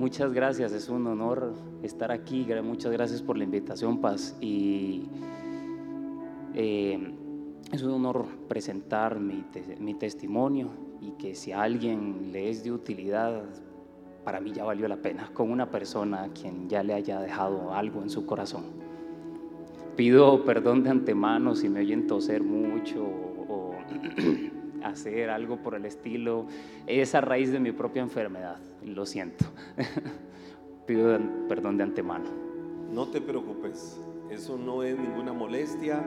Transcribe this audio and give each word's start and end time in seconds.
Muchas 0.00 0.32
gracias, 0.32 0.72
es 0.72 0.88
un 0.88 1.06
honor 1.06 1.52
estar 1.82 2.10
aquí. 2.10 2.46
Muchas 2.64 2.90
gracias 2.90 3.20
por 3.20 3.36
la 3.36 3.44
invitación, 3.44 4.00
Paz. 4.00 4.34
Y 4.40 5.02
eh, 6.54 7.14
es 7.70 7.82
un 7.82 7.90
honor 7.90 8.24
presentar 8.48 9.20
mi, 9.20 9.44
mi, 9.78 9.92
testimonio 9.92 10.70
y 11.02 11.10
que 11.18 11.34
si 11.34 11.52
a 11.52 11.60
alguien 11.60 12.32
le 12.32 12.48
es 12.48 12.64
de 12.64 12.72
utilidad, 12.72 13.42
para 14.24 14.40
mí 14.40 14.52
ya 14.54 14.64
valió 14.64 14.88
la 14.88 14.96
pena, 14.96 15.28
con 15.34 15.50
una 15.50 15.70
persona 15.70 16.22
a 16.22 16.28
quien 16.30 16.66
ya 16.66 16.82
le 16.82 16.94
haya 16.94 17.20
dejado 17.20 17.74
algo 17.74 18.00
en 18.00 18.08
su 18.08 18.24
corazón. 18.24 18.64
Pido 19.96 20.46
perdón 20.46 20.82
de 20.82 20.88
antemano 20.88 21.54
si 21.54 21.68
me 21.68 21.80
oyen 21.80 22.06
toser 22.06 22.42
mucho 22.42 23.04
o 23.04 23.74
hacer 24.84 25.30
algo 25.30 25.58
por 25.58 25.74
el 25.74 25.84
estilo. 25.84 26.46
Es 26.86 27.14
a 27.14 27.20
raíz 27.20 27.52
de 27.52 27.60
mi 27.60 27.72
propia 27.72 28.02
enfermedad, 28.02 28.58
lo 28.84 29.06
siento. 29.06 29.44
Pido 30.86 31.18
perdón 31.48 31.76
de 31.76 31.84
antemano. 31.84 32.30
No 32.92 33.08
te 33.08 33.20
preocupes, 33.20 34.00
eso 34.30 34.58
no 34.58 34.82
es 34.82 34.98
ninguna 34.98 35.32
molestia 35.32 36.04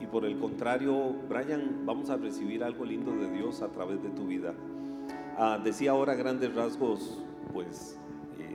y 0.00 0.06
por 0.06 0.24
el 0.24 0.38
contrario, 0.38 1.14
Brian, 1.28 1.84
vamos 1.84 2.10
a 2.10 2.16
recibir 2.16 2.64
algo 2.64 2.84
lindo 2.84 3.12
de 3.12 3.30
Dios 3.30 3.62
a 3.62 3.68
través 3.68 4.02
de 4.02 4.10
tu 4.10 4.26
vida. 4.26 4.54
Ah, 5.36 5.58
decía 5.62 5.92
ahora 5.92 6.14
grandes 6.14 6.54
rasgos, 6.54 7.22
pues, 7.52 7.98
eh, 8.38 8.54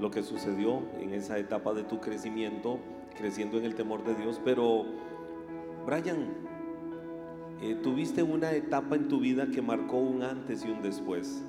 lo 0.00 0.10
que 0.10 0.22
sucedió 0.22 0.82
en 1.00 1.12
esa 1.14 1.38
etapa 1.38 1.72
de 1.74 1.84
tu 1.84 2.00
crecimiento, 2.00 2.78
creciendo 3.16 3.58
en 3.58 3.64
el 3.64 3.74
temor 3.74 4.04
de 4.04 4.14
Dios, 4.14 4.40
pero, 4.44 4.84
Brian, 5.86 6.28
eh, 7.60 7.76
tuviste 7.82 8.22
una 8.22 8.52
etapa 8.52 8.94
en 8.94 9.08
tu 9.08 9.18
vida 9.18 9.48
que 9.50 9.60
marcó 9.60 9.96
un 9.96 10.22
antes 10.22 10.64
y 10.64 10.70
un 10.70 10.82
después. 10.82 11.44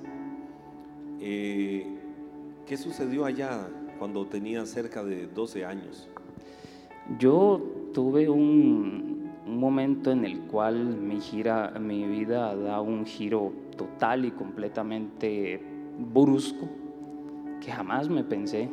Eh, 1.20 1.86
¿Qué 2.66 2.78
sucedió 2.78 3.26
allá 3.26 3.68
cuando 3.98 4.26
tenía 4.26 4.66
cerca 4.66 5.04
de 5.04 5.28
12 5.28 5.66
años? 5.66 6.10
Yo 7.18 7.62
tuve 7.94 8.30
un, 8.30 9.20
momento 9.46 10.12
en 10.12 10.26
el 10.26 10.42
cual 10.42 10.96
mi, 10.98 11.20
mi 11.80 12.06
vida 12.06 12.56
da 12.56 12.82
un 12.82 13.04
giro 13.04 13.52
total 13.76 14.26
y 14.26 14.32
completamente 14.32 15.60
brusco 16.14 16.70
que 17.60 17.72
jamás 17.72 18.10
me 18.10 18.24
pensé 18.24 18.70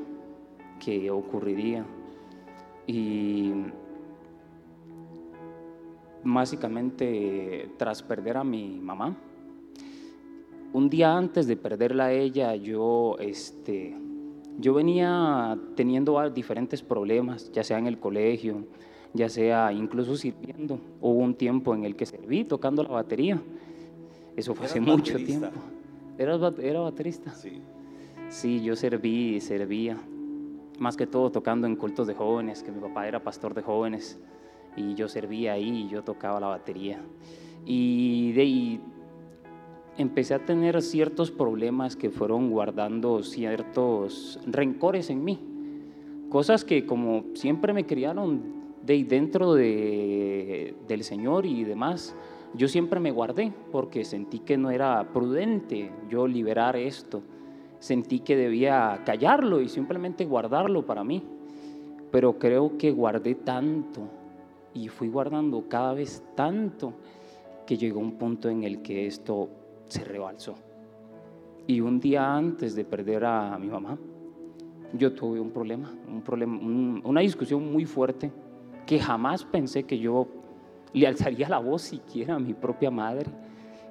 que 0.78 1.10
ocurriría. 1.10 1.84
Y 2.86 3.52
básicamente 6.34 7.70
tras 7.76 8.02
perder 8.02 8.36
a 8.36 8.44
mi 8.44 8.78
mamá. 8.80 9.16
Un 10.72 10.90
día 10.90 11.16
antes 11.16 11.46
de 11.46 11.56
perderla 11.56 12.06
a 12.06 12.12
ella, 12.12 12.54
yo, 12.56 13.16
este, 13.18 13.96
yo 14.58 14.74
venía 14.74 15.58
teniendo 15.74 16.28
diferentes 16.30 16.82
problemas, 16.82 17.50
ya 17.52 17.62
sea 17.64 17.78
en 17.78 17.86
el 17.86 17.98
colegio, 17.98 18.66
ya 19.14 19.28
sea 19.28 19.72
incluso 19.72 20.16
sirviendo. 20.16 20.78
Hubo 21.00 21.18
un 21.20 21.34
tiempo 21.34 21.74
en 21.74 21.84
el 21.84 21.96
que 21.96 22.04
serví 22.04 22.44
tocando 22.44 22.82
la 22.82 22.90
batería. 22.90 23.40
Eso 24.36 24.54
fue 24.54 24.66
hace 24.66 24.80
mucho 24.80 25.16
tiempo. 25.16 25.48
¿Era, 26.18 26.38
¿Era 26.58 26.80
baterista? 26.80 27.30
Sí. 27.32 27.62
Sí, 28.28 28.62
yo 28.62 28.76
serví 28.76 29.36
y 29.36 29.40
servía. 29.40 29.96
Más 30.78 30.96
que 30.96 31.06
todo 31.06 31.30
tocando 31.30 31.66
en 31.66 31.76
cultos 31.76 32.06
de 32.06 32.14
jóvenes, 32.14 32.62
que 32.62 32.70
mi 32.70 32.80
papá 32.80 33.08
era 33.08 33.22
pastor 33.22 33.54
de 33.54 33.62
jóvenes 33.62 34.20
y 34.76 34.94
yo 34.94 35.08
servía 35.08 35.54
ahí 35.54 35.84
y 35.84 35.88
yo 35.88 36.04
tocaba 36.04 36.38
la 36.38 36.48
batería. 36.48 37.00
Y 37.64 38.32
de 38.32 38.42
ahí 38.42 38.80
empecé 39.98 40.34
a 40.34 40.44
tener 40.44 40.82
ciertos 40.82 41.30
problemas 41.30 41.96
que 41.96 42.10
fueron 42.10 42.50
guardando 42.50 43.22
ciertos 43.22 44.38
rencores 44.46 45.10
en 45.10 45.24
mí. 45.24 45.40
Cosas 46.28 46.64
que 46.64 46.84
como 46.86 47.24
siempre 47.34 47.72
me 47.72 47.86
criaron 47.86 48.56
de 48.82 49.02
dentro 49.04 49.54
de, 49.54 50.74
del 50.86 51.02
Señor 51.02 51.46
y 51.46 51.64
demás, 51.64 52.14
yo 52.54 52.68
siempre 52.68 53.00
me 53.00 53.10
guardé 53.10 53.52
porque 53.72 54.04
sentí 54.04 54.40
que 54.40 54.56
no 54.56 54.70
era 54.70 55.12
prudente 55.12 55.90
yo 56.08 56.26
liberar 56.26 56.76
esto. 56.76 57.22
Sentí 57.78 58.20
que 58.20 58.36
debía 58.36 59.02
callarlo 59.04 59.60
y 59.60 59.68
simplemente 59.68 60.24
guardarlo 60.24 60.86
para 60.86 61.04
mí. 61.04 61.22
Pero 62.10 62.38
creo 62.38 62.78
que 62.78 62.90
guardé 62.92 63.34
tanto 63.34 64.08
y 64.76 64.88
fui 64.88 65.08
guardando 65.08 65.66
cada 65.68 65.94
vez 65.94 66.22
tanto 66.34 66.92
que 67.64 67.78
llegó 67.78 67.98
un 67.98 68.18
punto 68.18 68.50
en 68.50 68.62
el 68.62 68.82
que 68.82 69.06
esto 69.06 69.48
se 69.88 70.04
rebalsó. 70.04 70.54
Y 71.66 71.80
un 71.80 71.98
día 71.98 72.34
antes 72.34 72.76
de 72.76 72.84
perder 72.84 73.24
a 73.24 73.58
mi 73.58 73.68
mamá, 73.68 73.98
yo 74.92 75.14
tuve 75.14 75.40
un 75.40 75.50
problema, 75.50 75.92
un 76.06 76.22
problema 76.22 76.60
una 77.04 77.20
discusión 77.22 77.72
muy 77.72 77.86
fuerte 77.86 78.30
que 78.86 79.00
jamás 79.00 79.44
pensé 79.44 79.84
que 79.84 79.98
yo 79.98 80.28
le 80.92 81.06
alzaría 81.06 81.48
la 81.48 81.58
voz 81.58 81.82
siquiera 81.82 82.34
a 82.34 82.38
mi 82.38 82.52
propia 82.52 82.90
madre 82.90 83.30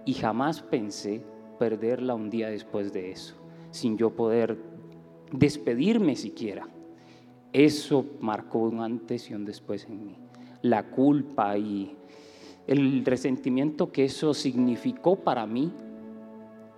y 0.06 0.13
jamás 0.13 0.62
pensé 0.62 1.22
perderla 1.57 2.13
un 2.13 2.29
día 2.29 2.50
después 2.50 2.94
de 2.94 3.12
eso, 3.12 3.35
sin 3.72 3.97
yo 3.97 4.12
poder 4.12 4.57
despedirme 5.31 6.16
siquiera. 6.16 6.68
Eso 7.51 8.06
marcó 8.22 8.59
un 8.59 8.81
antes 8.81 9.29
y 9.29 9.34
un 9.34 9.45
después 9.45 9.85
en 9.85 10.06
mí 10.06 10.25
la 10.65 10.81
culpa 10.81 11.55
y 11.59 11.95
el 12.65 13.05
resentimiento 13.05 13.91
que 13.91 14.05
eso 14.05 14.33
significó 14.33 15.15
para 15.15 15.45
mí 15.45 15.71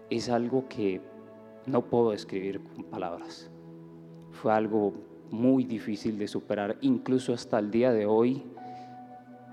es 0.10 0.28
algo 0.28 0.68
que 0.68 1.00
no 1.66 1.84
puedo 1.84 2.12
describir 2.12 2.60
con 2.60 2.84
palabras. 2.84 3.50
Fue 4.32 4.52
algo 4.52 4.94
muy 5.32 5.64
difícil 5.64 6.20
de 6.20 6.28
superar, 6.28 6.78
incluso 6.82 7.34
hasta 7.34 7.60
el 7.60 7.72
día 7.72 7.94
de 7.94 8.06
hoy 8.06 8.44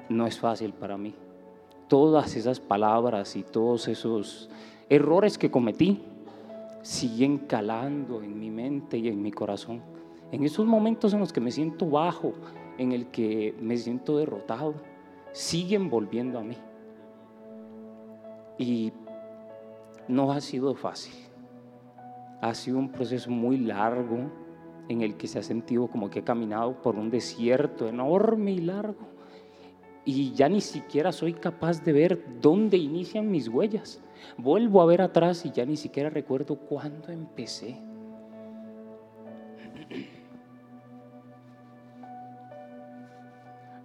no 0.08 0.26
es 0.26 0.40
fácil 0.40 0.72
para 0.72 0.96
mí. 0.98 1.14
Todas 1.88 2.34
esas 2.34 2.58
palabras 2.58 3.36
y 3.36 3.44
todos 3.44 3.86
esos 3.86 4.50
errores 4.88 5.38
que 5.38 5.52
cometí 5.52 6.02
siguen 6.82 7.38
calando 7.38 8.20
en 8.20 8.36
mi 8.40 8.50
mente 8.50 8.98
y 8.98 9.06
en 9.06 9.22
mi 9.22 9.30
corazón. 9.30 9.80
En 10.32 10.42
esos 10.42 10.66
momentos 10.66 11.14
en 11.14 11.20
los 11.20 11.32
que 11.32 11.40
me 11.40 11.52
siento 11.52 11.88
bajo, 11.88 12.34
en 12.78 12.92
el 12.92 13.06
que 13.08 13.54
me 13.60 13.76
siento 13.76 14.18
derrotado, 14.18 14.74
siguen 15.32 15.90
volviendo 15.90 16.38
a 16.38 16.44
mí. 16.44 16.56
Y 18.58 18.92
no 20.08 20.32
ha 20.32 20.40
sido 20.40 20.74
fácil. 20.74 21.14
Ha 22.40 22.54
sido 22.54 22.78
un 22.78 22.90
proceso 22.90 23.30
muy 23.30 23.58
largo 23.58 24.30
en 24.88 25.00
el 25.00 25.16
que 25.16 25.26
se 25.26 25.38
ha 25.38 25.42
sentido 25.42 25.88
como 25.88 26.10
que 26.10 26.20
he 26.20 26.24
caminado 26.24 26.80
por 26.82 26.96
un 26.96 27.10
desierto 27.10 27.88
enorme 27.88 28.52
y 28.52 28.58
largo. 28.58 29.14
Y 30.04 30.32
ya 30.32 30.48
ni 30.48 30.60
siquiera 30.60 31.12
soy 31.12 31.32
capaz 31.32 31.82
de 31.82 31.92
ver 31.92 32.40
dónde 32.40 32.76
inician 32.76 33.30
mis 33.30 33.48
huellas. 33.48 34.02
Vuelvo 34.36 34.82
a 34.82 34.86
ver 34.86 35.00
atrás 35.00 35.46
y 35.46 35.50
ya 35.50 35.64
ni 35.64 35.76
siquiera 35.76 36.10
recuerdo 36.10 36.56
cuándo 36.56 37.10
empecé. 37.10 37.80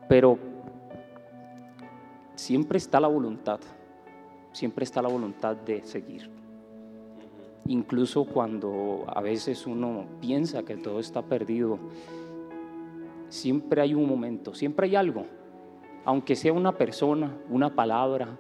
Pero 0.09 0.39
siempre 2.33 2.79
está 2.79 2.99
la 2.99 3.07
voluntad, 3.07 3.59
siempre 4.51 4.83
está 4.83 5.01
la 5.03 5.07
voluntad 5.07 5.55
de 5.55 5.83
seguir. 5.83 6.29
Incluso 7.67 8.25
cuando 8.25 9.05
a 9.07 9.21
veces 9.21 9.67
uno 9.67 10.05
piensa 10.19 10.63
que 10.63 10.75
todo 10.77 10.99
está 10.99 11.21
perdido, 11.21 11.77
siempre 13.29 13.81
hay 13.81 13.93
un 13.93 14.07
momento, 14.07 14.55
siempre 14.55 14.87
hay 14.87 14.95
algo, 14.95 15.25
aunque 16.05 16.35
sea 16.35 16.53
una 16.53 16.71
persona, 16.71 17.37
una 17.47 17.75
palabra, 17.75 18.39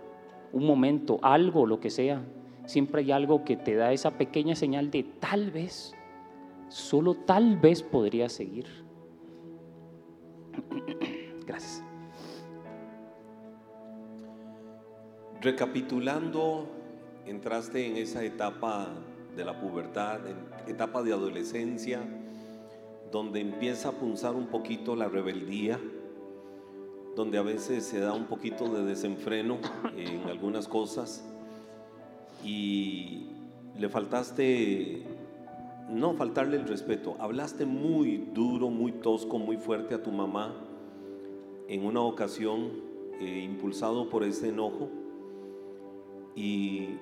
un 0.51 0.65
momento, 0.65 1.19
algo, 1.21 1.67
lo 1.67 1.79
que 1.79 1.91
sea, 1.91 2.23
siempre 2.65 3.01
hay 3.01 3.11
algo 3.11 3.43
que 3.43 3.55
te 3.55 3.75
da 3.75 3.93
esa 3.93 4.17
pequeña 4.17 4.55
señal 4.55 4.89
de 4.89 5.03
tal 5.03 5.51
vez, 5.51 5.93
solo 6.69 7.13
tal 7.13 7.57
vez 7.57 7.83
podría 7.83 8.27
seguir. 8.27 8.65
Recapitulando, 15.41 16.67
entraste 17.25 17.87
en 17.87 17.95
esa 17.95 18.25
etapa 18.25 18.89
de 19.37 19.45
la 19.45 19.57
pubertad, 19.57 20.19
etapa 20.67 21.01
de 21.01 21.13
adolescencia, 21.13 22.01
donde 23.09 23.39
empieza 23.39 23.89
a 23.89 23.91
punzar 23.93 24.35
un 24.35 24.47
poquito 24.47 24.97
la 24.97 25.07
rebeldía, 25.07 25.79
donde 27.15 27.37
a 27.37 27.41
veces 27.41 27.85
se 27.85 28.01
da 28.01 28.11
un 28.11 28.25
poquito 28.25 28.67
de 28.67 28.83
desenfreno 28.83 29.59
en 29.95 30.27
algunas 30.27 30.67
cosas 30.67 31.25
y 32.43 33.27
le 33.77 33.87
faltaste, 33.87 35.05
no 35.89 36.15
faltarle 36.15 36.57
el 36.57 36.67
respeto, 36.67 37.15
hablaste 37.17 37.65
muy 37.65 38.29
duro, 38.33 38.69
muy 38.69 38.91
tosco, 38.91 39.39
muy 39.39 39.55
fuerte 39.55 39.95
a 39.95 40.03
tu 40.03 40.11
mamá 40.11 40.53
en 41.69 41.85
una 41.85 42.01
ocasión 42.01 42.71
eh, 43.21 43.39
impulsado 43.41 44.09
por 44.09 44.25
ese 44.25 44.49
enojo 44.49 44.89
y 46.35 46.97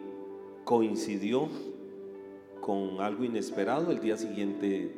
coincidió 0.63 1.47
con 2.61 2.99
algo 2.99 3.23
inesperado. 3.23 3.91
El 3.91 3.99
día 3.99 4.17
siguiente 4.17 4.93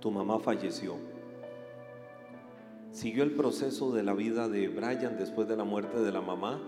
tu 0.00 0.10
mamá 0.10 0.38
falleció. 0.38 0.96
Siguió 2.90 3.22
el 3.22 3.32
proceso 3.32 3.92
de 3.92 4.02
la 4.02 4.14
vida 4.14 4.48
de 4.48 4.68
Brian 4.68 5.16
después 5.16 5.46
de 5.46 5.56
la 5.56 5.64
muerte 5.64 6.00
de 6.00 6.10
la 6.10 6.20
mamá. 6.20 6.60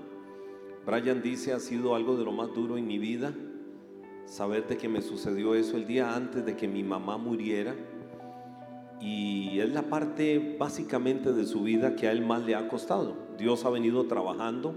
Brian 0.86 1.22
dice, 1.22 1.52
ha 1.52 1.58
sido 1.58 1.94
algo 1.94 2.16
de 2.16 2.24
lo 2.24 2.32
más 2.32 2.54
duro 2.54 2.76
en 2.76 2.86
mi 2.86 2.98
vida, 2.98 3.34
saber 4.26 4.66
de 4.68 4.76
que 4.76 4.88
me 4.88 5.02
sucedió 5.02 5.54
eso 5.54 5.76
el 5.76 5.86
día 5.86 6.14
antes 6.14 6.44
de 6.44 6.56
que 6.56 6.68
mi 6.68 6.84
mamá 6.84 7.16
muriera. 7.18 7.74
Y 9.00 9.58
es 9.58 9.72
la 9.72 9.82
parte 9.82 10.56
básicamente 10.58 11.32
de 11.32 11.44
su 11.44 11.62
vida 11.62 11.96
que 11.96 12.06
a 12.06 12.12
él 12.12 12.24
más 12.24 12.44
le 12.44 12.54
ha 12.54 12.68
costado. 12.68 13.16
Dios 13.36 13.64
ha 13.64 13.70
venido 13.70 14.06
trabajando, 14.06 14.76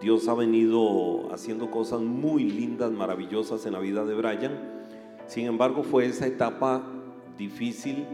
Dios 0.00 0.28
ha 0.28 0.34
venido 0.34 1.32
haciendo 1.32 1.70
cosas 1.70 2.00
muy 2.00 2.44
lindas, 2.44 2.90
maravillosas 2.90 3.64
en 3.66 3.72
la 3.72 3.78
vida 3.78 4.04
de 4.04 4.14
Brian. 4.14 4.58
Sin 5.26 5.46
embargo, 5.46 5.82
fue 5.82 6.06
esa 6.06 6.26
etapa 6.26 6.82
difícil 7.38 8.04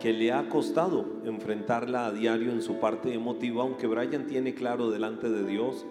que 0.00 0.12
le 0.12 0.32
ha 0.32 0.48
costado 0.48 1.04
enfrentarla 1.24 2.06
a 2.06 2.12
diario 2.12 2.50
en 2.50 2.62
su 2.62 2.80
parte 2.80 3.12
emotiva, 3.12 3.62
aunque 3.62 3.86
Brian 3.86 4.26
tiene 4.26 4.54
claro 4.54 4.90
delante 4.90 5.28
de 5.28 5.44
Dios 5.44 5.84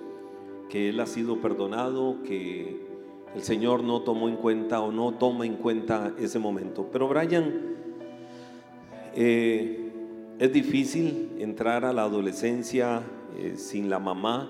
que 0.67 0.89
él 0.89 0.99
ha 0.99 1.05
sido 1.05 1.41
perdonado, 1.41 2.23
que 2.23 2.87
el 3.35 3.41
Señor 3.43 3.83
no 3.83 4.01
tomó 4.01 4.27
en 4.27 4.37
cuenta 4.37 4.81
o 4.81 4.91
no 4.91 5.13
toma 5.13 5.45
en 5.45 5.55
cuenta 5.55 6.13
ese 6.19 6.39
momento. 6.39 6.89
Pero 6.91 7.07
Brian, 7.07 7.53
eh, 9.15 9.91
es 10.39 10.53
difícil 10.53 11.31
entrar 11.39 11.85
a 11.85 11.93
la 11.93 12.03
adolescencia 12.03 13.03
eh, 13.37 13.55
sin 13.57 13.89
la 13.89 13.99
mamá, 13.99 14.49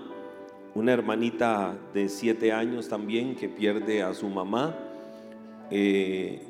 una 0.75 0.93
hermanita 0.93 1.77
de 1.93 2.09
siete 2.09 2.51
años 2.51 2.87
también 2.87 3.35
que 3.35 3.49
pierde 3.49 4.03
a 4.03 4.13
su 4.13 4.27
mamá. 4.27 4.75
Eh, 5.71 6.41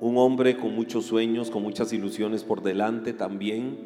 un 0.00 0.16
hombre 0.18 0.56
con 0.56 0.74
muchos 0.74 1.06
sueños, 1.06 1.50
con 1.50 1.62
muchas 1.62 1.92
ilusiones 1.92 2.42
por 2.42 2.62
delante 2.62 3.12
también, 3.12 3.78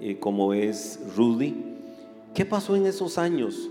eh, 0.00 0.18
como 0.18 0.54
es 0.54 1.00
Rudy. 1.16 1.54
¿Qué 2.34 2.44
pasó 2.44 2.74
en 2.74 2.86
esos 2.86 3.18
años? 3.18 3.68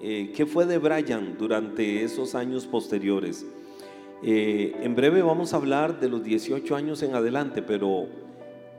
Eh, 0.00 0.32
¿Qué 0.34 0.46
fue 0.46 0.66
de 0.66 0.78
Brian 0.78 1.36
durante 1.38 2.04
esos 2.04 2.34
años 2.34 2.66
posteriores? 2.66 3.46
En 4.24 4.94
breve 4.94 5.20
vamos 5.20 5.52
a 5.52 5.56
hablar 5.56 5.98
de 5.98 6.08
los 6.08 6.22
18 6.22 6.76
años 6.76 7.02
en 7.02 7.16
adelante, 7.16 7.60
pero 7.60 8.06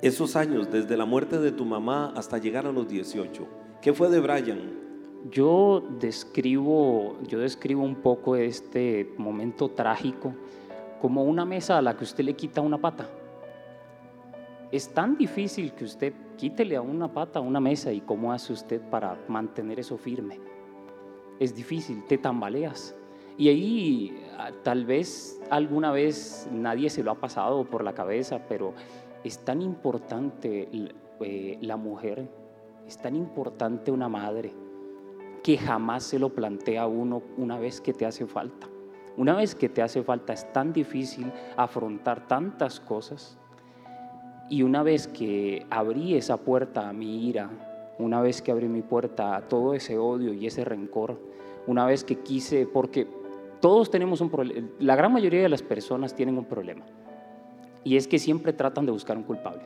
esos 0.01 0.37
años, 0.37 0.71
desde 0.71 0.95
la 0.95 1.03
muerte 1.03 1.37
de 1.37 1.51
tu 1.51 1.65
mamá 1.65 2.13
hasta 2.15 2.37
llegar 2.37 2.65
a 2.65 2.71
los 2.71 2.87
18, 2.87 3.45
¿qué 3.81 3.91
fue 3.91 4.09
de 4.09 4.21
Brian? 4.21 4.82
Yo 5.31 5.81
describo, 5.99 7.15
yo 7.27 7.39
describo 7.39 7.83
un 7.83 7.95
poco 7.95 8.35
este 8.35 9.13
momento 9.17 9.69
trágico 9.69 10.33
como 11.01 11.23
una 11.23 11.45
mesa 11.45 11.77
a 11.77 11.81
la 11.81 11.95
que 11.95 12.03
usted 12.03 12.25
le 12.25 12.33
quita 12.33 12.59
una 12.61 12.77
pata. 12.77 13.09
Es 14.71 14.89
tan 14.89 15.17
difícil 15.17 15.73
que 15.73 15.85
usted 15.85 16.13
quítele 16.35 16.75
a 16.75 16.81
una 16.81 17.13
pata 17.13 17.39
a 17.39 17.41
una 17.41 17.59
mesa 17.59 17.93
y 17.93 18.01
cómo 18.01 18.33
hace 18.33 18.51
usted 18.51 18.81
para 18.81 19.17
mantener 19.27 19.79
eso 19.79 19.97
firme. 19.97 20.39
Es 21.39 21.55
difícil, 21.55 22.03
te 22.05 22.17
tambaleas. 22.17 22.95
Y 23.37 23.49
ahí 23.49 24.23
ah, 24.37 24.51
tal 24.63 24.85
vez 24.85 25.41
alguna 25.49 25.91
vez 25.91 26.49
nadie 26.51 26.89
se 26.89 27.03
lo 27.03 27.11
ha 27.11 27.15
pasado 27.15 27.63
por 27.65 27.83
la 27.83 27.93
cabeza, 27.93 28.45
pero 28.47 28.73
es 29.23 29.39
tan 29.39 29.61
importante 29.61 30.69
eh, 31.21 31.57
la 31.61 31.77
mujer, 31.77 32.29
es 32.85 32.97
tan 32.97 33.15
importante 33.15 33.89
una 33.89 34.09
madre, 34.09 34.53
que 35.43 35.57
jamás 35.57 36.03
se 36.03 36.17
lo 36.17 36.29
plantea 36.29 36.87
uno 36.87 37.21
una 37.37 37.59
vez 37.59 37.81
que 37.81 37.93
te 37.93 38.05
hace 38.05 38.25
falta. 38.25 38.67
Una 39.15 39.35
vez 39.35 39.53
que 39.53 39.69
te 39.69 39.81
hace 39.81 40.01
falta 40.01 40.33
es 40.33 40.51
tan 40.53 40.73
difícil 40.73 41.31
afrontar 41.55 42.27
tantas 42.27 42.79
cosas. 42.79 43.37
Y 44.49 44.63
una 44.63 44.81
vez 44.83 45.07
que 45.07 45.65
abrí 45.69 46.15
esa 46.15 46.37
puerta 46.37 46.89
a 46.89 46.93
mi 46.93 47.27
ira, 47.27 47.49
una 47.99 48.21
vez 48.21 48.41
que 48.41 48.51
abrí 48.51 48.67
mi 48.67 48.81
puerta 48.81 49.35
a 49.35 49.47
todo 49.47 49.73
ese 49.73 49.97
odio 49.97 50.33
y 50.33 50.47
ese 50.47 50.65
rencor, 50.65 51.19
una 51.67 51.85
vez 51.85 52.03
que 52.03 52.19
quise, 52.19 52.65
porque 52.65 53.07
todos 53.61 53.89
tenemos 53.89 54.19
un 54.21 54.29
problema, 54.29 54.67
la 54.79 54.95
gran 54.95 55.13
mayoría 55.13 55.41
de 55.41 55.49
las 55.49 55.61
personas 55.61 56.15
tienen 56.15 56.37
un 56.37 56.45
problema. 56.45 56.85
Y 57.83 57.97
es 57.97 58.07
que 58.07 58.19
siempre 58.19 58.53
tratan 58.53 58.85
de 58.85 58.91
buscar 58.91 59.17
un 59.17 59.23
culpable. 59.23 59.61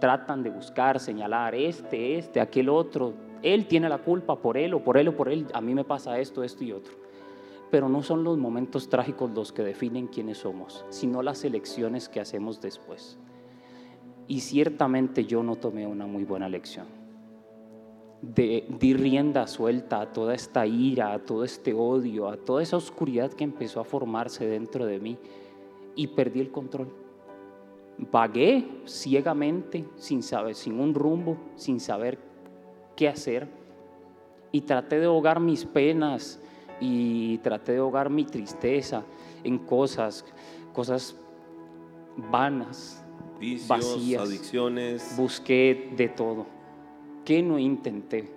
Tratan 0.00 0.42
de 0.42 0.50
buscar, 0.50 0.98
señalar, 0.98 1.54
este, 1.54 2.18
este, 2.18 2.40
aquel 2.40 2.68
otro. 2.68 3.14
Él 3.42 3.66
tiene 3.66 3.88
la 3.88 3.98
culpa 3.98 4.36
por 4.36 4.56
él 4.56 4.74
o 4.74 4.82
por 4.82 4.96
él 4.96 5.08
o 5.08 5.16
por 5.16 5.28
él. 5.28 5.46
A 5.52 5.60
mí 5.60 5.74
me 5.74 5.84
pasa 5.84 6.18
esto, 6.18 6.42
esto 6.42 6.64
y 6.64 6.72
otro 6.72 7.02
pero 7.72 7.88
no 7.88 8.02
son 8.02 8.22
los 8.22 8.36
momentos 8.36 8.90
trágicos 8.90 9.30
los 9.30 9.50
que 9.50 9.62
definen 9.62 10.06
quiénes 10.06 10.36
somos, 10.36 10.84
sino 10.90 11.22
las 11.22 11.42
elecciones 11.42 12.06
que 12.10 12.20
hacemos 12.20 12.60
después. 12.60 13.18
Y 14.28 14.40
ciertamente 14.40 15.24
yo 15.24 15.42
no 15.42 15.56
tomé 15.56 15.86
una 15.86 16.06
muy 16.06 16.24
buena 16.24 16.50
lección. 16.50 16.84
De, 18.20 18.66
di 18.78 18.92
rienda 18.92 19.46
suelta 19.46 20.02
a 20.02 20.12
toda 20.12 20.34
esta 20.34 20.66
ira, 20.66 21.14
a 21.14 21.20
todo 21.20 21.44
este 21.44 21.72
odio, 21.72 22.28
a 22.28 22.36
toda 22.36 22.62
esa 22.62 22.76
oscuridad 22.76 23.32
que 23.32 23.44
empezó 23.44 23.80
a 23.80 23.84
formarse 23.84 24.44
dentro 24.46 24.84
de 24.84 25.00
mí 25.00 25.16
y 25.96 26.08
perdí 26.08 26.40
el 26.40 26.50
control. 26.50 26.88
Vagué 27.96 28.82
ciegamente, 28.84 29.86
sin 29.96 30.22
saber, 30.22 30.56
sin 30.56 30.78
un 30.78 30.92
rumbo, 30.92 31.38
sin 31.56 31.80
saber 31.80 32.18
qué 33.02 33.08
hacer 33.08 33.48
y 34.52 34.60
traté 34.60 35.00
de 35.00 35.06
ahogar 35.06 35.40
mis 35.40 35.64
penas 35.64 36.38
y 36.80 37.38
traté 37.38 37.72
de 37.72 37.78
ahogar 37.78 38.10
mi 38.10 38.24
tristeza 38.24 39.02
en 39.42 39.58
cosas, 39.58 40.24
cosas 40.72 41.16
vanas, 42.30 43.04
Vicios, 43.40 43.66
vacías. 43.68 44.22
adicciones. 44.22 45.14
Busqué 45.16 45.92
de 45.96 46.08
todo. 46.10 46.46
¿Qué 47.24 47.42
no 47.42 47.58
intenté? 47.58 48.32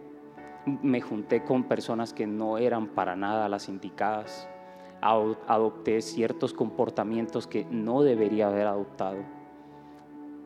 Me 0.81 0.99
junté 0.99 1.43
con 1.43 1.65
personas 1.65 2.11
que 2.11 2.25
no 2.25 2.57
eran 2.57 2.87
para 2.87 3.15
nada 3.15 3.47
las 3.47 3.69
indicadas. 3.69 4.49
Ado- 4.99 5.37
Adopté 5.47 6.01
ciertos 6.01 6.53
comportamientos 6.53 7.45
que 7.45 7.65
no 7.69 8.01
debería 8.01 8.47
haber 8.47 8.65
adoptado. 8.65 9.19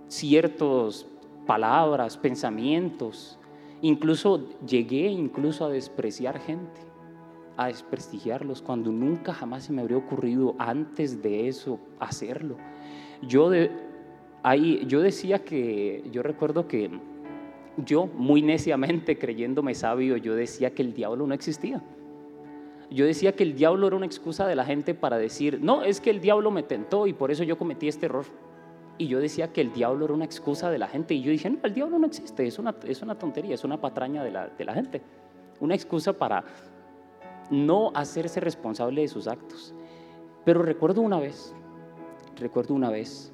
Ciertas 0.09 1.05
palabras, 1.47 2.17
pensamientos. 2.17 3.38
Incluso 3.81 4.49
llegué 4.65 5.07
incluso 5.07 5.65
a 5.65 5.69
despreciar 5.69 6.39
gente 6.39 6.89
a 7.59 7.67
desprestigiarlos 7.67 8.61
cuando 8.61 8.89
nunca 8.89 9.33
jamás 9.33 9.65
se 9.65 9.73
me 9.73 9.81
habría 9.81 9.97
ocurrido 9.97 10.55
antes 10.59 11.21
de 11.21 11.49
eso 11.49 11.77
hacerlo. 11.99 12.55
Yo, 13.21 13.51
ahí, 14.43 14.85
yo 14.87 15.01
decía 15.01 15.43
que, 15.43 16.05
yo 16.09 16.23
recuerdo 16.23 16.69
que 16.69 16.89
yo 17.75 18.07
muy 18.07 18.41
neciamente 18.41 19.17
creyéndome 19.17 19.75
sabio, 19.75 20.15
yo 20.15 20.35
decía 20.35 20.73
que 20.73 20.83
el 20.83 20.93
diablo 20.93 21.27
no 21.27 21.33
existía. 21.33 21.83
Yo 22.89 23.05
decía 23.05 23.33
que 23.33 23.43
el 23.43 23.55
diablo 23.55 23.87
era 23.87 23.97
una 23.97 24.05
excusa 24.05 24.47
de 24.47 24.55
la 24.55 24.63
gente 24.63 24.93
para 24.93 25.17
decir, 25.17 25.59
no, 25.61 25.83
es 25.83 25.99
que 25.99 26.11
el 26.11 26.21
diablo 26.21 26.51
me 26.51 26.63
tentó 26.63 27.07
y 27.07 27.13
por 27.13 27.29
eso 27.29 27.43
yo 27.43 27.57
cometí 27.57 27.89
este 27.89 28.05
error. 28.05 28.25
Y 28.99 29.07
yo 29.07 29.21
decía 29.21 29.53
que 29.53 29.61
el 29.61 29.71
diablo 29.71 30.05
era 30.05 30.13
una 30.13 30.25
excusa 30.25 30.69
de 30.69 30.77
la 30.77 30.89
gente. 30.89 31.13
Y 31.13 31.21
yo 31.21 31.31
dije, 31.31 31.49
no, 31.49 31.59
el 31.63 31.73
diablo 31.73 31.97
no 31.97 32.05
existe, 32.05 32.45
es 32.45 32.59
una, 32.59 32.75
es 32.85 33.01
una 33.01 33.17
tontería, 33.17 33.55
es 33.55 33.63
una 33.63 33.79
patraña 33.79 34.23
de 34.25 34.29
la, 34.29 34.49
de 34.49 34.65
la 34.65 34.73
gente. 34.73 35.01
Una 35.61 35.73
excusa 35.73 36.11
para 36.11 36.43
no 37.49 37.91
hacerse 37.95 38.41
responsable 38.41 39.01
de 39.01 39.07
sus 39.07 39.27
actos. 39.27 39.73
Pero 40.43 40.63
recuerdo 40.63 41.01
una 41.01 41.17
vez, 41.17 41.55
recuerdo 42.35 42.73
una 42.73 42.89
vez 42.89 43.33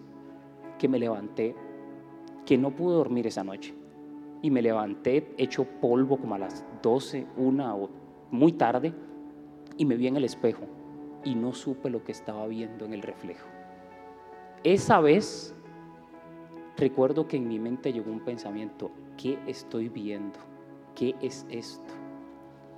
que 0.77 0.87
me 0.87 0.99
levanté, 0.99 1.55
que 2.45 2.59
no 2.59 2.75
pude 2.75 2.93
dormir 2.93 3.25
esa 3.25 3.43
noche. 3.43 3.73
Y 4.43 4.51
me 4.51 4.61
levanté 4.61 5.33
hecho 5.37 5.65
polvo 5.81 6.17
como 6.17 6.35
a 6.35 6.39
las 6.39 6.63
12, 6.83 7.25
una 7.37 7.75
o 7.75 7.89
muy 8.29 8.53
tarde, 8.53 8.93
y 9.77 9.85
me 9.85 9.95
vi 9.95 10.05
en 10.05 10.17
el 10.17 10.25
espejo 10.25 10.67
y 11.23 11.33
no 11.33 11.53
supe 11.53 11.89
lo 11.89 12.03
que 12.03 12.11
estaba 12.11 12.45
viendo 12.45 12.85
en 12.85 12.93
el 12.93 13.01
reflejo. 13.01 13.54
Esa 14.65 14.99
vez 14.99 15.53
recuerdo 16.75 17.27
que 17.27 17.37
en 17.37 17.47
mi 17.47 17.59
mente 17.59 17.93
llegó 17.93 18.11
un 18.11 18.19
pensamiento, 18.21 18.89
¿qué 19.15 19.37
estoy 19.45 19.89
viendo? 19.89 20.39
¿Qué 20.95 21.13
es 21.21 21.45
esto? 21.51 21.93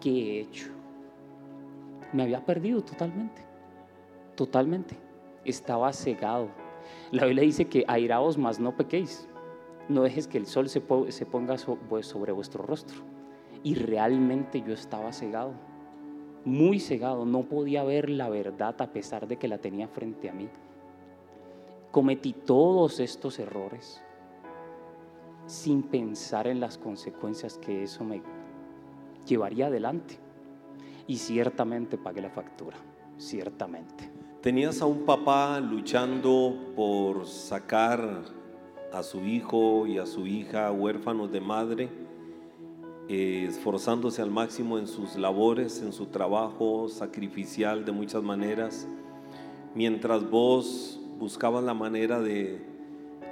¿Qué 0.01 0.10
he 0.10 0.41
hecho? 0.41 0.72
me 2.13 2.24
había 2.24 2.44
perdido 2.46 2.82
totalmente, 2.82 3.41
totalmente. 4.36 4.96
Estaba 5.46 5.91
cegado. 5.94 6.50
La 7.12 7.24
Biblia 7.25 7.44
dice 7.44 7.65
que 7.65 7.84
airaos 7.88 8.38
más 8.38 8.60
no 8.60 8.75
pequéis. 8.75 9.27
No 9.89 10.03
dejes 10.03 10.27
que 10.27 10.38
el 10.38 10.46
sol 10.46 10.67
se, 10.70 10.82
po- 10.82 11.10
se 11.10 11.25
ponga 11.25 11.58
so- 11.58 11.77
sobre 12.01 12.34
vuestro 12.34 12.63
rostro. 12.63 12.98
Y 13.63 13.75
realmente 13.75 14.62
yo 14.62 14.74
estaba 14.74 15.13
cegado, 15.13 15.53
muy 16.44 16.79
cegado. 16.82 17.25
No 17.25 17.44
podía 17.44 17.84
ver 17.86 18.10
la 18.10 18.29
verdad 18.29 18.75
a 18.82 18.91
pesar 18.94 19.27
de 19.27 19.38
que 19.38 19.48
la 19.48 19.58
tenía 19.60 19.88
frente 19.88 20.29
a 20.29 20.34
mí. 20.34 20.50
Cometí 21.91 22.34
todos 22.34 23.00
estos 23.00 23.39
errores 23.39 24.01
sin 25.48 25.82
pensar 25.84 26.48
en 26.48 26.60
las 26.60 26.77
consecuencias 26.77 27.58
que 27.58 27.84
eso 27.84 28.03
me 28.03 28.22
llevaría 29.25 29.67
adelante. 29.67 30.20
Y 31.08 31.17
ciertamente 31.17 31.98
pagué 31.98 32.22
la 32.22 32.29
factura, 32.29 32.77
ciertamente. 33.17 34.12
Tenías 34.41 34.82
a 34.82 34.86
un 34.86 35.06
papá 35.06 35.60
luchando 35.60 36.53
por 36.75 37.25
sacar 37.25 38.24
a 38.94 39.03
su 39.03 39.22
hijo 39.22 39.88
y 39.88 39.98
a 39.98 40.06
su 40.06 40.27
hija 40.27 40.72
huérfanos 40.72 41.32
de 41.32 41.41
madre, 41.41 41.89
eh, 43.08 43.46
esforzándose 43.48 44.22
al 44.22 44.32
máximo 44.32 44.77
en 44.77 44.88
sus 44.88 45.15
labores, 45.15 45.82
en 45.82 45.94
su 45.94 46.08
trabajo 46.08 46.89
sacrificial 46.89 47.86
de 47.86 47.94
muchas 47.94 48.22
maneras, 48.22 48.88
mientras 49.74 50.29
vos 50.29 51.00
buscabas 51.18 51.64
la 51.64 51.74
manera 51.74 52.20
de 52.20 52.62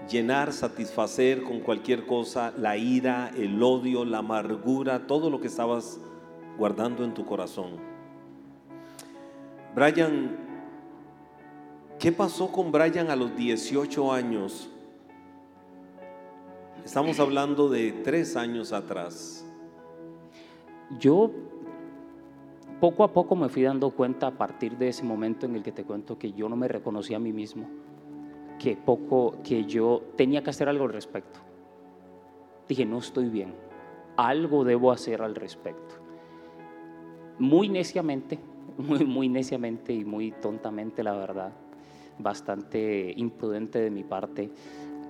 llenar, 0.10 0.54
satisfacer 0.54 1.44
con 1.44 1.60
cualquier 1.60 2.06
cosa 2.06 2.54
la 2.58 2.78
ira, 2.78 3.32
el 3.36 3.62
odio, 3.62 4.06
la 4.06 4.20
amargura, 4.20 5.08
todo 5.08 5.30
lo 5.30 5.40
que 5.40 5.48
estabas 5.48 6.00
guardando 6.58 7.04
en 7.04 7.14
tu 7.14 7.26
corazón. 7.26 7.72
Brian, 9.76 10.38
¿qué 12.00 12.12
pasó 12.12 12.52
con 12.52 12.72
Brian 12.72 13.10
a 13.10 13.16
los 13.16 13.36
18 13.36 14.14
años? 14.14 14.70
Estamos 16.84 17.20
hablando 17.20 17.68
de 17.68 17.92
tres 17.92 18.36
años 18.36 18.72
atrás. 18.72 19.44
Yo 21.00 21.32
poco 22.80 23.04
a 23.04 23.14
poco 23.14 23.36
me 23.36 23.50
fui 23.50 23.64
dando 23.64 23.92
cuenta 23.92 24.28
a 24.28 24.32
partir 24.32 24.78
de 24.78 24.90
ese 24.90 25.04
momento 25.04 25.46
en 25.46 25.56
el 25.56 25.64
que 25.64 25.72
te 25.72 25.84
cuento 25.84 26.18
que 26.18 26.34
yo 26.34 26.50
no 26.50 26.56
me 26.56 26.68
reconocía 26.68 27.18
a 27.18 27.20
mí 27.20 27.32
mismo, 27.32 27.68
que 28.60 28.76
poco, 28.76 29.38
que 29.44 29.66
yo 29.66 30.02
tenía 30.16 30.44
que 30.44 30.50
hacer 30.50 30.70
algo 30.70 30.86
al 30.86 30.94
respecto. 30.94 31.40
Dije, 32.68 32.86
no 32.86 33.00
estoy 33.00 33.30
bien, 33.30 33.54
algo 34.18 34.64
debo 34.64 34.92
hacer 34.92 35.22
al 35.22 35.36
respecto. 35.36 35.96
Muy 37.40 37.70
neciamente, 37.70 38.40
muy, 38.78 39.06
muy 39.06 39.30
neciamente 39.30 39.94
y 39.94 40.04
muy 40.04 40.32
tontamente, 40.32 41.04
la 41.04 41.14
verdad, 41.14 41.54
bastante 42.18 43.14
imprudente 43.16 43.80
de 43.80 43.92
mi 43.92 44.04
parte, 44.04 44.50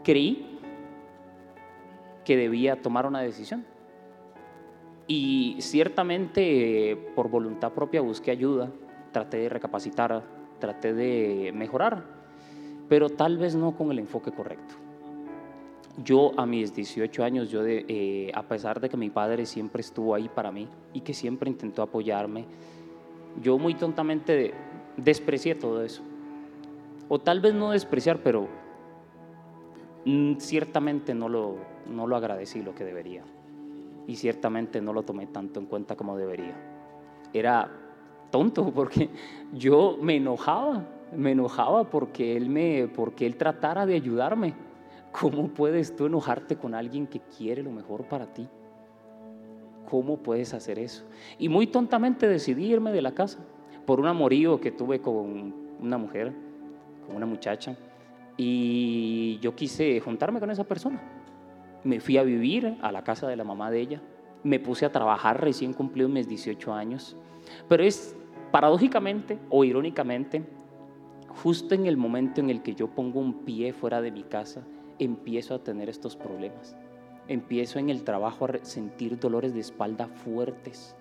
creí 0.04 0.60
que 2.24 2.36
debía 2.36 2.82
tomar 2.82 3.06
una 3.06 3.22
decisión. 3.22 3.66
Y 5.08 5.58
ciertamente 5.60 6.98
por 7.16 7.30
voluntad 7.30 7.72
propia 7.74 8.02
busqué 8.02 8.32
ayuda, 8.32 8.72
traté 9.12 9.38
de 9.38 9.50
recapacitar, 9.50 10.24
traté 10.60 10.94
de 10.94 11.52
mejorar, 11.54 12.04
pero 12.90 13.10
tal 13.10 13.38
vez 13.38 13.56
no 13.56 13.76
con 13.76 13.92
el 13.92 14.00
enfoque 14.00 14.32
correcto. 14.32 14.76
Yo 16.04 16.32
a 16.38 16.46
mis 16.46 16.76
18 16.76 17.24
años, 17.24 17.50
yo 17.50 17.62
eh, 17.66 18.32
a 18.34 18.44
pesar 18.44 18.82
de 18.82 18.90
que 18.90 18.98
mi 18.98 19.10
padre 19.10 19.46
siempre 19.46 19.82
estuvo 19.82 20.14
ahí 20.14 20.28
para 20.28 20.52
mí 20.52 20.68
y 20.92 21.02
que 21.02 21.14
siempre 21.14 21.50
intentó 21.50 21.82
apoyarme, 21.84 22.46
yo 23.42 23.58
muy 23.58 23.76
tontamente 23.76 24.54
desprecié 24.98 25.56
todo 25.56 25.84
eso. 25.84 26.02
O 27.08 27.20
tal 27.20 27.40
vez 27.40 27.54
no 27.54 27.72
despreciar, 27.72 28.20
pero 28.24 28.48
mm, 30.06 30.38
ciertamente 30.38 31.14
no 31.14 31.30
lo, 31.30 31.58
no 31.90 32.08
lo 32.08 32.16
agradecí 32.16 32.62
lo 32.62 32.74
que 32.74 32.84
debería. 32.84 33.24
Y 34.08 34.16
ciertamente 34.16 34.82
no 34.82 34.94
lo 34.94 35.04
tomé 35.04 35.28
tanto 35.28 35.60
en 35.60 35.66
cuenta 35.66 35.96
como 35.96 36.18
debería. 36.18 36.56
Era 37.34 37.72
tonto 38.32 38.72
porque 38.76 39.10
yo 39.54 39.98
me 40.02 40.18
enojaba, 40.18 40.86
me 41.16 41.32
enojaba 41.32 41.90
porque 41.90 42.38
él, 42.38 42.50
me, 42.50 42.88
porque 42.88 43.26
él 43.26 43.36
tratara 43.38 43.86
de 43.86 43.96
ayudarme. 43.96 44.54
¿Cómo 45.12 45.48
puedes 45.48 45.96
tú 45.96 46.08
enojarte 46.08 46.58
con 46.58 46.76
alguien 46.76 47.08
que 47.08 47.22
quiere 47.22 47.64
lo 47.64 47.72
mejor 47.72 48.04
para 48.06 48.34
ti? 48.34 48.48
¿Cómo 49.90 50.18
puedes 50.18 50.54
hacer 50.54 50.78
eso? 50.78 51.06
Y 51.40 51.48
muy 51.48 51.68
tontamente 51.68 52.28
decidí 52.28 52.66
irme 52.66 52.92
de 52.92 53.02
la 53.02 53.14
casa 53.14 53.40
por 53.86 54.00
un 54.00 54.08
amorío 54.08 54.60
que 54.60 54.72
tuve 54.72 55.00
con 55.00 55.54
una 55.80 55.98
mujer, 55.98 56.34
con 57.08 57.16
una 57.16 57.26
muchacha, 57.26 57.78
y 58.36 59.40
yo 59.40 59.56
quise 59.56 60.00
juntarme 60.02 60.40
con 60.40 60.52
esa 60.52 60.64
persona 60.66 61.02
me 61.86 62.00
fui 62.00 62.18
a 62.18 62.24
vivir 62.24 62.78
a 62.82 62.92
la 62.92 63.04
casa 63.04 63.28
de 63.28 63.36
la 63.36 63.44
mamá 63.44 63.72
de 63.72 63.80
ella, 63.80 64.02
me 64.44 64.60
puse 64.60 64.86
a 64.86 64.92
trabajar 64.92 65.40
recién 65.40 65.72
cumplido 65.72 66.10
mis 66.10 66.28
18 66.28 66.74
años, 66.74 67.16
pero 67.70 67.84
es 67.84 68.16
paradójicamente 68.52 69.40
o 69.50 69.64
irónicamente, 69.64 70.44
justo 71.44 71.76
en 71.76 71.86
el 71.86 71.96
momento 71.96 72.42
en 72.42 72.50
el 72.50 72.62
que 72.62 72.76
yo 72.76 72.88
pongo 72.88 73.20
un 73.20 73.46
pie 73.46 73.72
fuera 73.72 74.02
de 74.02 74.12
mi 74.12 74.24
casa, 74.24 74.64
empiezo 74.98 75.54
a 75.54 75.60
tener 75.60 75.90
estos 75.90 76.16
problemas. 76.16 76.76
Empiezo 77.28 77.80
en 77.80 77.90
el 77.90 78.04
trabajo 78.04 78.46
a 78.46 78.64
sentir 78.64 79.20
dolores 79.20 79.54
de 79.54 79.60
espalda 79.60 80.08
fuertes 80.08 80.96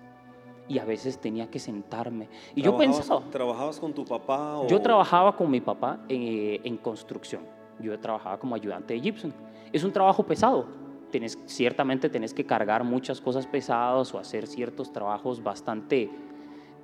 y 0.67 0.79
a 0.79 0.85
veces 0.85 1.19
tenía 1.19 1.49
que 1.49 1.59
sentarme. 1.59 2.29
Y 2.55 2.61
yo 2.61 2.77
pensaba... 2.77 3.21
¿Trabajabas 3.31 3.79
con 3.79 3.93
tu 3.93 4.05
papá? 4.05 4.61
Yo 4.67 4.81
trabajaba 4.81 5.35
con 5.35 5.49
mi 5.49 5.61
papá 5.61 5.99
en, 6.09 6.65
en 6.65 6.77
construcción. 6.77 7.54
Yo 7.79 7.97
trabajaba 7.99 8.39
como 8.39 8.55
ayudante 8.55 8.93
de 8.93 9.01
Gibson. 9.01 9.33
Es 9.71 9.83
un 9.83 9.91
trabajo 9.91 10.23
pesado. 10.23 10.67
Tienes, 11.11 11.37
ciertamente 11.45 12.09
tenés 12.09 12.33
que 12.33 12.45
cargar 12.45 12.83
muchas 12.83 13.21
cosas 13.21 13.47
pesadas 13.47 14.13
o 14.13 14.19
hacer 14.19 14.47
ciertos 14.47 14.91
trabajos 14.91 15.41
bastante 15.41 16.09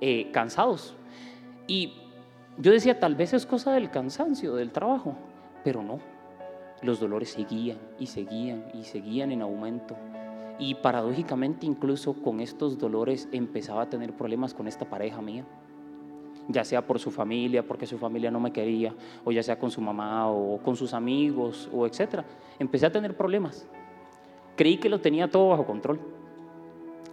eh, 0.00 0.30
cansados. 0.32 0.94
Y 1.66 1.94
yo 2.58 2.72
decía, 2.72 2.98
tal 2.98 3.14
vez 3.14 3.32
es 3.32 3.46
cosa 3.46 3.72
del 3.72 3.90
cansancio, 3.90 4.54
del 4.54 4.72
trabajo, 4.72 5.16
pero 5.64 5.82
no. 5.82 5.98
Los 6.82 6.98
dolores 6.98 7.30
seguían 7.30 7.78
y 7.98 8.06
seguían 8.06 8.64
y 8.74 8.84
seguían 8.84 9.32
en 9.32 9.42
aumento. 9.42 9.96
Y 10.58 10.74
paradójicamente 10.76 11.66
incluso 11.66 12.14
con 12.14 12.40
estos 12.40 12.78
dolores 12.78 13.28
empezaba 13.32 13.82
a 13.82 13.90
tener 13.90 14.12
problemas 14.14 14.54
con 14.54 14.68
esta 14.68 14.84
pareja 14.84 15.22
mía 15.22 15.44
ya 16.48 16.64
sea 16.64 16.86
por 16.86 16.98
su 16.98 17.10
familia, 17.10 17.66
porque 17.66 17.86
su 17.86 17.98
familia 17.98 18.30
no 18.30 18.40
me 18.40 18.52
quería, 18.52 18.94
o 19.24 19.32
ya 19.32 19.42
sea 19.42 19.58
con 19.58 19.70
su 19.70 19.80
mamá 19.80 20.28
o 20.28 20.58
con 20.58 20.76
sus 20.76 20.94
amigos, 20.94 21.68
o 21.72 21.86
etcétera. 21.86 22.24
Empecé 22.58 22.86
a 22.86 22.92
tener 22.92 23.16
problemas. 23.16 23.66
Creí 24.56 24.76
que 24.78 24.88
lo 24.88 25.00
tenía 25.00 25.30
todo 25.30 25.48
bajo 25.48 25.64
control. 25.64 26.00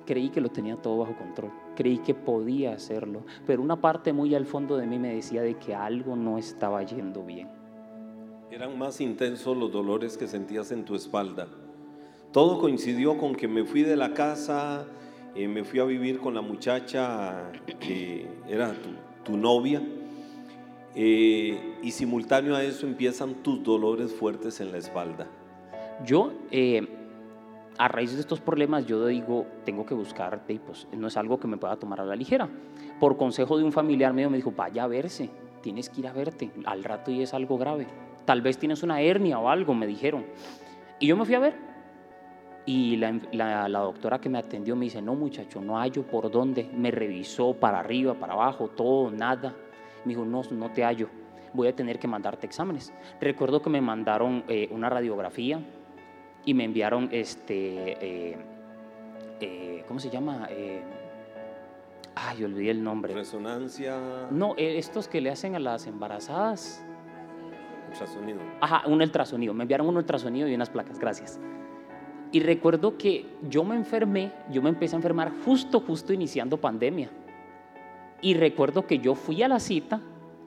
Creí 0.05 0.29
que 0.29 0.41
lo 0.41 0.50
tenía 0.50 0.75
todo 0.75 0.98
bajo 0.98 1.15
control. 1.15 1.51
Creí 1.75 2.00
que 2.00 2.13
podía 2.13 2.74
hacerlo. 2.74 3.24
Pero 3.45 3.62
una 3.62 3.79
parte 3.79 4.12
muy 4.12 4.33
al 4.36 4.45
fondo 4.45 4.75
de 4.75 4.88
mí 4.88 4.98
me 4.98 5.13
decía 5.13 5.41
de 5.41 5.55
que 5.55 5.75
algo 5.75 6.15
no 6.15 6.38
estaba 6.38 6.81
yendo 6.83 7.24
bien. 7.24 7.50
Eran 8.51 8.77
más 8.77 9.00
intensos 9.00 9.55
los 9.55 9.71
dolores 9.71 10.17
que 10.17 10.27
sentías 10.27 10.71
en 10.71 10.83
tu 10.83 10.95
espalda. 10.95 11.48
Todo 12.31 12.59
coincidió 12.59 13.17
con 13.17 13.36
que 13.36 13.48
me 13.48 13.63
fui 13.63 13.83
de 13.83 13.95
la 13.95 14.13
casa, 14.13 14.88
eh, 15.36 15.48
me 15.48 15.63
fui 15.63 15.79
a 15.79 15.83
vivir 15.83 16.19
con 16.19 16.33
la 16.33 16.41
muchacha 16.41 17.51
que 17.79 18.27
era 18.48 18.74
tu, 18.74 18.89
tu 19.23 19.38
novia, 19.38 19.81
eh, 20.95 21.77
y 21.81 21.91
simultáneo 21.91 22.55
a 22.55 22.63
eso 22.63 22.88
empiezan 22.88 23.35
tus 23.35 23.63
dolores 23.63 24.13
fuertes 24.13 24.59
en 24.59 24.71
la 24.71 24.79
espalda. 24.79 25.27
Yo, 26.05 26.33
eh, 26.51 26.88
a 27.77 27.88
raíz 27.88 28.13
de 28.13 28.19
estos 28.19 28.41
problemas, 28.41 28.85
yo 28.85 29.05
digo, 29.05 29.45
tengo 29.65 29.85
que 29.85 29.93
buscarte 29.93 30.53
y 30.53 30.59
pues 30.59 30.88
no 30.91 31.07
es 31.07 31.17
algo 31.17 31.39
que 31.39 31.47
me 31.47 31.57
pueda 31.57 31.77
tomar 31.77 32.01
a 32.01 32.05
la 32.05 32.15
ligera. 32.15 32.49
Por 32.99 33.17
consejo 33.17 33.57
de 33.57 33.63
un 33.63 33.71
familiar 33.71 34.13
mío 34.13 34.29
me 34.29 34.38
dijo, 34.38 34.51
vaya 34.51 34.83
a 34.83 34.88
verse, 34.88 35.29
tienes 35.61 35.89
que 35.89 36.01
ir 36.01 36.07
a 36.07 36.13
verte, 36.13 36.51
al 36.65 36.83
rato 36.83 37.11
y 37.11 37.21
es 37.21 37.33
algo 37.33 37.57
grave. 37.57 37.88
Tal 38.25 38.41
vez 38.41 38.57
tienes 38.57 38.83
una 38.83 39.01
hernia 39.01 39.39
o 39.39 39.49
algo, 39.49 39.73
me 39.73 39.88
dijeron. 39.88 40.25
Y 40.99 41.07
yo 41.07 41.15
me 41.15 41.25
fui 41.25 41.35
a 41.35 41.39
ver. 41.39 41.68
Y 42.65 42.97
la, 42.97 43.67
la, 43.67 43.79
doctora 43.79 44.19
que 44.19 44.29
me 44.29 44.37
atendió 44.37 44.75
me 44.75 44.85
dice, 44.85 45.01
no 45.01 45.15
muchacho, 45.15 45.61
no 45.61 45.77
hallo 45.77 46.03
por 46.03 46.29
dónde. 46.29 46.69
Me 46.73 46.91
revisó 46.91 47.53
para 47.53 47.79
arriba, 47.79 48.13
para 48.13 48.33
abajo, 48.33 48.67
todo, 48.67 49.09
nada. 49.09 49.55
Me 50.05 50.13
dijo, 50.13 50.25
no, 50.25 50.41
no 50.51 50.71
te 50.71 50.83
hallo. 50.83 51.09
Voy 51.53 51.67
a 51.67 51.75
tener 51.75 51.97
que 51.97 52.07
mandarte 52.07 52.45
exámenes. 52.45 52.93
Recuerdo 53.19 53.61
que 53.61 53.69
me 53.69 53.81
mandaron 53.81 54.43
eh, 54.47 54.69
una 54.71 54.89
radiografía 54.89 55.59
y 56.45 56.53
me 56.53 56.63
enviaron 56.63 57.09
este, 57.11 57.97
eh, 58.01 58.37
eh, 59.39 59.83
¿cómo 59.87 59.99
se 59.99 60.09
llama? 60.09 60.47
ay, 62.15 62.43
olvidé 62.43 62.71
el 62.71 62.83
nombre. 62.83 63.13
Resonancia. 63.13 64.27
No, 64.29 64.53
estos 64.57 65.07
que 65.07 65.21
le 65.21 65.31
hacen 65.31 65.55
a 65.55 65.59
las 65.59 65.87
embarazadas. 65.87 66.85
Ultrasonido. 67.87 68.39
Ajá, 68.61 68.83
un 68.85 69.01
ultrasonido. 69.01 69.53
Me 69.53 69.63
enviaron 69.63 69.87
un 69.87 69.97
ultrasonido 69.97 70.47
y 70.47 70.53
unas 70.53 70.69
placas, 70.69 70.99
gracias. 70.99 71.39
Y 72.31 72.41
recuerdo 72.41 72.98
que 72.98 73.25
yo 73.50 73.63
me 73.63 73.75
enfermé, 73.75 74.31
yo 74.51 74.62
me 74.62 74.69
empecé 74.69 74.95
a 74.95 74.98
enfermar 74.98 75.31
justo, 75.43 75.79
justo 75.79 76.13
iniciando 76.13 76.57
pandemia. 76.57 77.09
Y 78.21 78.36
recuerdo 78.36 78.86
que 78.86 79.00
yo 79.00 79.15
fui 79.15 79.41
a 79.41 79.48
la 79.48 79.59
cita, 79.59 80.01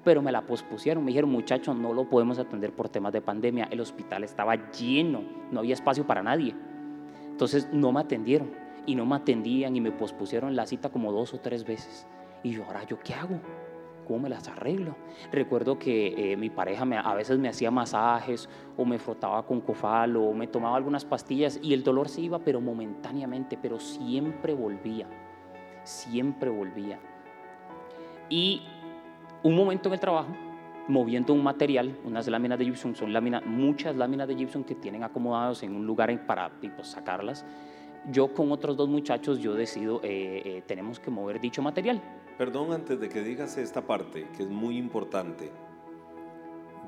pero 0.05 0.23
me 0.23 0.31
la 0.31 0.43
pospusieron. 0.43 1.05
Me 1.05 1.11
dijeron, 1.11 1.31
muchachos, 1.31 1.77
no 1.77 1.93
lo 1.93 2.09
podemos 2.09 2.39
atender 2.39 2.73
por 2.73 2.89
temas 2.89 3.12
de 3.12 3.21
pandemia. 3.21 3.69
El 3.71 3.81
hospital 3.81 4.23
estaba 4.23 4.71
lleno, 4.71 5.23
no 5.51 5.61
había 5.61 5.75
espacio 5.75 6.07
para 6.07 6.23
nadie. 6.23 6.55
Entonces 7.31 7.69
no 7.73 7.91
me 7.91 8.01
atendieron 8.01 8.51
y 8.87 8.95
no 8.95 9.07
me 9.07 9.17
atendían 9.17 9.75
y 9.75 9.81
me 9.81 9.91
pospusieron 9.91 10.55
la 10.55 10.67
cita 10.67 10.91
como 10.91 11.12
dos 11.12 11.35
o 11.35 11.41
tres 11.41 11.65
veces. 11.65 12.07
Y 12.43 12.51
yo, 12.51 12.65
ahora, 12.65 12.85
¿yo 12.85 12.99
qué 13.01 13.15
hago? 13.15 13.41
¿Cómo 14.06 14.21
me 14.21 14.28
las 14.28 14.49
arreglo? 14.49 14.97
Recuerdo 15.30 15.78
que 15.78 16.32
eh, 16.32 16.37
mi 16.37 16.50
pareja 16.50 16.82
a 16.82 17.14
veces 17.14 17.38
me 17.38 17.49
hacía 17.49 17.71
masajes 17.71 18.49
o 18.76 18.85
me 18.85 18.99
frotaba 18.99 19.44
con 19.47 19.61
cofal 19.61 20.16
o 20.16 20.32
me 20.32 20.47
tomaba 20.47 20.76
algunas 20.76 21.04
pastillas 21.04 21.59
y 21.62 21.73
el 21.73 21.85
dolor 21.85 22.09
se 22.09 22.23
iba, 22.23 22.38
pero 22.38 22.61
momentáneamente, 22.61 23.59
pero 23.61 23.78
siempre 23.78 24.54
volvía, 24.54 25.06
siempre 25.85 26.50
volvía. 26.50 26.99
Y 28.28 28.62
un 29.42 29.54
momento 29.54 29.88
en 29.88 29.94
el 29.94 30.00
trabajo, 30.00 30.30
moviendo 30.88 31.32
un 31.32 31.42
material, 31.42 31.97
unas 32.04 32.26
láminas 32.28 32.59
de 32.59 32.64
gypsum, 32.64 32.94
son 32.94 33.12
láminas, 33.12 33.44
muchas 33.44 33.94
láminas 33.94 34.28
de 34.28 34.35
gypsum 34.35 34.64
que 34.64 34.75
tienen 34.75 35.04
acomodados 35.04 35.62
en 35.62 35.75
un 35.75 35.87
lugar 35.87 36.26
para 36.26 36.50
tipo, 36.61 36.82
sacarlas. 36.82 37.44
Yo 38.11 38.35
con 38.35 38.50
otros 38.50 38.76
dos 38.76 38.88
muchachos, 38.88 39.38
yo 39.38 39.54
decido, 39.54 40.00
eh, 40.02 40.42
eh, 40.44 40.62
tenemos 40.66 40.99
que 40.99 41.11
mover 41.11 41.40
dicho 41.40 41.62
material. 41.62 42.00
Perdón 42.39 42.73
antes 42.73 42.99
de 42.99 43.09
que 43.09 43.23
digas 43.23 43.59
esta 43.59 43.83
parte, 43.83 44.27
que 44.37 44.45
es 44.45 44.49
muy 44.49 44.79
importante. 44.79 45.51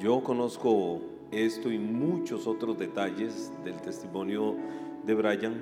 Yo 0.00 0.22
conozco 0.22 1.00
esto 1.30 1.70
y 1.70 1.78
muchos 1.78 2.46
otros 2.46 2.78
detalles 2.78 3.52
del 3.64 3.80
testimonio 3.80 4.56
de 5.04 5.14
Brian. 5.14 5.54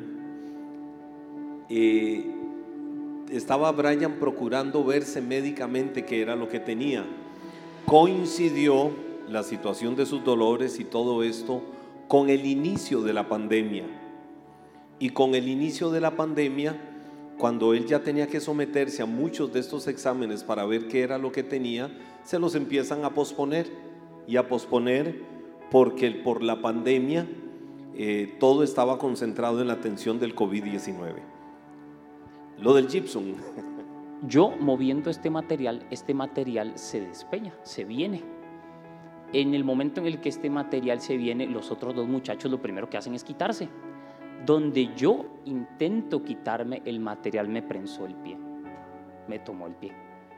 Eh, 1.68 2.24
estaba 3.30 3.72
Brian 3.72 4.14
procurando 4.20 4.84
verse 4.84 5.20
médicamente 5.20 6.04
qué 6.04 6.22
era 6.22 6.36
lo 6.36 6.48
que 6.48 6.60
tenía. 6.60 7.04
Coincidió 7.86 8.90
la 9.28 9.42
situación 9.42 9.96
de 9.96 10.06
sus 10.06 10.24
dolores 10.24 10.78
y 10.78 10.84
todo 10.84 11.22
esto 11.22 11.62
con 12.08 12.30
el 12.30 12.46
inicio 12.46 13.02
de 13.02 13.12
la 13.12 13.28
pandemia. 13.28 13.84
Y 14.98 15.10
con 15.10 15.34
el 15.34 15.48
inicio 15.48 15.90
de 15.90 16.00
la 16.00 16.12
pandemia, 16.12 16.91
cuando 17.42 17.74
él 17.74 17.86
ya 17.86 18.04
tenía 18.04 18.28
que 18.28 18.38
someterse 18.38 19.02
a 19.02 19.06
muchos 19.06 19.52
de 19.52 19.58
estos 19.58 19.88
exámenes 19.88 20.44
para 20.44 20.64
ver 20.64 20.86
qué 20.86 21.02
era 21.02 21.18
lo 21.18 21.32
que 21.32 21.42
tenía, 21.42 21.90
se 22.22 22.38
los 22.38 22.54
empiezan 22.54 23.04
a 23.04 23.14
posponer 23.14 23.66
y 24.28 24.36
a 24.36 24.46
posponer 24.46 25.20
porque 25.68 26.12
por 26.12 26.44
la 26.44 26.62
pandemia 26.62 27.26
eh, 27.96 28.36
todo 28.38 28.62
estaba 28.62 28.96
concentrado 28.96 29.60
en 29.60 29.66
la 29.66 29.72
atención 29.72 30.20
del 30.20 30.36
COVID-19. 30.36 31.14
Lo 32.60 32.74
del 32.74 32.86
gypsum. 32.86 33.34
Yo 34.28 34.50
moviendo 34.60 35.10
este 35.10 35.28
material, 35.28 35.84
este 35.90 36.14
material 36.14 36.78
se 36.78 37.00
despeña, 37.00 37.54
se 37.64 37.82
viene. 37.82 38.22
En 39.32 39.54
el 39.54 39.64
momento 39.64 40.00
en 40.00 40.06
el 40.06 40.20
que 40.20 40.28
este 40.28 40.48
material 40.48 41.00
se 41.00 41.16
viene, 41.16 41.48
los 41.48 41.72
otros 41.72 41.92
dos 41.92 42.06
muchachos 42.06 42.52
lo 42.52 42.62
primero 42.62 42.88
que 42.88 42.98
hacen 42.98 43.16
es 43.16 43.24
quitarse. 43.24 43.68
Donde 44.44 44.94
yo 44.94 45.26
intento 45.44 46.22
quitarme, 46.22 46.82
el 46.84 47.00
material 47.00 47.48
me 47.48 47.62
prensó 47.62 48.06
el 48.06 48.14
pie, 48.16 48.36
me 49.28 49.38
tomó 49.38 49.66
el 49.66 49.74
pie 49.74 49.92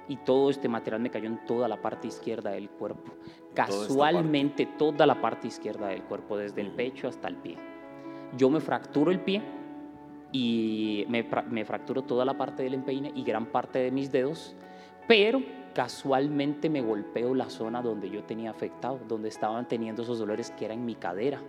y 0.08 0.16
todo 0.16 0.50
este 0.50 0.68
material 0.68 1.00
me 1.00 1.10
cayó 1.10 1.26
en 1.26 1.44
toda 1.46 1.68
la 1.68 1.80
parte 1.80 2.08
izquierda 2.08 2.50
del 2.50 2.68
cuerpo. 2.68 3.12
Casualmente 3.54 4.66
toda 4.66 5.06
la 5.06 5.20
parte 5.20 5.48
izquierda 5.48 5.88
del 5.88 6.02
cuerpo, 6.02 6.36
desde 6.36 6.60
el 6.60 6.70
pecho 6.72 7.08
hasta 7.08 7.28
el 7.28 7.36
pie. 7.36 7.56
Yo 8.36 8.50
me 8.50 8.60
fracturo 8.60 9.10
el 9.10 9.20
pie 9.20 9.42
y 10.32 11.04
me, 11.08 11.26
me 11.48 11.64
fracturo 11.64 12.02
toda 12.02 12.24
la 12.24 12.36
parte 12.36 12.64
del 12.64 12.74
empeine 12.74 13.12
y 13.14 13.22
gran 13.22 13.46
parte 13.46 13.78
de 13.78 13.90
mis 13.90 14.10
dedos, 14.10 14.54
pero 15.06 15.40
casualmente 15.74 16.68
me 16.68 16.82
golpeo 16.82 17.34
la 17.34 17.48
zona 17.48 17.80
donde 17.82 18.10
yo 18.10 18.24
tenía 18.24 18.50
afectado, 18.50 19.00
donde 19.08 19.28
estaban 19.28 19.66
teniendo 19.68 20.02
esos 20.02 20.18
dolores 20.18 20.50
que 20.50 20.66
era 20.66 20.74
en 20.74 20.84
mi 20.84 20.94
cadera. 20.94 21.40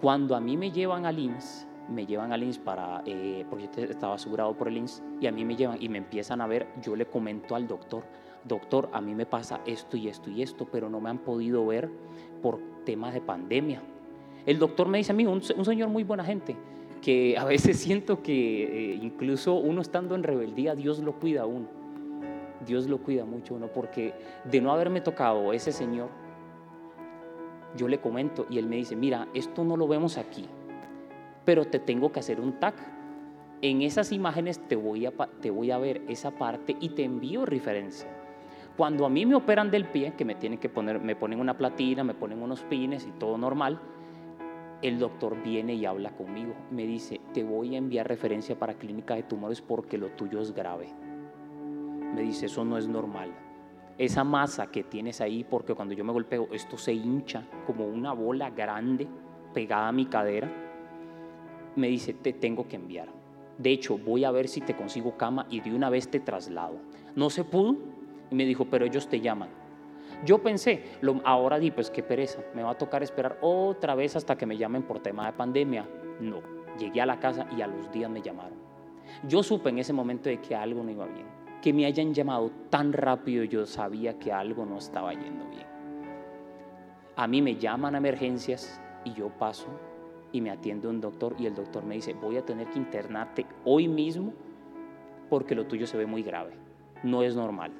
Cuando 0.00 0.36
a 0.36 0.40
mí 0.40 0.56
me 0.56 0.70
llevan 0.70 1.06
al 1.06 1.18
IMSS, 1.18 1.66
me 1.88 2.06
llevan 2.06 2.32
al 2.32 2.42
INS 2.42 2.58
para, 2.58 3.02
eh, 3.06 3.44
porque 3.48 3.68
estaba 3.82 4.14
asegurado 4.14 4.54
por 4.54 4.68
el 4.68 4.76
INS, 4.76 5.02
y 5.20 5.26
a 5.26 5.32
mí 5.32 5.44
me 5.44 5.56
llevan 5.56 5.78
y 5.80 5.88
me 5.88 5.98
empiezan 5.98 6.40
a 6.40 6.46
ver, 6.46 6.68
yo 6.82 6.94
le 6.94 7.06
comento 7.06 7.56
al 7.56 7.66
doctor, 7.66 8.04
doctor, 8.44 8.88
a 8.92 9.00
mí 9.00 9.14
me 9.14 9.26
pasa 9.26 9.60
esto 9.66 9.96
y 9.96 10.08
esto 10.08 10.30
y 10.30 10.42
esto, 10.42 10.66
pero 10.70 10.88
no 10.88 11.00
me 11.00 11.10
han 11.10 11.18
podido 11.18 11.66
ver 11.66 11.90
por 12.42 12.60
temas 12.84 13.14
de 13.14 13.20
pandemia. 13.20 13.82
El 14.46 14.58
doctor 14.58 14.88
me 14.88 14.98
dice 14.98 15.12
a 15.12 15.14
mí, 15.14 15.26
un, 15.26 15.42
señor 15.42 15.88
muy 15.88 16.04
buena 16.04 16.24
gente, 16.24 16.56
que 17.02 17.36
a 17.36 17.44
veces 17.44 17.78
siento 17.80 18.22
que 18.22 18.92
eh, 18.92 18.98
incluso 19.02 19.54
uno 19.54 19.80
estando 19.80 20.14
en 20.14 20.22
rebeldía, 20.22 20.74
Dios 20.74 21.00
lo 21.00 21.18
cuida 21.18 21.42
a 21.42 21.46
uno. 21.46 21.66
Dios 22.66 22.88
lo 22.88 22.98
cuida 22.98 23.24
mucho 23.24 23.54
uno, 23.54 23.68
porque 23.68 24.14
de 24.44 24.60
no 24.60 24.72
haberme 24.72 25.00
tocado 25.00 25.52
ese 25.52 25.72
señor, 25.72 26.08
yo 27.76 27.88
le 27.88 28.00
comento 28.00 28.46
y 28.50 28.58
él 28.58 28.66
me 28.66 28.76
dice, 28.76 28.96
mira, 28.96 29.28
esto 29.34 29.64
no 29.64 29.76
lo 29.76 29.88
vemos 29.88 30.18
aquí, 30.18 30.46
pero 31.44 31.66
te 31.66 31.78
tengo 31.78 32.12
que 32.12 32.20
hacer 32.20 32.40
un 32.40 32.58
tag. 32.58 32.74
En 33.60 33.82
esas 33.82 34.12
imágenes 34.12 34.60
te 34.68 34.76
voy 34.76 35.06
a, 35.06 35.12
te 35.40 35.50
voy 35.50 35.70
a 35.70 35.78
ver 35.78 36.02
esa 36.08 36.30
parte 36.30 36.76
y 36.80 36.90
te 36.90 37.04
envío 37.04 37.44
referencia. 37.44 38.08
Cuando 38.76 39.04
a 39.04 39.10
mí 39.10 39.26
me 39.26 39.34
operan 39.34 39.70
del 39.70 39.86
pie, 39.86 40.14
que 40.16 40.24
me 40.24 40.36
tienen 40.36 40.60
que 40.60 40.68
poner, 40.68 41.00
me 41.00 41.16
ponen 41.16 41.40
una 41.40 41.58
platina, 41.58 42.04
me 42.04 42.14
ponen 42.14 42.40
unos 42.40 42.62
pines 42.62 43.06
y 43.06 43.10
todo 43.10 43.36
normal, 43.36 43.80
el 44.82 45.00
doctor 45.00 45.42
viene 45.42 45.74
y 45.74 45.84
habla 45.84 46.12
conmigo. 46.12 46.54
Me 46.70 46.86
dice, 46.86 47.20
te 47.34 47.42
voy 47.42 47.74
a 47.74 47.78
enviar 47.78 48.06
referencia 48.06 48.56
para 48.56 48.74
clínica 48.74 49.16
de 49.16 49.24
tumores 49.24 49.60
porque 49.60 49.98
lo 49.98 50.10
tuyo 50.10 50.40
es 50.40 50.54
grave. 50.54 50.88
Me 52.14 52.22
dice, 52.22 52.46
eso 52.46 52.64
no 52.64 52.78
es 52.78 52.86
normal. 52.86 53.32
Esa 53.98 54.24
masa 54.24 54.68
que 54.68 54.84
tienes 54.84 55.20
ahí, 55.20 55.44
porque 55.44 55.74
cuando 55.74 55.94
yo 55.94 56.04
me 56.04 56.12
golpeo, 56.12 56.48
esto 56.52 56.78
se 56.78 56.92
hincha 56.92 57.44
como 57.66 57.84
una 57.86 58.12
bola 58.12 58.50
grande 58.50 59.06
pegada 59.52 59.88
a 59.88 59.92
mi 59.92 60.06
cadera 60.06 60.48
me 61.78 61.88
dice, 61.88 62.12
te 62.12 62.32
tengo 62.32 62.66
que 62.68 62.76
enviar. 62.76 63.08
De 63.56 63.70
hecho, 63.70 63.98
voy 63.98 64.24
a 64.24 64.30
ver 64.30 64.48
si 64.48 64.60
te 64.60 64.76
consigo 64.76 65.16
cama 65.16 65.46
y 65.50 65.60
de 65.60 65.74
una 65.74 65.90
vez 65.90 66.08
te 66.08 66.20
traslado. 66.20 66.76
No 67.14 67.30
se 67.30 67.44
pudo 67.44 67.76
y 68.30 68.34
me 68.34 68.44
dijo, 68.44 68.66
pero 68.66 68.84
ellos 68.84 69.08
te 69.08 69.20
llaman. 69.20 69.48
Yo 70.24 70.42
pensé, 70.42 70.84
lo, 71.00 71.20
ahora 71.24 71.58
di, 71.58 71.70
pues 71.70 71.90
qué 71.90 72.02
pereza, 72.02 72.40
me 72.54 72.62
va 72.62 72.72
a 72.72 72.78
tocar 72.78 73.02
esperar 73.02 73.38
otra 73.40 73.94
vez 73.94 74.16
hasta 74.16 74.36
que 74.36 74.46
me 74.46 74.56
llamen 74.56 74.82
por 74.82 75.00
tema 75.00 75.26
de 75.26 75.32
pandemia. 75.32 75.88
No, 76.20 76.40
llegué 76.78 77.00
a 77.00 77.06
la 77.06 77.20
casa 77.20 77.46
y 77.56 77.62
a 77.62 77.66
los 77.66 77.90
días 77.92 78.10
me 78.10 78.22
llamaron. 78.22 78.58
Yo 79.26 79.42
supe 79.42 79.70
en 79.70 79.78
ese 79.78 79.92
momento 79.92 80.28
de 80.28 80.40
que 80.40 80.54
algo 80.54 80.82
no 80.82 80.90
iba 80.90 81.06
bien. 81.06 81.26
Que 81.62 81.72
me 81.72 81.86
hayan 81.86 82.14
llamado 82.14 82.50
tan 82.70 82.92
rápido, 82.92 83.44
yo 83.44 83.66
sabía 83.66 84.18
que 84.18 84.32
algo 84.32 84.64
no 84.64 84.78
estaba 84.78 85.12
yendo 85.12 85.48
bien. 85.48 85.66
A 87.16 87.26
mí 87.26 87.42
me 87.42 87.56
llaman 87.56 87.94
a 87.94 87.98
emergencias 87.98 88.80
y 89.04 89.12
yo 89.12 89.28
paso 89.28 89.66
y 90.32 90.40
me 90.40 90.50
atiende 90.50 90.88
un 90.88 91.00
doctor 91.00 91.34
y 91.38 91.46
el 91.46 91.54
doctor 91.54 91.84
me 91.84 91.96
dice, 91.96 92.14
voy 92.14 92.36
a 92.36 92.44
tener 92.44 92.68
que 92.68 92.78
internarte 92.78 93.46
hoy 93.64 93.88
mismo 93.88 94.32
porque 95.28 95.54
lo 95.54 95.66
tuyo 95.66 95.86
se 95.86 95.96
ve 95.96 96.06
muy 96.06 96.22
grave, 96.22 96.52
no 97.02 97.22
es 97.22 97.34
normal. 97.34 97.72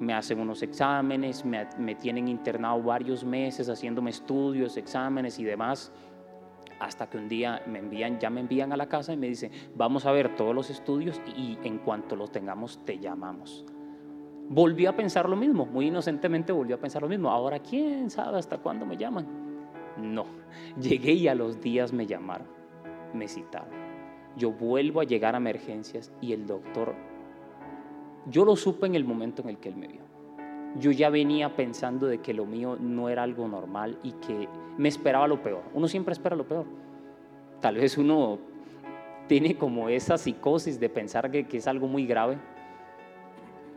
Me 0.00 0.14
hacen 0.14 0.40
unos 0.40 0.62
exámenes, 0.62 1.44
me, 1.44 1.68
me 1.78 1.94
tienen 1.94 2.26
internado 2.26 2.82
varios 2.82 3.24
meses 3.24 3.68
haciéndome 3.68 4.10
estudios, 4.10 4.76
exámenes 4.76 5.38
y 5.38 5.44
demás, 5.44 5.92
hasta 6.82 7.08
que 7.08 7.16
un 7.16 7.28
día 7.28 7.62
me 7.66 7.78
envían, 7.78 8.18
ya 8.18 8.28
me 8.28 8.40
envían 8.40 8.72
a 8.72 8.76
la 8.76 8.88
casa 8.88 9.12
y 9.12 9.16
me 9.16 9.28
dicen, 9.28 9.52
vamos 9.76 10.04
a 10.04 10.10
ver 10.10 10.34
todos 10.34 10.52
los 10.52 10.68
estudios 10.68 11.22
y 11.36 11.56
en 11.62 11.78
cuanto 11.78 12.16
los 12.16 12.32
tengamos 12.32 12.84
te 12.84 12.98
llamamos. 12.98 13.64
Volví 14.48 14.86
a 14.86 14.96
pensar 14.96 15.28
lo 15.28 15.36
mismo, 15.36 15.64
muy 15.64 15.86
inocentemente 15.86 16.52
volví 16.52 16.72
a 16.72 16.80
pensar 16.80 17.02
lo 17.02 17.08
mismo. 17.08 17.30
Ahora, 17.30 17.60
¿quién 17.60 18.10
sabe 18.10 18.36
hasta 18.36 18.58
cuándo 18.58 18.84
me 18.84 18.96
llaman? 18.96 19.26
No, 19.96 20.26
llegué 20.80 21.12
y 21.12 21.28
a 21.28 21.36
los 21.36 21.60
días 21.60 21.92
me 21.92 22.06
llamaron, 22.06 22.48
me 23.14 23.28
citaron. 23.28 23.70
Yo 24.36 24.50
vuelvo 24.50 25.00
a 25.00 25.04
llegar 25.04 25.34
a 25.36 25.38
emergencias 25.38 26.12
y 26.20 26.32
el 26.32 26.48
doctor, 26.48 26.96
yo 28.26 28.44
lo 28.44 28.56
supe 28.56 28.86
en 28.86 28.96
el 28.96 29.04
momento 29.04 29.42
en 29.42 29.50
el 29.50 29.58
que 29.58 29.68
él 29.68 29.76
me 29.76 29.86
vio. 29.86 30.02
Yo 30.78 30.90
ya 30.90 31.10
venía 31.10 31.54
pensando 31.54 32.06
de 32.06 32.18
que 32.18 32.32
lo 32.32 32.46
mío 32.46 32.76
no 32.80 33.08
era 33.08 33.22
algo 33.22 33.46
normal 33.46 33.98
y 34.02 34.12
que 34.12 34.48
me 34.78 34.88
esperaba 34.88 35.26
lo 35.28 35.42
peor. 35.42 35.62
Uno 35.74 35.86
siempre 35.88 36.12
espera 36.12 36.34
lo 36.34 36.46
peor. 36.46 36.66
Tal 37.60 37.76
vez 37.76 37.98
uno 37.98 38.38
tiene 39.28 39.56
como 39.56 39.88
esa 39.88 40.18
psicosis 40.18 40.80
de 40.80 40.88
pensar 40.88 41.30
que, 41.30 41.46
es 41.50 41.66
algo 41.66 41.88
muy 41.88 42.06
grave, 42.06 42.38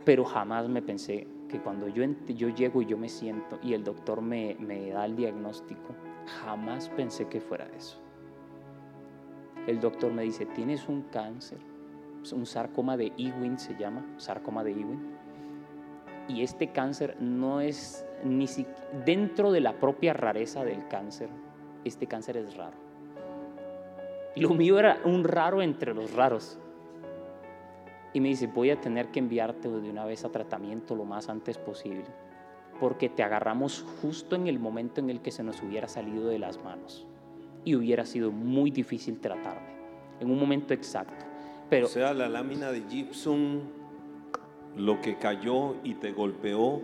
pero 0.04 0.24
jamás 0.24 0.68
me 0.68 0.82
pensé 0.82 1.26
que 1.48 1.60
cuando 1.60 1.88
yo, 1.88 2.04
yo 2.26 2.48
llego 2.48 2.82
y 2.82 2.86
yo 2.86 2.98
me 2.98 3.08
siento 3.08 3.58
y 3.62 3.74
el 3.74 3.84
doctor 3.84 4.20
me, 4.20 4.56
me 4.58 4.90
da 4.90 5.04
el 5.04 5.16
diagnóstico, 5.16 5.94
jamás 6.44 6.88
pensé 6.90 7.28
que 7.28 7.40
fuera 7.40 7.68
eso. 7.76 8.00
El 9.66 9.80
doctor 9.80 10.12
me 10.12 10.22
dice, 10.22 10.46
tienes 10.46 10.88
un 10.88 11.02
cáncer, 11.02 11.58
un 12.32 12.46
sarcoma 12.46 12.96
de 12.96 13.12
Ewing 13.16 13.58
se 13.58 13.76
llama, 13.76 14.04
sarcoma 14.16 14.62
de 14.64 14.72
Ewing. 14.72 15.15
Y 16.28 16.42
este 16.42 16.68
cáncer 16.68 17.16
no 17.20 17.60
es 17.60 18.04
ni 18.24 18.46
siquiera, 18.46 18.80
dentro 19.04 19.52
de 19.52 19.60
la 19.60 19.74
propia 19.74 20.12
rareza 20.12 20.64
del 20.64 20.88
cáncer, 20.88 21.28
este 21.84 22.06
cáncer 22.06 22.36
es 22.36 22.56
raro. 22.56 22.76
Lo 24.34 24.50
mío 24.50 24.78
era 24.78 25.00
un 25.04 25.24
raro 25.24 25.62
entre 25.62 25.94
los 25.94 26.12
raros 26.12 26.58
y 28.12 28.20
me 28.20 28.28
dice, 28.28 28.46
voy 28.46 28.70
a 28.70 28.80
tener 28.80 29.08
que 29.08 29.18
enviarte 29.18 29.68
de 29.68 29.90
una 29.90 30.04
vez 30.04 30.24
a 30.24 30.30
tratamiento 30.30 30.94
lo 30.94 31.04
más 31.04 31.28
antes 31.28 31.58
posible, 31.58 32.06
porque 32.80 33.08
te 33.08 33.22
agarramos 33.22 33.84
justo 34.00 34.36
en 34.36 34.46
el 34.46 34.58
momento 34.58 35.00
en 35.00 35.10
el 35.10 35.20
que 35.20 35.30
se 35.30 35.42
nos 35.42 35.62
hubiera 35.62 35.88
salido 35.88 36.26
de 36.28 36.38
las 36.38 36.62
manos 36.62 37.06
y 37.64 37.74
hubiera 37.74 38.06
sido 38.06 38.30
muy 38.30 38.70
difícil 38.70 39.20
tratarme, 39.20 39.68
en 40.20 40.30
un 40.30 40.38
momento 40.38 40.72
exacto. 40.72 41.24
Pero, 41.68 41.86
o 41.86 41.90
sea, 41.90 42.14
la 42.14 42.28
lámina 42.28 42.70
de 42.70 42.82
gypsum, 42.82 43.60
lo 44.76 45.00
que 45.00 45.16
cayó 45.16 45.76
y 45.82 45.94
te 45.94 46.12
golpeó, 46.12 46.82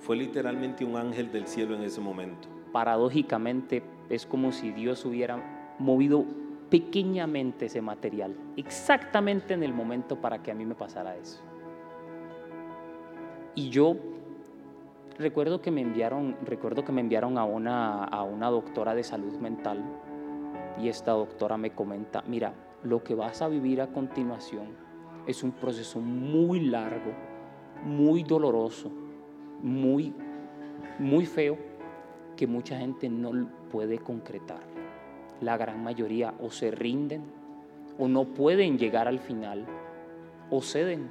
fue 0.00 0.16
literalmente 0.16 0.84
un 0.84 0.96
ángel 0.96 1.30
del 1.30 1.46
cielo 1.46 1.76
en 1.76 1.82
ese 1.82 2.00
momento. 2.00 2.48
Paradójicamente, 2.72 3.82
es 4.08 4.26
como 4.26 4.50
si 4.50 4.72
Dios 4.72 5.04
hubiera 5.04 5.74
movido 5.78 6.24
pequeñamente 6.70 7.66
ese 7.66 7.80
material, 7.80 8.34
exactamente 8.56 9.54
en 9.54 9.62
el 9.62 9.72
momento 9.72 10.20
para 10.20 10.42
que 10.42 10.50
a 10.50 10.54
mí 10.54 10.64
me 10.64 10.74
pasara 10.74 11.16
eso. 11.16 11.40
Y 13.54 13.70
yo 13.70 13.96
recuerdo 15.18 15.60
que 15.60 15.70
me 15.70 15.80
enviaron, 15.80 16.36
recuerdo 16.44 16.84
que 16.84 16.92
me 16.92 17.00
enviaron 17.00 17.38
a 17.38 17.44
una, 17.44 18.04
a 18.04 18.22
una 18.22 18.48
doctora 18.50 18.94
de 18.94 19.04
salud 19.04 19.34
mental 19.38 19.84
y 20.80 20.88
esta 20.88 21.12
doctora 21.12 21.56
me 21.56 21.70
comenta, 21.70 22.22
mira, 22.26 22.54
lo 22.82 23.02
que 23.02 23.14
vas 23.14 23.42
a 23.42 23.48
vivir 23.48 23.80
a 23.82 23.88
continuación 23.88 24.89
es 25.26 25.42
un 25.42 25.52
proceso 25.52 26.00
muy 26.00 26.60
largo, 26.60 27.12
muy 27.84 28.22
doloroso, 28.22 28.90
muy, 29.62 30.14
muy 30.98 31.26
feo, 31.26 31.56
que 32.36 32.46
mucha 32.46 32.78
gente 32.78 33.08
no 33.08 33.48
puede 33.70 33.98
concretar. 33.98 34.62
La 35.40 35.56
gran 35.56 35.82
mayoría 35.82 36.34
o 36.40 36.50
se 36.50 36.70
rinden 36.70 37.22
o 37.98 38.08
no 38.08 38.24
pueden 38.24 38.78
llegar 38.78 39.08
al 39.08 39.18
final 39.18 39.66
o 40.50 40.60
ceden. 40.62 41.10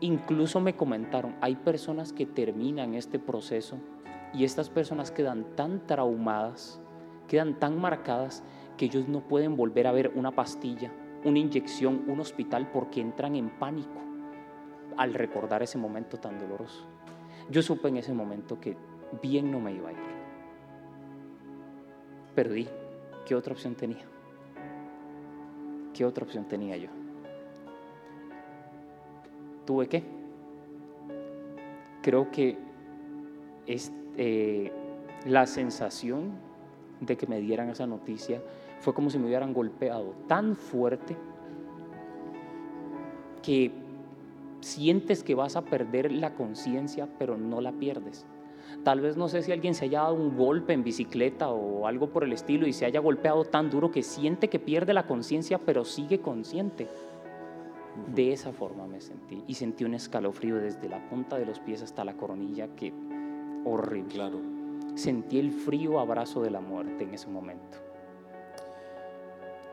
Incluso 0.00 0.60
me 0.60 0.76
comentaron, 0.76 1.34
hay 1.40 1.56
personas 1.56 2.12
que 2.12 2.26
terminan 2.26 2.94
este 2.94 3.18
proceso 3.18 3.78
y 4.32 4.44
estas 4.44 4.70
personas 4.70 5.10
quedan 5.10 5.44
tan 5.56 5.86
traumadas, 5.86 6.80
quedan 7.26 7.58
tan 7.58 7.80
marcadas 7.80 8.44
que 8.76 8.84
ellos 8.86 9.08
no 9.08 9.20
pueden 9.20 9.56
volver 9.56 9.86
a 9.86 9.92
ver 9.92 10.12
una 10.14 10.32
pastilla, 10.32 10.92
una 11.24 11.38
inyección, 11.38 12.04
un 12.06 12.20
hospital 12.20 12.70
porque 12.70 13.00
entran 13.00 13.34
en 13.34 13.50
pánico 13.50 14.00
al 14.96 15.14
recordar 15.14 15.62
ese 15.62 15.78
momento 15.78 16.18
tan 16.18 16.38
doloroso. 16.38 16.86
Yo 17.50 17.62
supe 17.62 17.88
en 17.88 17.96
ese 17.96 18.12
momento 18.12 18.60
que 18.60 18.76
bien 19.22 19.50
no 19.50 19.60
me 19.60 19.72
iba 19.72 19.88
a 19.88 19.92
ir. 19.92 19.98
Perdí. 22.34 22.68
¿Qué 23.26 23.34
otra 23.34 23.52
opción 23.52 23.74
tenía? 23.74 24.04
¿Qué 25.92 26.04
otra 26.04 26.24
opción 26.24 26.46
tenía 26.46 26.76
yo? 26.76 26.88
¿Tuve 29.66 29.86
qué? 29.86 30.02
Creo 32.00 32.30
que 32.30 32.56
es, 33.66 33.92
eh, 34.16 34.72
la 35.26 35.46
sensación 35.46 36.32
de 37.00 37.16
que 37.16 37.26
me 37.26 37.40
dieran 37.40 37.70
esa 37.70 37.86
noticia 37.86 38.42
fue 38.80 38.94
como 38.94 39.10
si 39.10 39.18
me 39.18 39.26
hubieran 39.26 39.52
golpeado 39.52 40.14
tan 40.26 40.56
fuerte 40.56 41.16
que 43.42 43.72
sientes 44.60 45.22
que 45.22 45.34
vas 45.34 45.56
a 45.56 45.62
perder 45.62 46.12
la 46.12 46.34
conciencia, 46.34 47.08
pero 47.18 47.36
no 47.36 47.60
la 47.60 47.72
pierdes. 47.72 48.26
Tal 48.84 49.00
vez 49.00 49.16
no 49.16 49.28
sé 49.28 49.42
si 49.42 49.52
alguien 49.52 49.74
se 49.74 49.86
haya 49.86 50.02
dado 50.02 50.14
un 50.14 50.36
golpe 50.36 50.72
en 50.72 50.84
bicicleta 50.84 51.48
o 51.48 51.86
algo 51.86 52.10
por 52.10 52.24
el 52.24 52.32
estilo 52.32 52.66
y 52.66 52.72
se 52.72 52.84
haya 52.84 53.00
golpeado 53.00 53.44
tan 53.44 53.70
duro 53.70 53.90
que 53.90 54.02
siente 54.02 54.48
que 54.48 54.58
pierde 54.58 54.92
la 54.92 55.06
conciencia, 55.06 55.58
pero 55.58 55.84
sigue 55.84 56.20
consciente. 56.20 56.86
De 58.14 58.32
esa 58.32 58.52
forma 58.52 58.86
me 58.86 59.00
sentí 59.00 59.42
y 59.46 59.54
sentí 59.54 59.84
un 59.84 59.94
escalofrío 59.94 60.56
desde 60.56 60.88
la 60.88 61.08
punta 61.08 61.36
de 61.38 61.46
los 61.46 61.58
pies 61.58 61.82
hasta 61.82 62.04
la 62.04 62.16
coronilla 62.16 62.68
que 62.76 62.92
horrible. 63.64 64.14
Claro. 64.14 64.38
Sentí 64.94 65.38
el 65.38 65.50
frío 65.50 65.98
abrazo 65.98 66.42
de 66.42 66.50
la 66.50 66.60
muerte 66.60 67.04
en 67.04 67.14
ese 67.14 67.28
momento. 67.28 67.87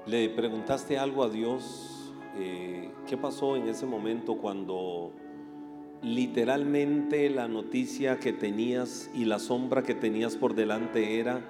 ¿Le 0.07 0.29
preguntaste 0.29 0.99
algo 0.99 1.23
a 1.23 1.29
Dios? 1.29 2.13
Eh, 2.37 2.91
¿Qué 3.07 3.17
pasó 3.17 3.55
en 3.55 3.67
ese 3.67 3.87
momento 3.87 4.37
cuando 4.37 5.11
literalmente 6.03 7.27
la 7.31 7.47
noticia 7.47 8.19
que 8.19 8.31
tenías 8.31 9.09
y 9.15 9.25
la 9.25 9.39
sombra 9.39 9.81
que 9.81 9.95
tenías 9.95 10.35
por 10.35 10.53
delante 10.53 11.19
era, 11.19 11.41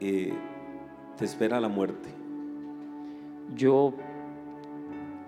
eh, 0.00 0.32
te 1.18 1.26
espera 1.26 1.60
la 1.60 1.68
muerte? 1.68 2.08
Yo 3.54 3.92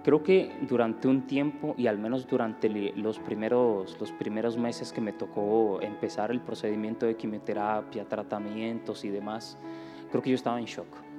creo 0.03 0.23
que 0.23 0.51
durante 0.67 1.09
un 1.09 1.27
tiempo 1.27 1.75
y 1.77 1.89
al 1.89 1.99
menos 1.99 2.27
durante 2.27 2.71
los 2.97 3.19
primeros, 3.19 3.99
los 4.01 4.13
primeros 4.13 4.57
meses 4.57 4.95
que 4.95 5.03
me 5.03 5.13
tocó 5.13 5.83
empezar 5.83 6.31
el 6.31 6.41
procedimiento 6.41 7.05
de 7.05 7.17
quimioterapia, 7.17 8.09
tratamientos 8.09 9.05
y 9.05 9.11
demás, 9.11 9.59
creo 10.11 10.23
que 10.23 10.31
yo 10.31 10.37
estaba 10.37 10.59
en 10.59 10.65
shock. 10.65 11.12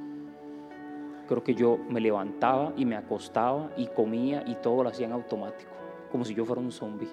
Creo 1.27 1.43
que 1.43 1.55
yo 1.55 1.77
me 1.89 2.01
levantaba 2.01 2.73
y 2.75 2.85
me 2.85 2.95
acostaba 2.95 3.71
y 3.77 3.87
comía 3.87 4.43
y 4.45 4.55
todo 4.55 4.83
lo 4.83 4.89
hacía 4.89 5.05
en 5.05 5.13
automático 5.13 5.73
como 6.13 6.23
si 6.25 6.35
yo 6.35 6.45
fuera 6.45 6.61
un 6.61 6.71
zombie. 6.71 7.09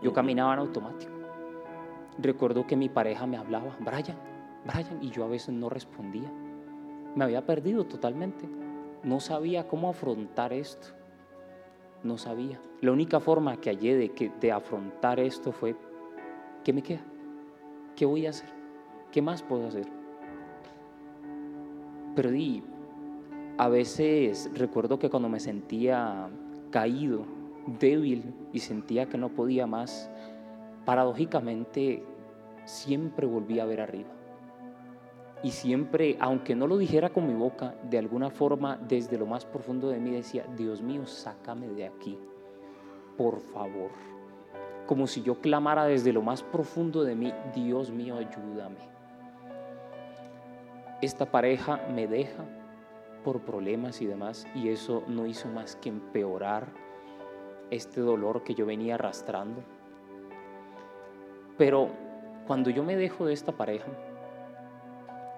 Yo 0.00 0.14
caminaba 0.14 0.54
en 0.54 0.60
automático. 0.60 1.12
Recuerdo 2.18 2.66
que 2.66 2.76
mi 2.76 2.88
pareja 2.88 3.26
me 3.26 3.36
hablaba, 3.36 3.76
Brian, 3.78 4.16
Brian, 4.64 5.02
y 5.02 5.10
yo 5.10 5.22
a 5.24 5.28
veces 5.28 5.54
no 5.54 5.68
respondía. 5.68 6.32
Me 7.14 7.24
había 7.24 7.44
perdido 7.44 7.84
totalmente. 7.84 8.48
No 9.02 9.20
sabía 9.20 9.68
cómo 9.68 9.90
afrontar 9.90 10.54
esto. 10.54 10.88
No 12.02 12.16
sabía. 12.16 12.58
La 12.80 12.90
única 12.90 13.20
forma 13.20 13.58
que 13.58 13.68
hallé 13.68 13.96
de, 13.96 14.12
que, 14.12 14.30
de 14.40 14.50
afrontar 14.50 15.20
esto 15.20 15.52
fue, 15.52 15.76
¿qué 16.64 16.72
me 16.72 16.82
queda? 16.82 17.02
¿Qué 17.96 18.06
voy 18.06 18.26
a 18.26 18.30
hacer? 18.30 18.48
¿Qué 19.12 19.20
más 19.20 19.42
puedo 19.42 19.68
hacer? 19.68 19.86
Perdí. 22.16 22.62
A 23.58 23.66
veces 23.68 24.48
recuerdo 24.54 25.00
que 25.00 25.10
cuando 25.10 25.28
me 25.28 25.40
sentía 25.40 26.30
caído, 26.70 27.24
débil 27.80 28.32
y 28.52 28.60
sentía 28.60 29.08
que 29.08 29.18
no 29.18 29.30
podía 29.30 29.66
más, 29.66 30.08
paradójicamente 30.84 32.04
siempre 32.66 33.26
volví 33.26 33.58
a 33.58 33.64
ver 33.64 33.80
arriba. 33.80 34.10
Y 35.42 35.50
siempre, 35.50 36.16
aunque 36.20 36.54
no 36.54 36.68
lo 36.68 36.78
dijera 36.78 37.10
con 37.10 37.26
mi 37.26 37.34
boca, 37.34 37.74
de 37.82 37.98
alguna 37.98 38.30
forma 38.30 38.76
desde 38.76 39.18
lo 39.18 39.26
más 39.26 39.44
profundo 39.44 39.88
de 39.88 39.98
mí 39.98 40.12
decía, 40.12 40.44
Dios 40.56 40.80
mío, 40.80 41.04
sácame 41.06 41.66
de 41.66 41.86
aquí, 41.86 42.16
por 43.16 43.40
favor. 43.40 43.90
Como 44.86 45.08
si 45.08 45.22
yo 45.22 45.40
clamara 45.40 45.84
desde 45.84 46.12
lo 46.12 46.22
más 46.22 46.44
profundo 46.44 47.02
de 47.02 47.16
mí, 47.16 47.34
Dios 47.56 47.90
mío, 47.90 48.18
ayúdame. 48.18 48.78
Esta 51.02 51.28
pareja 51.28 51.80
me 51.92 52.06
deja 52.06 52.44
por 53.28 53.42
problemas 53.42 54.00
y 54.00 54.06
demás, 54.06 54.46
y 54.54 54.70
eso 54.70 55.02
no 55.06 55.26
hizo 55.26 55.48
más 55.48 55.76
que 55.76 55.90
empeorar 55.90 56.68
este 57.70 58.00
dolor 58.00 58.42
que 58.42 58.54
yo 58.54 58.64
venía 58.64 58.94
arrastrando. 58.94 59.62
Pero 61.58 61.90
cuando 62.46 62.70
yo 62.70 62.82
me 62.82 62.96
dejo 62.96 63.26
de 63.26 63.34
esta 63.34 63.52
pareja, 63.52 63.88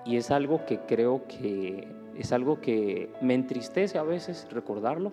y 0.04 0.18
es 0.18 0.30
algo 0.30 0.64
que 0.66 0.78
creo 0.86 1.24
que 1.26 1.92
es 2.14 2.32
algo 2.32 2.60
que 2.60 3.12
me 3.20 3.34
entristece 3.34 3.98
a 3.98 4.04
veces 4.04 4.46
recordarlo, 4.52 5.10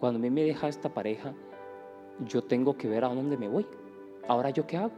cuando 0.00 0.18
a 0.18 0.22
mí 0.22 0.30
me 0.30 0.42
deja 0.42 0.66
esta 0.66 0.88
pareja, 0.88 1.34
yo 2.18 2.42
tengo 2.42 2.76
que 2.76 2.88
ver 2.88 3.04
a 3.04 3.14
dónde 3.14 3.36
me 3.36 3.46
voy. 3.46 3.64
Ahora 4.26 4.50
yo 4.50 4.66
qué 4.66 4.76
hago? 4.76 4.90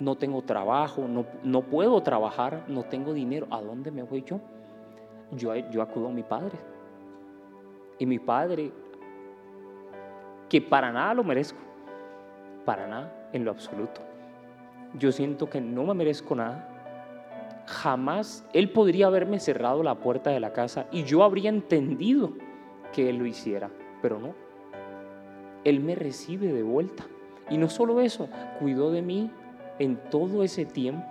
No 0.00 0.16
tengo 0.16 0.42
trabajo, 0.42 1.08
no, 1.08 1.24
no 1.42 1.62
puedo 1.62 2.02
trabajar, 2.02 2.66
no 2.68 2.82
tengo 2.82 3.14
dinero. 3.14 3.46
¿A 3.50 3.62
dónde 3.62 3.90
me 3.90 4.02
voy 4.02 4.22
yo? 4.22 4.38
Yo, 5.32 5.52
acudo 5.82 6.08
a 6.08 6.10
mi 6.10 6.22
padre. 6.22 6.58
Y 7.98 8.06
mi 8.06 8.18
padre 8.18 8.72
que 10.48 10.62
para 10.62 10.90
nada 10.92 11.12
lo 11.14 11.24
merezco, 11.24 11.58
para 12.64 12.86
nada, 12.86 13.28
en 13.32 13.44
lo 13.44 13.50
absoluto. 13.50 14.00
Yo 14.94 15.12
siento 15.12 15.50
que 15.50 15.60
no 15.60 15.84
me 15.84 15.94
merezco 15.94 16.34
nada. 16.34 17.64
Jamás 17.66 18.46
Él 18.54 18.70
podría 18.70 19.08
haberme 19.08 19.40
cerrado 19.40 19.82
la 19.82 19.96
puerta 19.96 20.30
de 20.30 20.40
la 20.40 20.54
casa 20.54 20.86
y 20.90 21.04
yo 21.04 21.22
habría 21.22 21.50
entendido 21.50 22.32
que 22.92 23.10
Él 23.10 23.18
lo 23.18 23.26
hiciera, 23.26 23.68
pero 24.00 24.18
no. 24.18 24.34
Él 25.64 25.80
me 25.80 25.94
recibe 25.94 26.52
de 26.52 26.62
vuelta. 26.62 27.04
Y 27.50 27.58
no 27.58 27.68
solo 27.68 28.00
eso, 28.00 28.28
cuidó 28.58 28.90
de 28.90 29.02
mí 29.02 29.30
en 29.78 29.96
todo 30.10 30.42
ese 30.42 30.64
tiempo 30.64 31.06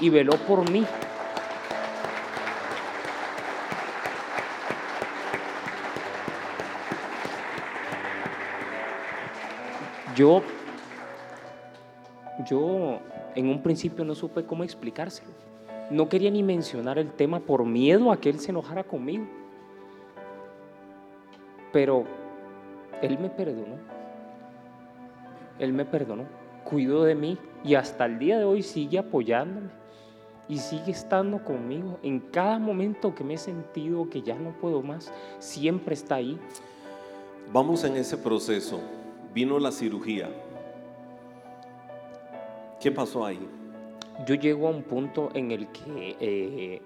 y 0.00 0.10
veló 0.10 0.32
por 0.46 0.70
mí. 0.70 0.84
Yo, 10.16 10.40
yo 12.48 13.00
en 13.34 13.50
un 13.50 13.62
principio 13.62 14.02
no 14.02 14.14
supe 14.14 14.46
cómo 14.46 14.64
explicárselo. 14.64 15.28
No 15.90 16.08
quería 16.08 16.30
ni 16.30 16.42
mencionar 16.42 16.98
el 16.98 17.12
tema 17.12 17.40
por 17.40 17.66
miedo 17.66 18.10
a 18.10 18.16
que 18.18 18.30
él 18.30 18.40
se 18.40 18.50
enojara 18.50 18.82
conmigo. 18.82 19.26
Pero 21.70 22.04
él 23.02 23.18
me 23.18 23.28
perdonó. 23.28 23.76
Él 25.58 25.74
me 25.74 25.84
perdonó, 25.84 26.24
cuidó 26.64 27.04
de 27.04 27.14
mí 27.14 27.38
y 27.62 27.74
hasta 27.74 28.06
el 28.06 28.18
día 28.18 28.38
de 28.38 28.44
hoy 28.44 28.62
sigue 28.62 28.98
apoyándome 28.98 29.68
y 30.48 30.58
sigue 30.58 30.92
estando 30.92 31.44
conmigo. 31.44 31.98
En 32.02 32.20
cada 32.20 32.58
momento 32.58 33.14
que 33.14 33.22
me 33.22 33.34
he 33.34 33.38
sentido 33.38 34.08
que 34.08 34.22
ya 34.22 34.34
no 34.34 34.52
puedo 34.52 34.80
más, 34.82 35.12
siempre 35.38 35.94
está 35.94 36.16
ahí. 36.16 36.38
Vamos 37.52 37.84
en 37.84 37.96
ese 37.96 38.16
proceso 38.16 38.80
vino 39.32 39.58
la 39.58 39.70
cirugía. 39.70 40.28
¿Qué 42.80 42.92
pasó 42.92 43.24
ahí? 43.24 43.40
Yo 44.26 44.34
llego 44.34 44.68
a 44.68 44.70
un 44.70 44.82
punto 44.82 45.30
en 45.34 45.50
el 45.50 45.68
que 45.68 46.16
eh, 46.20 46.82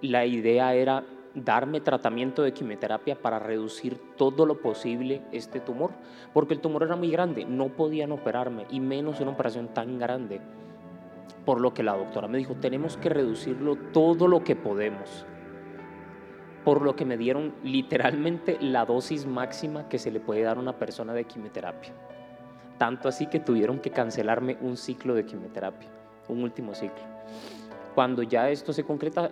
la 0.00 0.26
idea 0.26 0.74
era 0.74 1.04
darme 1.36 1.80
tratamiento 1.80 2.42
de 2.42 2.52
quimioterapia 2.52 3.20
para 3.20 3.38
reducir 3.38 4.00
todo 4.16 4.46
lo 4.46 4.60
posible 4.60 5.22
este 5.32 5.60
tumor, 5.60 5.90
porque 6.32 6.54
el 6.54 6.60
tumor 6.60 6.82
era 6.82 6.96
muy 6.96 7.10
grande, 7.10 7.44
no 7.44 7.68
podían 7.68 8.12
operarme 8.12 8.66
y 8.70 8.80
menos 8.80 9.20
una 9.20 9.32
operación 9.32 9.68
tan 9.68 9.98
grande. 9.98 10.40
Por 11.44 11.60
lo 11.60 11.74
que 11.74 11.82
la 11.82 11.96
doctora 11.96 12.26
me 12.26 12.38
dijo, 12.38 12.54
tenemos 12.54 12.96
que 12.96 13.08
reducirlo 13.08 13.76
todo 13.92 14.26
lo 14.26 14.42
que 14.42 14.56
podemos. 14.56 15.26
Por 16.66 16.82
lo 16.82 16.96
que 16.96 17.04
me 17.04 17.16
dieron 17.16 17.54
literalmente 17.62 18.58
la 18.60 18.84
dosis 18.84 19.24
máxima 19.24 19.88
que 19.88 20.00
se 20.00 20.10
le 20.10 20.18
puede 20.18 20.42
dar 20.42 20.56
a 20.56 20.60
una 20.60 20.76
persona 20.76 21.14
de 21.14 21.22
quimioterapia. 21.22 21.92
Tanto 22.76 23.08
así 23.08 23.28
que 23.28 23.38
tuvieron 23.38 23.78
que 23.78 23.92
cancelarme 23.92 24.58
un 24.60 24.76
ciclo 24.76 25.14
de 25.14 25.24
quimioterapia, 25.24 25.88
un 26.26 26.42
último 26.42 26.74
ciclo. 26.74 27.04
Cuando 27.94 28.24
ya 28.24 28.50
esto 28.50 28.72
se 28.72 28.82
concreta, 28.82 29.30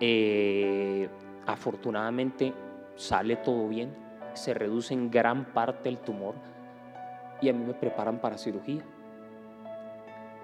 eh, 0.00 1.08
afortunadamente 1.46 2.54
sale 2.96 3.36
todo 3.36 3.68
bien, 3.68 3.94
se 4.34 4.52
reduce 4.52 4.92
en 4.92 5.12
gran 5.12 5.52
parte 5.52 5.88
el 5.88 5.98
tumor 5.98 6.34
y 7.40 7.50
a 7.50 7.52
mí 7.52 7.64
me 7.64 7.74
preparan 7.74 8.20
para 8.20 8.36
cirugía. 8.36 8.82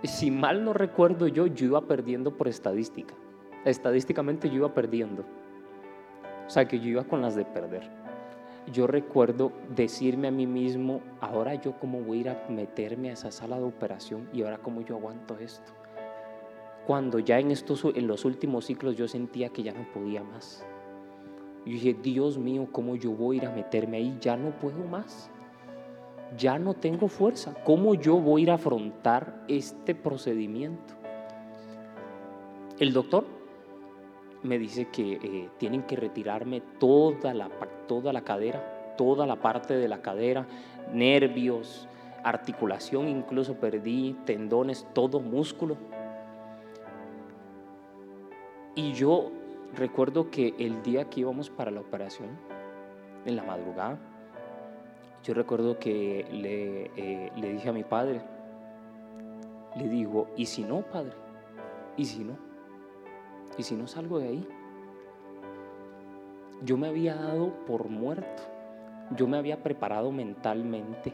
Si 0.04 0.30
mal 0.30 0.64
no 0.64 0.72
recuerdo 0.72 1.26
yo, 1.26 1.48
yo 1.48 1.66
iba 1.66 1.80
perdiendo 1.88 2.36
por 2.36 2.46
estadística. 2.46 3.14
Estadísticamente 3.64 4.48
yo 4.48 4.58
iba 4.58 4.72
perdiendo. 4.72 5.24
O 6.46 6.50
sea 6.50 6.66
que 6.66 6.78
yo 6.78 6.88
iba 6.88 7.04
con 7.04 7.22
las 7.22 7.34
de 7.34 7.44
perder. 7.44 7.82
Yo 8.72 8.86
recuerdo 8.86 9.52
decirme 9.74 10.28
a 10.28 10.32
mí 10.32 10.46
mismo, 10.46 11.00
ahora 11.20 11.54
yo 11.54 11.78
cómo 11.78 12.00
voy 12.00 12.18
a 12.18 12.20
ir 12.20 12.28
a 12.30 12.46
meterme 12.48 13.10
a 13.10 13.12
esa 13.12 13.30
sala 13.30 13.58
de 13.58 13.64
operación 13.64 14.28
y 14.32 14.42
ahora 14.42 14.58
cómo 14.58 14.80
yo 14.80 14.96
aguanto 14.96 15.38
esto 15.38 15.72
cuando 16.86 17.18
ya 17.18 17.40
en, 17.40 17.50
estos, 17.50 17.84
en 17.84 18.06
los 18.06 18.24
últimos 18.24 18.66
ciclos 18.66 18.96
yo 18.96 19.08
sentía 19.08 19.48
que 19.48 19.64
ya 19.64 19.72
no 19.72 19.84
podía 19.92 20.22
más. 20.22 20.64
Yo 21.64 21.72
dije, 21.72 21.94
Dios 21.94 22.38
mío, 22.38 22.68
¿cómo 22.70 22.94
yo 22.94 23.10
voy 23.10 23.36
a 23.36 23.42
ir 23.42 23.46
a 23.48 23.50
meterme 23.50 23.96
ahí? 23.96 24.16
Ya 24.20 24.36
no 24.36 24.50
puedo 24.50 24.84
más. 24.84 25.28
Ya 26.38 26.60
no 26.60 26.74
tengo 26.74 27.08
fuerza. 27.08 27.54
¿Cómo 27.64 27.94
yo 27.94 28.16
voy 28.20 28.42
a 28.42 28.44
ir 28.44 28.50
a 28.52 28.54
afrontar 28.54 29.44
este 29.48 29.96
procedimiento? 29.96 30.94
El 32.78 32.92
doctor 32.92 33.26
me 34.46 34.58
dice 34.58 34.88
que 34.88 35.14
eh, 35.14 35.50
tienen 35.58 35.82
que 35.82 35.96
retirarme 35.96 36.62
toda 36.78 37.34
la, 37.34 37.48
toda 37.86 38.12
la 38.12 38.22
cadera, 38.22 38.94
toda 38.96 39.26
la 39.26 39.36
parte 39.36 39.74
de 39.74 39.88
la 39.88 40.00
cadera, 40.00 40.46
nervios, 40.92 41.88
articulación, 42.24 43.08
incluso 43.08 43.54
perdí 43.54 44.16
tendones, 44.24 44.86
todo 44.94 45.20
músculo 45.20 45.76
y 48.76 48.92
yo 48.92 49.32
recuerdo 49.74 50.30
que 50.30 50.54
el 50.58 50.82
día 50.82 51.08
que 51.08 51.20
íbamos 51.20 51.48
para 51.48 51.70
la 51.70 51.80
operación, 51.80 52.28
en 53.24 53.34
la 53.34 53.42
madrugada, 53.42 53.98
yo 55.24 55.32
recuerdo 55.32 55.78
que 55.78 56.26
le, 56.30 56.90
eh, 56.94 57.32
le 57.34 57.52
dije 57.54 57.70
a 57.70 57.72
mi 57.72 57.82
padre, 57.84 58.20
le 59.76 59.88
digo, 59.88 60.28
¿y 60.36 60.44
si 60.44 60.62
no, 60.62 60.82
padre? 60.82 61.14
¿Y 61.96 62.04
si 62.04 62.22
no? 62.22 62.36
¿Y 63.58 63.62
si 63.62 63.74
no 63.74 63.86
salgo 63.86 64.18
de 64.18 64.28
ahí? 64.28 64.48
Yo 66.62 66.76
me 66.76 66.88
había 66.88 67.14
dado 67.14 67.52
por 67.66 67.88
muerto, 67.88 68.42
yo 69.14 69.26
me 69.26 69.36
había 69.36 69.62
preparado 69.62 70.10
mentalmente, 70.10 71.12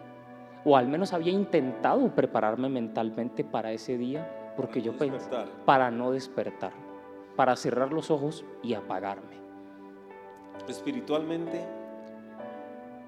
o 0.65 0.77
al 0.77 0.89
menos 0.89 1.13
había 1.13 1.33
intentado 1.33 2.15
prepararme 2.15 2.69
mentalmente 2.69 3.45
para 3.45 3.73
ese 3.73 3.99
día, 3.99 4.53
porque 4.57 4.83
yo 4.83 4.97
pensé, 4.97 5.29
para 5.65 5.91
no 5.91 6.13
despertar 6.13 6.73
para 7.37 7.57
cerrar 7.57 7.93
los 7.93 8.11
ojos 8.11 8.45
y 8.63 8.75
apagarme. 8.75 9.41
Espiritualmente, 10.69 11.65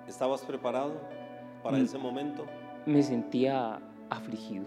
¿estabas 0.09 0.43
preparado 0.43 0.95
para 1.63 1.79
ese 1.79 1.99
momento? 1.99 2.47
Me 2.87 3.03
sentía 3.03 3.81
afligido. 4.11 4.65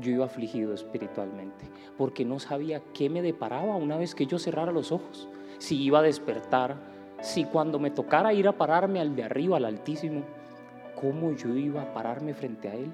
Yo 0.00 0.12
iba 0.12 0.26
afligido 0.26 0.74
espiritualmente 0.74 1.64
porque 1.96 2.24
no 2.24 2.38
sabía 2.38 2.80
qué 2.94 3.10
me 3.10 3.22
deparaba 3.22 3.76
una 3.76 3.96
vez 3.96 4.14
que 4.14 4.26
yo 4.26 4.38
cerrara 4.38 4.72
los 4.72 4.92
ojos. 4.92 5.28
Si 5.58 5.82
iba 5.82 5.98
a 5.98 6.02
despertar, 6.02 6.76
si 7.20 7.44
cuando 7.44 7.78
me 7.78 7.90
tocara 7.90 8.32
ir 8.32 8.48
a 8.48 8.52
pararme 8.52 9.00
al 9.00 9.16
de 9.16 9.24
arriba, 9.24 9.56
al 9.56 9.64
Altísimo, 9.64 10.22
¿cómo 11.00 11.32
yo 11.32 11.54
iba 11.56 11.82
a 11.82 11.92
pararme 11.92 12.34
frente 12.34 12.68
a 12.68 12.74
Él? 12.74 12.92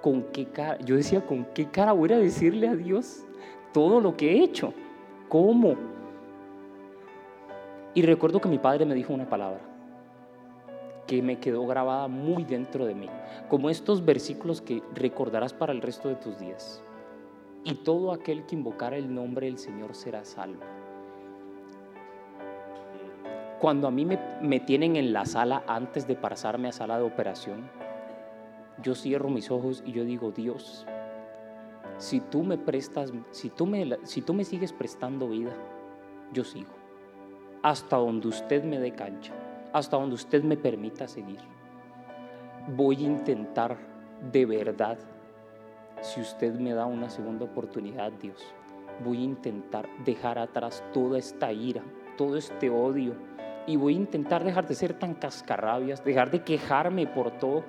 ¿Con 0.00 0.24
qué 0.32 0.46
cara? 0.46 0.78
Yo 0.80 0.96
decía, 0.96 1.24
¿con 1.24 1.44
qué 1.54 1.66
cara 1.66 1.92
voy 1.92 2.12
a 2.12 2.18
decirle 2.18 2.68
a 2.68 2.74
Dios 2.74 3.24
todo 3.72 4.00
lo 4.00 4.16
que 4.16 4.32
he 4.32 4.42
hecho. 4.42 4.72
¿Cómo? 5.28 5.76
Y 7.94 8.02
recuerdo 8.02 8.40
que 8.40 8.48
mi 8.48 8.58
padre 8.58 8.84
me 8.84 8.94
dijo 8.94 9.12
una 9.12 9.28
palabra 9.28 9.60
que 11.08 11.22
me 11.22 11.40
quedó 11.40 11.66
grabada 11.66 12.06
muy 12.06 12.44
dentro 12.44 12.84
de 12.84 12.94
mí, 12.94 13.08
como 13.48 13.70
estos 13.70 14.04
versículos 14.04 14.60
que 14.60 14.82
recordarás 14.94 15.54
para 15.54 15.72
el 15.72 15.80
resto 15.80 16.08
de 16.08 16.16
tus 16.16 16.38
días. 16.38 16.82
Y 17.64 17.74
todo 17.76 18.12
aquel 18.12 18.44
que 18.44 18.54
invocara 18.54 18.96
el 18.96 19.12
nombre 19.12 19.46
del 19.46 19.58
Señor 19.58 19.94
será 19.94 20.24
salvo. 20.24 20.60
Cuando 23.58 23.88
a 23.88 23.90
mí 23.90 24.04
me, 24.04 24.60
tienen 24.60 24.96
en 24.96 25.12
la 25.12 25.24
sala 25.24 25.64
antes 25.66 26.06
de 26.06 26.14
pasarme 26.14 26.68
a 26.68 26.72
sala 26.72 26.98
de 26.98 27.04
operación, 27.04 27.68
yo 28.82 28.94
cierro 28.94 29.30
mis 29.30 29.50
ojos 29.50 29.82
y 29.84 29.92
yo 29.92 30.04
digo, 30.04 30.30
Dios, 30.30 30.86
si 31.96 32.20
tú 32.20 32.44
me 32.44 32.58
prestas, 32.58 33.12
si 33.30 33.48
tú 33.48 33.66
me, 33.66 33.98
si 34.04 34.20
tú 34.20 34.34
me 34.34 34.44
sigues 34.44 34.72
prestando 34.72 35.28
vida, 35.28 35.52
yo 36.34 36.44
sigo. 36.44 36.70
Hasta 37.62 37.96
donde 37.96 38.28
usted 38.28 38.62
me 38.62 38.78
dé 38.78 38.92
cancha, 38.92 39.32
hasta 39.72 39.96
donde 39.96 40.14
usted 40.14 40.42
me 40.42 40.56
permita 40.56 41.06
seguir. 41.08 41.40
Voy 42.76 42.96
a 43.04 43.06
intentar 43.06 43.76
de 44.32 44.46
verdad, 44.46 44.98
si 46.00 46.20
usted 46.20 46.54
me 46.54 46.72
da 46.72 46.86
una 46.86 47.08
segunda 47.08 47.44
oportunidad, 47.44 48.12
Dios, 48.12 48.54
voy 49.04 49.18
a 49.18 49.24
intentar 49.24 49.88
dejar 50.04 50.38
atrás 50.38 50.82
toda 50.92 51.18
esta 51.18 51.52
ira, 51.52 51.82
todo 52.16 52.36
este 52.36 52.70
odio, 52.70 53.14
y 53.66 53.76
voy 53.76 53.94
a 53.94 53.98
intentar 53.98 54.44
dejar 54.44 54.66
de 54.66 54.74
ser 54.74 54.94
tan 54.94 55.14
cascarrabias, 55.14 56.04
dejar 56.04 56.30
de 56.30 56.42
quejarme 56.42 57.06
por 57.06 57.30
todo. 57.32 57.64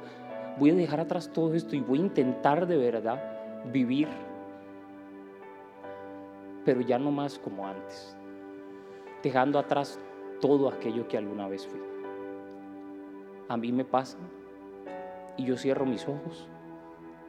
Voy 0.57 0.71
a 0.71 0.75
dejar 0.75 1.01
atrás 1.01 1.29
todo 1.31 1.53
esto 1.53 1.75
y 1.75 1.81
voy 1.81 1.99
a 1.99 2.03
intentar 2.03 2.65
de 2.65 2.77
verdad 2.77 3.21
vivir, 3.71 4.07
pero 6.63 6.81
ya 6.81 6.97
no 6.97 7.11
más 7.11 7.37
como 7.37 7.67
antes, 7.67 8.15
dejando 9.21 9.59
atrás 9.59 9.99
todo 10.39 10.69
aquello 10.69 11.07
que 11.07 11.17
alguna 11.17 11.47
vez 11.47 11.67
fui. 11.67 11.88
A 13.49 13.57
mí 13.57 13.73
me 13.73 13.83
pasa 13.83 14.17
y 15.35 15.43
yo 15.43 15.57
cierro 15.57 15.85
mis 15.85 16.07
ojos 16.07 16.47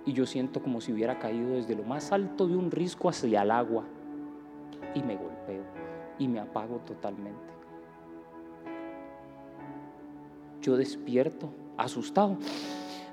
y 0.07 0.13
yo 0.13 0.25
siento 0.27 0.63
como 0.63 0.81
si 0.81 0.93
hubiera 0.93 1.19
caído 1.19 1.55
desde 1.55 1.75
lo 1.75 1.83
más 1.83 2.13
alto 2.13 2.47
de 2.47 2.57
un 2.57 2.71
risco 2.71 3.09
hacia 3.09 3.43
el 3.43 3.51
agua 3.51 3.85
y 4.95 5.03
me 5.03 5.17
golpeo 5.17 5.65
y 6.19 6.29
me 6.29 6.39
apago 6.39 6.77
totalmente. 6.87 7.51
Yo 10.63 10.77
despierto 10.77 11.51
asustado 11.77 12.37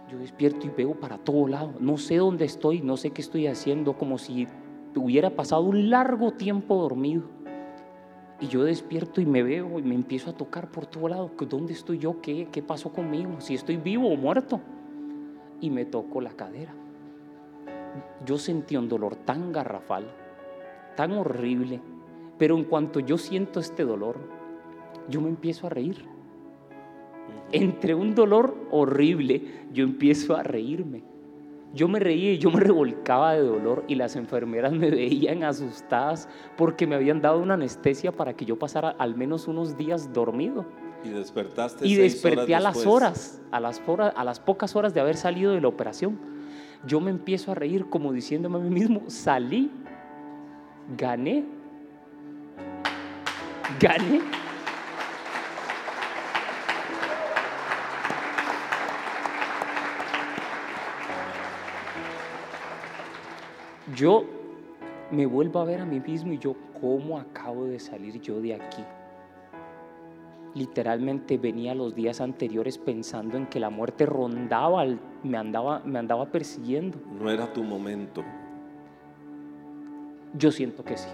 yo 0.10 0.17
despierto 0.20 0.65
y 0.65 0.70
veo 0.70 0.93
para 0.93 1.17
todo 1.17 1.48
lado. 1.48 1.74
No 1.80 1.98
sé 1.98 2.17
dónde 2.17 2.46
estoy, 2.46 2.82
no 2.82 2.96
sé 2.96 3.12
qué 3.12 3.22
estoy 3.22 3.48
haciendo, 3.48 3.98
como 3.98 4.17
si 4.17 4.48
hubiera 4.96 5.32
pasado 5.32 5.63
un 5.63 5.89
largo 5.89 6.32
tiempo 6.32 6.78
dormido. 6.78 7.24
Y 8.39 8.47
yo 8.47 8.63
despierto 8.63 9.19
y 9.19 9.26
me 9.26 9.41
veo 9.43 9.80
y 9.80 9.84
me 9.84 9.95
empiezo 9.95 10.30
a 10.30 10.34
tocar 10.34 10.69
por 10.69 10.86
todo 10.86 11.08
lado. 11.08 11.32
¿Dónde 11.50 11.73
estoy 11.73 11.97
yo? 11.97 12.21
¿Qué, 12.21 12.47
qué 12.52 12.62
pasó 12.62 12.93
conmigo? 12.93 13.39
Si 13.39 13.56
estoy 13.56 13.78
vivo 13.78 14.10
o 14.10 14.15
muerto. 14.15 14.62
Y 15.60 15.69
me 15.69 15.86
toco 15.86 16.21
la 16.21 16.32
cadera. 16.32 16.73
Yo 18.26 18.38
sentí 18.38 18.78
un 18.78 18.88
dolor 18.88 19.15
tan 19.15 19.52
garrafal, 19.52 20.06
tan 20.95 21.13
horrible. 21.13 21.82
Pero 22.38 22.56
en 22.56 22.65
cuanto 22.65 23.00
yo 23.00 23.17
siento 23.17 23.60
este 23.60 23.84
dolor, 23.84 24.19
yo 25.10 25.21
me 25.21 25.30
empiezo 25.30 25.65
a 25.65 25.71
reír 25.71 26.06
entre 27.52 27.95
un 27.95 28.15
dolor 28.15 28.56
horrible, 28.71 29.41
yo 29.73 29.84
empiezo 29.84 30.36
a 30.36 30.43
reírme. 30.43 31.04
Yo 31.78 31.88
me 31.88 32.00
reía 32.00 32.34
y 32.34 32.40
yo 32.40 32.50
me 32.50 32.60
revolcaba 32.60 33.34
de 33.34 33.42
dolor 33.42 33.84
y 33.88 33.94
las 33.94 34.16
enfermeras 34.16 34.74
me 34.74 34.90
veían 34.90 35.44
asustadas 35.44 36.28
porque 36.58 36.88
me 36.88 36.96
habían 36.96 37.22
dado 37.22 37.38
una 37.38 37.54
anestesia 37.54 38.12
para 38.12 38.34
que 38.34 38.46
yo 38.46 38.58
pasara 38.58 38.96
al 38.98 39.16
menos 39.16 39.48
unos 39.48 39.78
días 39.78 40.12
dormido. 40.12 40.66
Y 41.04 41.10
despertaste. 41.10 41.88
Y 41.88 41.94
desperté 41.94 42.56
a 42.56 42.60
las 42.60 42.84
horas, 42.88 43.44
a 43.52 43.60
las, 43.60 43.80
horas, 43.86 44.12
a 44.18 44.24
las 44.24 44.40
pocas 44.40 44.76
horas 44.76 44.96
de 44.96 45.02
haber 45.02 45.18
salido 45.18 45.52
de 45.52 45.62
la 45.62 45.68
operación. 45.68 46.18
Yo 46.88 47.00
me 47.00 47.12
empiezo 47.12 47.52
a 47.52 47.56
reír 47.56 47.86
como 47.86 48.12
diciéndome 48.12 48.58
a 48.58 48.62
mí 48.62 48.72
mismo, 48.72 49.04
salí, 49.06 49.72
gané, 50.98 51.46
gané. 53.80 54.47
Yo 63.95 64.26
me 65.12 65.26
vuelvo 65.26 65.60
a 65.60 65.65
ver 65.65 65.82
a 65.82 65.86
mí 65.86 66.00
mismo 66.00 66.34
y 66.34 66.38
yo, 66.38 66.56
¿cómo 66.82 67.17
acabo 67.17 67.65
de 67.65 67.80
salir 67.80 68.19
yo 68.21 68.41
de 68.41 68.56
aquí? 68.56 68.84
Literalmente 70.54 71.38
venía 71.38 71.76
los 71.76 71.95
días 71.95 72.19
anteriores 72.19 72.78
pensando 72.78 73.38
en 73.38 73.45
que 73.45 73.60
la 73.60 73.69
muerte 73.69 74.06
rondaba, 74.06 74.84
me 75.23 75.38
andaba, 75.38 75.82
me 75.86 76.00
andaba 76.00 76.26
persiguiendo. 76.32 76.97
No 77.19 77.30
era 77.30 77.52
tu 77.54 77.63
momento. 77.63 78.23
Yo 80.34 80.52
siento 80.52 80.84
que 80.84 80.97
sí. 80.97 81.10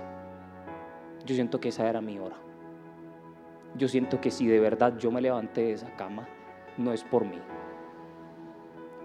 Yo 1.26 1.36
siento 1.36 1.60
que 1.60 1.70
esa 1.70 1.88
era 1.88 2.02
mi 2.02 2.20
hora. 2.20 2.38
Yo 3.78 3.88
siento 3.88 4.22
que 4.22 4.32
si 4.32 4.48
de 4.48 4.60
verdad 4.60 4.98
yo 4.98 5.12
me 5.12 5.22
levanté 5.22 5.62
de 5.62 5.74
esa 5.74 5.94
cama, 5.96 6.28
no 6.78 6.94
es 6.94 7.04
por 7.04 7.26
mí. 7.26 7.38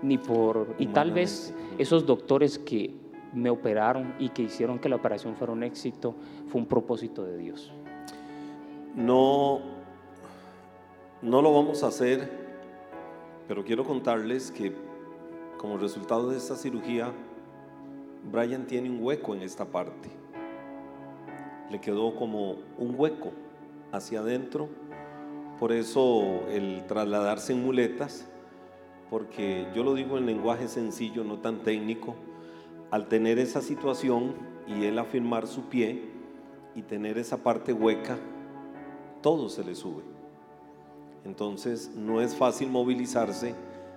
Ni 0.03 0.19
por... 0.19 0.75
Y 0.79 0.87
tal 0.87 1.13
vez 1.13 1.55
esos 1.79 2.07
doctores 2.07 2.59
que 2.59 2.95
me 3.33 3.51
operaron 3.51 4.15
y 4.19 4.31
que 4.31 4.43
hicieron 4.43 4.79
que 4.79 4.89
la 4.89 4.97
operación 4.97 5.37
fuera 5.37 5.53
un 5.53 5.63
éxito, 5.63 6.15
fue 6.47 6.61
un 6.61 6.67
propósito 6.67 7.25
de 7.25 7.37
Dios. 7.37 7.73
No, 8.95 9.61
no 11.23 11.43
lo 11.43 11.53
vamos 11.53 11.83
a 11.83 11.89
hacer, 11.89 12.29
pero 13.47 13.65
quiero 13.65 13.85
contarles 13.85 14.51
que 14.51 14.73
como 15.59 15.77
resultado 15.77 16.31
de 16.31 16.37
esta 16.37 16.57
cirugía, 16.57 17.13
Brian 18.31 18.67
tiene 18.67 18.91
un 18.91 19.03
hueco 19.03 19.35
en 19.35 19.43
esta 19.43 19.65
parte. 19.65 20.09
Le 21.71 21.81
quedó 21.81 22.15
como 22.15 22.57
un 22.79 22.95
hueco 22.97 23.33
hacia 23.93 24.21
adentro. 24.21 24.69
Por 25.59 25.73
eso 25.73 26.47
el 26.51 26.85
trasladarse 26.87 27.53
en 27.53 27.65
muletas, 27.65 28.27
porque 29.11 29.67
yo 29.75 29.83
lo 29.83 29.95
digo 29.95 30.17
en 30.17 30.27
lenguaje 30.27 30.69
sencillo, 30.69 31.25
no 31.25 31.39
tan 31.39 31.63
técnico, 31.63 32.15
al 32.91 33.09
tener 33.09 33.39
esa 33.39 33.61
situación 33.61 34.35
y 34.67 34.85
él 34.85 34.99
afirmar 34.99 35.47
su 35.47 35.69
pie 35.69 36.03
y 36.75 36.83
tener 36.83 37.19
esa 37.19 37.39
parte 37.39 37.73
hueca, 37.73 38.19
todo 39.23 39.49
se 39.49 39.65
le 39.65 39.75
sube. 39.75 40.03
Entonces 41.25 41.93
no 41.97 42.21
es 42.21 42.35
fácil 42.35 42.71
movilizarse 42.71 43.55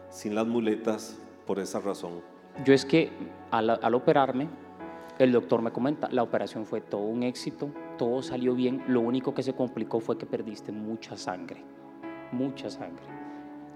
sin 0.10 0.36
las 0.36 0.48
muletas 0.48 1.18
por 1.46 1.60
esa 1.60 1.80
razón. 1.80 2.22
Yo 2.66 2.74
es 2.74 2.86
que 2.86 3.12
al, 3.52 3.70
al 3.70 3.96
operarme, 3.96 4.50
el 5.20 5.32
doctor 5.32 5.62
me 5.62 5.72
comenta, 5.72 6.10
la 6.10 6.24
operación 6.24 6.66
fue 6.66 6.82
todo 6.82 7.02
un 7.02 7.24
éxito, 7.24 7.70
todo 7.98 8.22
salió 8.22 8.56
bien, 8.56 8.84
lo 8.88 9.02
único 9.02 9.34
que 9.34 9.44
se 9.44 9.54
complicó 9.54 10.00
fue 10.00 10.18
que 10.18 10.26
perdiste 10.26 10.72
mucha 10.72 11.16
sangre, 11.16 11.64
mucha 12.32 12.70
sangre 12.70 13.21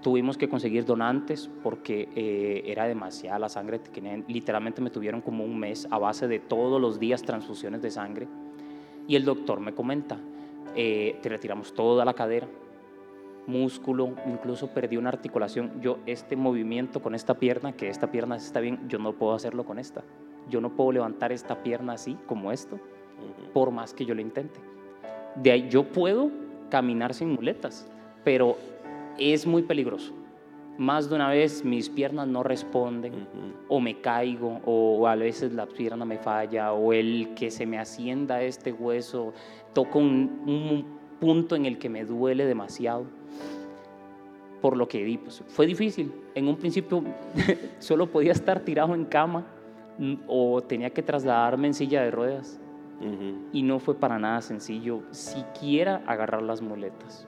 tuvimos 0.02 0.36
que 0.36 0.48
conseguir 0.48 0.84
donantes 0.84 1.50
porque 1.62 2.08
eh, 2.14 2.62
era 2.66 2.86
demasiada 2.86 3.38
la 3.38 3.48
sangre. 3.48 3.80
Literalmente 4.28 4.80
me 4.80 4.90
tuvieron 4.90 5.20
como 5.20 5.44
un 5.44 5.58
mes 5.58 5.86
a 5.90 5.98
base 5.98 6.28
de 6.28 6.38
todos 6.38 6.80
los 6.80 6.98
días 6.98 7.22
transfusiones 7.22 7.82
de 7.82 7.90
sangre. 7.90 8.28
Y 9.08 9.16
el 9.16 9.24
doctor 9.24 9.60
me 9.60 9.74
comenta, 9.74 10.18
eh, 10.74 11.18
te 11.22 11.28
retiramos 11.28 11.74
toda 11.74 12.04
la 12.04 12.14
cadera, 12.14 12.48
músculo, 13.46 14.14
incluso 14.26 14.68
perdí 14.68 14.96
una 14.96 15.10
articulación. 15.10 15.80
Yo 15.80 15.98
este 16.06 16.36
movimiento 16.36 17.00
con 17.00 17.14
esta 17.14 17.34
pierna, 17.34 17.72
que 17.72 17.88
esta 17.88 18.10
pierna 18.10 18.36
está 18.36 18.60
bien, 18.60 18.88
yo 18.88 18.98
no 18.98 19.12
puedo 19.12 19.34
hacerlo 19.34 19.64
con 19.64 19.78
esta. 19.78 20.02
Yo 20.48 20.60
no 20.60 20.70
puedo 20.70 20.92
levantar 20.92 21.32
esta 21.32 21.62
pierna 21.62 21.94
así 21.94 22.16
como 22.26 22.52
esto, 22.52 22.78
por 23.52 23.70
más 23.70 23.94
que 23.94 24.04
yo 24.04 24.14
lo 24.14 24.20
intente. 24.20 24.60
De 25.36 25.50
ahí 25.50 25.68
yo 25.68 25.84
puedo 25.84 26.30
caminar 26.70 27.14
sin 27.14 27.32
muletas, 27.32 27.88
pero 28.24 28.56
es 29.18 29.46
muy 29.46 29.62
peligroso. 29.62 30.12
Más 30.78 31.08
de 31.08 31.16
una 31.16 31.30
vez 31.30 31.64
mis 31.64 31.88
piernas 31.88 32.28
no 32.28 32.42
responden 32.42 33.26
o 33.68 33.80
me 33.80 34.00
caigo 34.00 34.60
o 34.66 35.06
a 35.06 35.16
veces 35.16 35.52
la 35.52 35.66
pierna 35.66 36.04
me 36.04 36.18
falla 36.18 36.72
o 36.74 36.92
el 36.92 37.32
que 37.34 37.50
se 37.50 37.64
me 37.64 37.78
ascienda 37.78 38.42
este 38.42 38.72
hueso, 38.72 39.32
toco 39.72 39.98
un, 39.98 40.96
punto 41.18 41.56
en 41.56 41.64
el 41.64 41.78
que 41.78 41.88
me 41.88 42.04
duele 42.04 42.44
demasiado. 42.44 43.06
Por 44.60 44.76
lo 44.76 44.86
que 44.86 45.02
di, 45.02 45.16
pues, 45.16 45.42
fue 45.48 45.66
difícil. 45.66 46.12
En 46.34 46.46
un 46.46 46.56
principio 46.56 47.02
solo 47.78 48.10
podía 48.10 48.32
estar 48.32 48.60
tirado 48.60 48.94
en 48.94 49.06
cama 49.06 49.46
o 50.26 50.60
tenía 50.62 50.90
que 50.90 51.02
trasladarme 51.02 51.68
en 51.68 51.74
silla 51.74 52.02
de 52.02 52.10
ruedas. 52.10 52.60
Y 53.52 53.62
no 53.62 53.78
fue 53.78 53.94
para 53.94 54.18
nada 54.18 54.40
sencillo 54.42 55.02
siquiera 55.10 56.02
agarrar 56.06 56.42
las 56.42 56.60
muletas. 56.60 57.26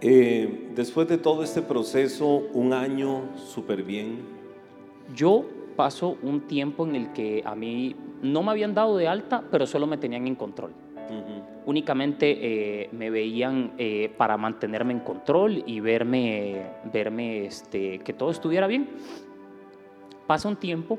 Eh, 0.00 0.72
después 0.74 1.08
de 1.08 1.18
todo 1.18 1.42
este 1.42 1.62
proceso, 1.62 2.44
un 2.52 2.72
año 2.72 3.30
súper 3.36 3.82
bien. 3.82 4.20
Yo 5.14 5.44
paso 5.76 6.18
un 6.22 6.42
tiempo 6.42 6.86
en 6.86 6.96
el 6.96 7.12
que 7.12 7.42
a 7.44 7.54
mí 7.54 7.96
no 8.22 8.42
me 8.42 8.50
habían 8.50 8.74
dado 8.74 8.96
de 8.96 9.08
alta, 9.08 9.42
pero 9.50 9.66
solo 9.66 9.86
me 9.86 9.96
tenían 9.96 10.26
en 10.26 10.34
control. 10.34 10.72
Únicamente 11.66 12.38
eh, 12.40 12.88
me 12.90 13.10
veían 13.10 13.74
eh, 13.78 14.12
para 14.16 14.36
mantenerme 14.36 14.92
en 14.92 15.00
control 15.00 15.62
y 15.64 15.78
verme, 15.78 16.66
verme 16.92 17.46
este, 17.46 18.00
que 18.00 18.12
todo 18.12 18.30
estuviera 18.30 18.66
bien. 18.66 18.88
Pasa 20.26 20.48
un 20.48 20.56
tiempo 20.56 20.98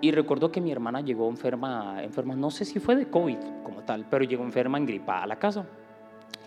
y 0.00 0.10
recuerdo 0.10 0.50
que 0.50 0.60
mi 0.60 0.72
hermana 0.72 1.02
llegó 1.02 1.28
enferma, 1.28 2.02
enferma, 2.02 2.34
no 2.34 2.50
sé 2.50 2.64
si 2.64 2.80
fue 2.80 2.96
de 2.96 3.08
COVID 3.08 3.36
como 3.62 3.82
tal, 3.82 4.06
pero 4.10 4.24
llegó 4.24 4.42
enferma, 4.42 4.76
engripada 4.76 5.22
a 5.22 5.26
la 5.28 5.38
casa 5.38 5.66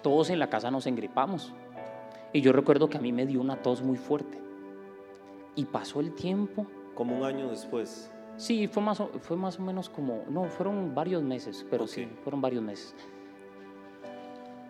todos 0.04 0.30
en 0.30 0.38
la 0.38 0.50
casa 0.50 0.70
nos 0.70 0.86
engripamos. 0.86 1.54
Y 2.32 2.42
yo 2.42 2.52
recuerdo 2.52 2.89
que 2.89 2.98
a 2.98 3.02
mí 3.02 3.12
me 3.12 3.26
dio 3.26 3.42
una 3.42 3.56
tos 3.63 3.82
muy 3.82 3.98
fuerte. 3.98 4.39
Y 5.56 5.66
pasó 5.66 6.00
el 6.00 6.13
tiempo. 6.13 6.68
Como 6.94 7.18
un 7.18 7.24
año 7.24 7.50
después. 7.50 8.12
Sí, 8.38 8.68
fue 8.68 8.84
más, 8.84 9.00
o, 9.00 9.08
fue 9.20 9.38
más 9.38 9.60
o 9.60 9.62
menos 9.62 9.89
como, 9.89 10.24
no, 10.30 10.46
fueron 10.46 10.96
varios 10.96 11.22
meses, 11.22 11.66
pero 11.70 11.88
sí, 11.88 12.08
fueron 12.24 12.42
varios 12.42 12.63
meses. 12.63 12.96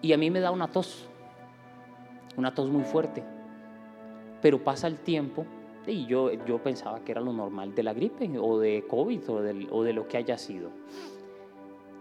Y 0.02 0.12
a 0.12 0.18
mí 0.18 0.30
me 0.30 0.42
da 0.42 0.52
una 0.52 0.68
tos, 0.68 1.08
una 2.36 2.54
tos 2.54 2.70
muy 2.70 2.84
fuerte. 2.84 3.24
Pero 4.42 4.62
pasa 4.62 4.88
el 4.88 5.00
tiempo 5.00 5.46
y 5.88 6.06
yo, 6.06 6.32
yo 6.46 6.62
pensaba 6.62 7.00
que 7.00 7.14
era 7.14 7.22
lo 7.22 7.32
normal 7.32 7.74
de 7.74 7.84
la 7.84 7.94
gripe 7.94 8.38
o 8.38 8.60
de 8.60 8.86
COVID 8.88 9.30
o 9.30 9.42
de, 9.42 9.68
o 9.72 9.84
de 9.84 9.94
lo 9.94 10.08
que 10.08 10.18
haya 10.18 10.38
sido. 10.38 10.70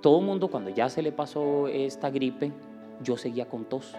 Todo 0.01 0.19
el 0.19 0.27
mundo 0.27 0.49
cuando 0.49 0.71
ya 0.71 0.89
se 0.89 1.01
le 1.01 1.13
pasó 1.13 1.69
esta 1.69 2.11
gripe, 2.11 2.53
yo 3.03 3.17
seguía 3.17 3.49
con 3.49 3.65
tos. 3.67 3.97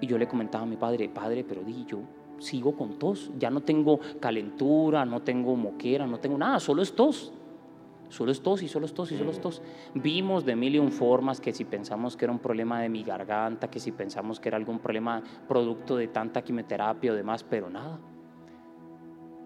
Y 0.00 0.06
yo 0.06 0.18
le 0.18 0.26
comentaba 0.26 0.64
a 0.64 0.66
mi 0.66 0.76
padre, 0.76 1.08
padre, 1.08 1.44
pero 1.44 1.62
di, 1.62 1.84
yo 1.86 2.00
sigo 2.38 2.76
con 2.76 2.98
tos, 2.98 3.30
ya 3.38 3.50
no 3.50 3.62
tengo 3.62 4.00
calentura, 4.20 5.04
no 5.04 5.22
tengo 5.22 5.56
moquera, 5.56 6.06
no 6.06 6.18
tengo 6.18 6.36
nada, 6.36 6.60
solo 6.60 6.82
es 6.82 6.94
tos. 6.94 7.32
Solo 8.10 8.30
es 8.30 8.42
tos 8.42 8.62
y 8.62 8.68
solo 8.68 8.86
es 8.86 8.94
tos 8.94 9.10
y 9.10 9.16
solo 9.16 9.30
es 9.30 9.40
tos. 9.40 9.62
Vimos 9.94 10.44
de 10.44 10.54
mil 10.54 10.74
y 10.74 10.78
un 10.78 10.92
formas 10.92 11.40
que 11.40 11.52
si 11.52 11.64
pensamos 11.64 12.16
que 12.16 12.26
era 12.26 12.32
un 12.32 12.38
problema 12.38 12.80
de 12.80 12.88
mi 12.88 13.02
garganta, 13.02 13.68
que 13.68 13.80
si 13.80 13.92
pensamos 13.92 14.38
que 14.38 14.50
era 14.50 14.56
algún 14.56 14.78
problema 14.78 15.22
producto 15.48 15.96
de 15.96 16.08
tanta 16.08 16.42
quimioterapia 16.42 17.12
o 17.12 17.14
demás, 17.14 17.42
pero 17.42 17.70
nada. 17.70 17.98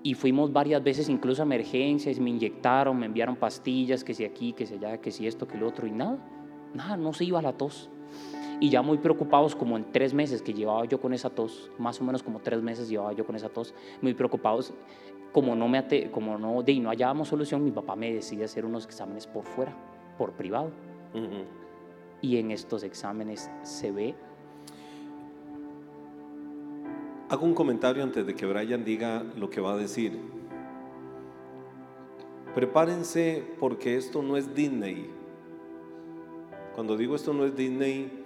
Y 0.03 0.15
fuimos 0.15 0.53
varias 0.53 0.83
veces 0.83 1.09
incluso 1.09 1.43
a 1.43 1.45
emergencias, 1.45 2.19
me 2.21 2.31
inyectaron, 2.31 2.99
me 2.99 3.07
enviaron 3.07 3.37
pastillas, 3.37 4.05
que 4.05 4.13
si 4.13 4.25
aquí, 4.25 4.53
que 4.53 4.67
si 4.67 4.75
allá, 4.75 4.99
que 4.99 5.11
si 5.11 5.27
esto, 5.27 5.49
que 5.49 5.57
lo 5.57 5.67
otro, 5.67 5.87
y 5.87 5.93
nada, 5.93 6.19
nada, 6.75 6.97
no 6.97 7.13
se 7.13 7.25
iba 7.25 7.41
la 7.41 7.53
tos. 7.53 7.91
Y 8.61 8.71
ya 8.71 8.83
muy 8.83 8.99
preocupados, 8.99 9.55
como 9.55 9.77
en 9.77 9.93
tres 9.93 10.13
meses 10.15 10.43
que 10.43 10.53
llevaba 10.53 10.85
yo 10.85 11.01
con 11.01 11.13
esa 11.13 11.31
tos, 11.31 11.71
más 11.79 12.01
o 12.01 12.05
menos 12.05 12.23
como 12.23 12.41
tres 12.41 12.61
meses 12.61 12.89
llevaba 12.89 13.13
yo 13.13 13.25
con 13.25 13.37
esa 13.37 13.49
tos, 13.49 13.75
muy 14.03 14.15
preocupados, 14.15 14.75
como 15.33 15.55
no, 15.55 15.69
me 15.69 16.11
como 16.11 16.39
no, 16.39 16.63
de, 16.63 16.79
no 16.81 16.91
hallábamos 16.91 17.29
solución, 17.29 17.65
mi 17.65 17.71
papá 17.71 17.95
me 17.95 18.13
decide 18.13 18.45
hacer 18.45 18.65
unos 18.65 18.85
exámenes 18.87 19.27
por 19.27 19.45
fuera, 19.45 19.77
por 20.17 20.33
privado. 20.33 20.71
Y 22.21 22.39
en 22.39 22.51
estos 22.51 22.83
exámenes 22.83 23.51
se 23.63 23.93
ve... 23.93 24.15
Hago 27.29 27.45
un 27.45 27.55
comentario 27.55 28.03
antes 28.03 28.27
de 28.27 28.35
que 28.35 28.47
Brian 28.47 28.85
diga 28.85 29.23
lo 29.37 29.51
que 29.51 29.61
va 29.61 29.75
a 29.75 29.77
decir. 29.77 30.19
Prepárense 32.55 33.45
porque 33.61 33.97
esto 33.97 34.23
no 34.23 34.37
es 34.37 34.55
Disney. 34.55 35.11
Cuando 36.75 36.97
digo 36.97 37.15
esto 37.15 37.35
no 37.35 37.45
es 37.45 37.55
Disney, 37.55 38.18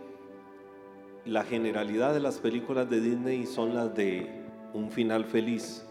la 1.25 1.45
generalidad 1.45 2.15
de 2.15 2.21
las 2.21 2.39
películas 2.39 2.91
de 2.91 3.01
Disney 3.01 3.47
son 3.47 3.75
las 3.75 3.95
de 3.95 4.29
un 4.75 4.91
final 4.91 5.25
feliz. 5.25 5.87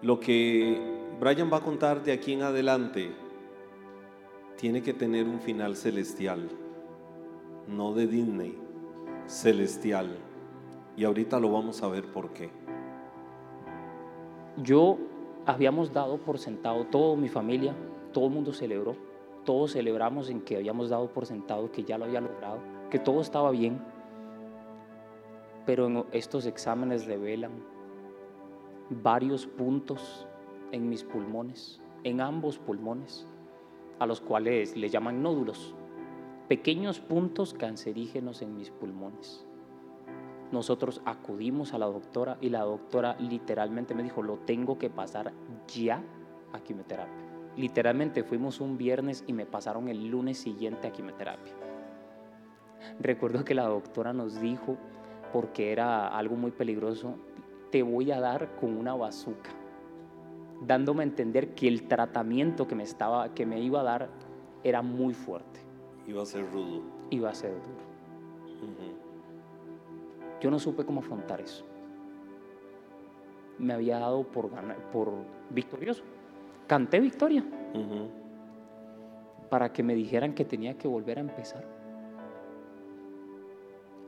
Lo 0.00 0.18
que 0.20 0.80
Brian 1.20 1.52
va 1.52 1.58
a 1.58 1.60
contar 1.60 2.02
de 2.02 2.12
aquí 2.12 2.32
en 2.32 2.42
adelante 2.42 3.12
tiene 4.56 4.82
que 4.82 4.94
tener 4.94 5.26
un 5.26 5.40
final 5.40 5.76
celestial, 5.76 6.48
no 7.66 7.92
de 7.92 8.06
Disney, 8.06 8.58
celestial. 9.26 10.16
Y 10.96 11.04
ahorita 11.04 11.38
lo 11.38 11.52
vamos 11.52 11.82
a 11.82 11.88
ver 11.88 12.10
por 12.10 12.32
qué. 12.32 12.50
Yo 14.56 14.98
habíamos 15.44 15.92
dado 15.92 16.16
por 16.18 16.38
sentado, 16.38 16.86
toda 16.86 17.16
mi 17.16 17.28
familia, 17.28 17.74
todo 18.12 18.26
el 18.26 18.32
mundo 18.32 18.52
celebró, 18.52 18.96
todos 19.44 19.72
celebramos 19.74 20.30
en 20.30 20.40
que 20.40 20.56
habíamos 20.56 20.88
dado 20.88 21.12
por 21.12 21.26
sentado 21.26 21.70
que 21.70 21.84
ya 21.84 21.98
lo 21.98 22.06
había 22.06 22.20
logrado 22.20 22.77
que 22.90 22.98
todo 22.98 23.20
estaba 23.20 23.50
bien, 23.50 23.80
pero 25.66 26.06
estos 26.12 26.46
exámenes 26.46 27.06
revelan 27.06 27.52
varios 28.90 29.46
puntos 29.46 30.26
en 30.72 30.88
mis 30.88 31.04
pulmones, 31.04 31.80
en 32.04 32.20
ambos 32.20 32.58
pulmones, 32.58 33.26
a 33.98 34.06
los 34.06 34.20
cuales 34.20 34.76
le 34.76 34.88
llaman 34.88 35.22
nódulos, 35.22 35.74
pequeños 36.48 37.00
puntos 37.00 37.52
cancerígenos 37.52 38.40
en 38.40 38.56
mis 38.56 38.70
pulmones. 38.70 39.44
Nosotros 40.50 41.02
acudimos 41.04 41.74
a 41.74 41.78
la 41.78 41.86
doctora 41.86 42.38
y 42.40 42.48
la 42.48 42.60
doctora 42.60 43.16
literalmente 43.18 43.94
me 43.94 44.02
dijo, 44.02 44.22
lo 44.22 44.38
tengo 44.38 44.78
que 44.78 44.88
pasar 44.88 45.32
ya 45.66 46.02
a 46.54 46.60
quimioterapia. 46.60 47.28
Literalmente 47.56 48.24
fuimos 48.24 48.60
un 48.60 48.78
viernes 48.78 49.24
y 49.26 49.34
me 49.34 49.44
pasaron 49.44 49.88
el 49.88 50.08
lunes 50.08 50.38
siguiente 50.38 50.88
a 50.88 50.92
quimioterapia. 50.92 51.67
Recuerdo 53.00 53.44
que 53.44 53.54
la 53.54 53.66
doctora 53.66 54.12
nos 54.12 54.40
dijo, 54.40 54.76
porque 55.32 55.72
era 55.72 56.08
algo 56.08 56.36
muy 56.36 56.50
peligroso, 56.50 57.16
te 57.70 57.82
voy 57.82 58.10
a 58.12 58.20
dar 58.20 58.56
con 58.56 58.76
una 58.76 58.94
bazuca, 58.94 59.50
dándome 60.62 61.02
a 61.02 61.06
entender 61.06 61.54
que 61.54 61.68
el 61.68 61.86
tratamiento 61.86 62.66
que 62.66 62.74
me, 62.74 62.82
estaba, 62.82 63.34
que 63.34 63.46
me 63.46 63.60
iba 63.60 63.80
a 63.80 63.84
dar 63.84 64.08
era 64.64 64.82
muy 64.82 65.14
fuerte. 65.14 65.60
Iba 66.06 66.22
a 66.22 66.26
ser 66.26 66.50
rudo. 66.50 66.82
Iba 67.10 67.30
a 67.30 67.34
ser 67.34 67.50
duro. 67.50 67.88
Yo 70.40 70.50
no 70.50 70.58
supe 70.58 70.84
cómo 70.84 71.00
afrontar 71.00 71.40
eso. 71.40 71.64
Me 73.58 73.74
había 73.74 73.98
dado 73.98 74.22
por, 74.22 74.50
por 74.92 75.12
victorioso. 75.50 76.04
Canté 76.66 77.00
victoria. 77.00 77.44
Para 79.50 79.72
que 79.72 79.82
me 79.82 79.94
dijeran 79.94 80.34
que 80.34 80.44
tenía 80.44 80.78
que 80.78 80.86
volver 80.86 81.18
a 81.18 81.22
empezar. 81.22 81.77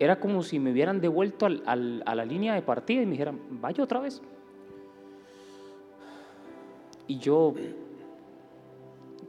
Era 0.00 0.18
como 0.18 0.42
si 0.42 0.58
me 0.58 0.72
hubieran 0.72 1.00
devuelto 1.02 1.46
a 1.46 1.76
la 1.76 2.24
línea 2.24 2.54
de 2.54 2.62
partida 2.62 3.02
y 3.02 3.04
me 3.06 3.12
dijeran, 3.12 3.38
vaya 3.60 3.84
otra 3.84 4.00
vez. 4.00 4.22
Y 7.06 7.18
yo 7.18 7.52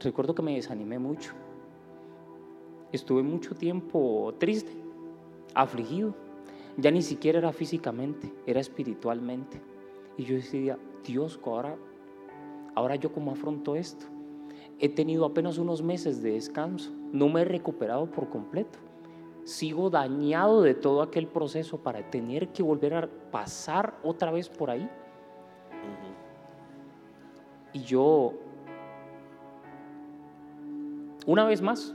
recuerdo 0.00 0.34
que 0.34 0.40
me 0.40 0.54
desanimé 0.54 0.98
mucho. 0.98 1.34
Estuve 2.90 3.22
mucho 3.22 3.54
tiempo 3.54 4.34
triste, 4.38 4.72
afligido. 5.54 6.14
Ya 6.78 6.90
ni 6.90 7.02
siquiera 7.02 7.38
era 7.38 7.52
físicamente, 7.52 8.32
era 8.46 8.58
espiritualmente. 8.58 9.60
Y 10.16 10.24
yo 10.24 10.36
decía, 10.36 10.78
Dios, 11.04 11.38
ahora, 11.44 11.76
ahora 12.74 12.96
yo 12.96 13.12
cómo 13.12 13.32
afronto 13.32 13.76
esto. 13.76 14.06
He 14.78 14.88
tenido 14.88 15.26
apenas 15.26 15.58
unos 15.58 15.82
meses 15.82 16.22
de 16.22 16.32
descanso, 16.32 16.90
no 17.12 17.28
me 17.28 17.42
he 17.42 17.44
recuperado 17.44 18.10
por 18.10 18.30
completo. 18.30 18.78
Sigo 19.44 19.90
dañado 19.90 20.62
de 20.62 20.74
todo 20.74 21.02
aquel 21.02 21.26
proceso 21.26 21.78
para 21.78 22.10
tener 22.10 22.48
que 22.48 22.62
volver 22.62 22.94
a 22.94 23.08
pasar 23.30 23.94
otra 24.02 24.30
vez 24.30 24.48
por 24.48 24.70
ahí. 24.70 24.88
Y 27.72 27.80
yo, 27.80 28.34
una 31.26 31.44
vez 31.44 31.62
más, 31.62 31.94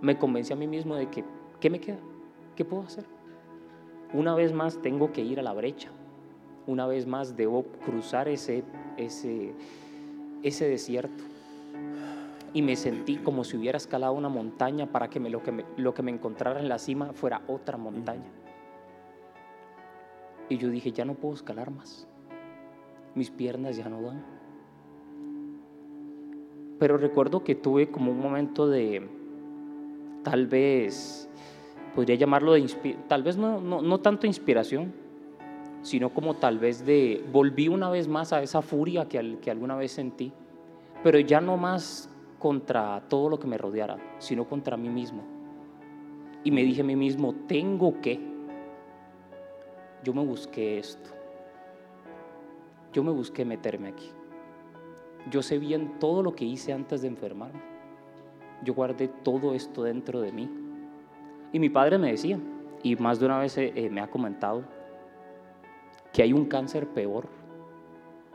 me 0.00 0.18
convencí 0.18 0.52
a 0.52 0.56
mí 0.56 0.66
mismo 0.66 0.96
de 0.96 1.08
que, 1.10 1.24
¿qué 1.60 1.68
me 1.68 1.78
queda? 1.78 1.98
¿Qué 2.56 2.64
puedo 2.64 2.82
hacer? 2.82 3.04
Una 4.12 4.34
vez 4.34 4.52
más 4.52 4.80
tengo 4.80 5.12
que 5.12 5.20
ir 5.20 5.38
a 5.38 5.42
la 5.42 5.52
brecha. 5.52 5.90
Una 6.66 6.86
vez 6.86 7.06
más 7.06 7.36
debo 7.36 7.64
cruzar 7.84 8.28
ese, 8.28 8.64
ese, 8.96 9.54
ese 10.42 10.68
desierto. 10.68 11.29
Y 12.52 12.62
me 12.62 12.76
sentí 12.76 13.16
como 13.16 13.44
si 13.44 13.56
hubiera 13.56 13.76
escalado 13.76 14.12
una 14.12 14.28
montaña 14.28 14.86
para 14.86 15.08
que, 15.08 15.20
me, 15.20 15.30
lo, 15.30 15.42
que 15.42 15.52
me, 15.52 15.64
lo 15.76 15.94
que 15.94 16.02
me 16.02 16.10
encontrara 16.10 16.60
en 16.60 16.68
la 16.68 16.78
cima 16.78 17.12
fuera 17.12 17.42
otra 17.46 17.76
montaña. 17.76 18.30
Y 20.48 20.58
yo 20.58 20.68
dije, 20.68 20.90
ya 20.90 21.04
no 21.04 21.14
puedo 21.14 21.34
escalar 21.34 21.70
más. 21.70 22.08
Mis 23.14 23.30
piernas 23.30 23.76
ya 23.76 23.88
no 23.88 24.02
dan. 24.02 24.24
Pero 26.80 26.96
recuerdo 26.96 27.44
que 27.44 27.54
tuve 27.54 27.90
como 27.90 28.10
un 28.10 28.18
momento 28.18 28.66
de, 28.66 29.06
tal 30.24 30.46
vez, 30.46 31.28
podría 31.94 32.16
llamarlo 32.16 32.52
de, 32.52 32.96
tal 33.06 33.22
vez 33.22 33.36
no, 33.36 33.60
no, 33.60 33.98
tanto 34.00 34.26
inspiración, 34.26 34.92
sino 35.82 36.10
como 36.10 36.34
tal 36.34 36.58
vez 36.58 36.84
de, 36.84 37.24
volví 37.32 37.68
una 37.68 37.90
vez 37.90 38.08
más 38.08 38.32
a 38.32 38.42
esa 38.42 38.62
furia 38.62 39.06
que, 39.08 39.38
que 39.40 39.50
alguna 39.50 39.76
vez 39.76 39.92
sentí, 39.92 40.32
pero 41.04 41.18
ya 41.20 41.40
no 41.40 41.56
más 41.56 42.09
contra 42.40 43.02
todo 43.08 43.28
lo 43.28 43.38
que 43.38 43.46
me 43.46 43.58
rodeara, 43.58 43.98
sino 44.18 44.48
contra 44.48 44.76
mí 44.76 44.88
mismo. 44.88 45.22
Y 46.42 46.50
me 46.50 46.64
dije 46.64 46.80
a 46.80 46.84
mí 46.84 46.96
mismo, 46.96 47.34
tengo 47.46 48.00
que. 48.00 48.18
Yo 50.02 50.14
me 50.14 50.24
busqué 50.24 50.78
esto. 50.78 51.10
Yo 52.92 53.04
me 53.04 53.12
busqué 53.12 53.44
meterme 53.44 53.88
aquí. 53.88 54.10
Yo 55.30 55.42
sé 55.42 55.58
bien 55.58 55.98
todo 56.00 56.22
lo 56.22 56.34
que 56.34 56.46
hice 56.46 56.72
antes 56.72 57.02
de 57.02 57.08
enfermarme. 57.08 57.60
Yo 58.64 58.74
guardé 58.74 59.08
todo 59.08 59.54
esto 59.54 59.82
dentro 59.82 60.22
de 60.22 60.32
mí. 60.32 60.50
Y 61.52 61.58
mi 61.58 61.68
padre 61.68 61.98
me 61.98 62.10
decía, 62.10 62.40
y 62.82 62.96
más 62.96 63.20
de 63.20 63.26
una 63.26 63.38
vez 63.38 63.58
eh, 63.58 63.72
eh, 63.74 63.90
me 63.90 64.00
ha 64.00 64.10
comentado, 64.10 64.64
que 66.12 66.22
hay 66.22 66.32
un 66.32 66.46
cáncer 66.46 66.88
peor 66.88 67.28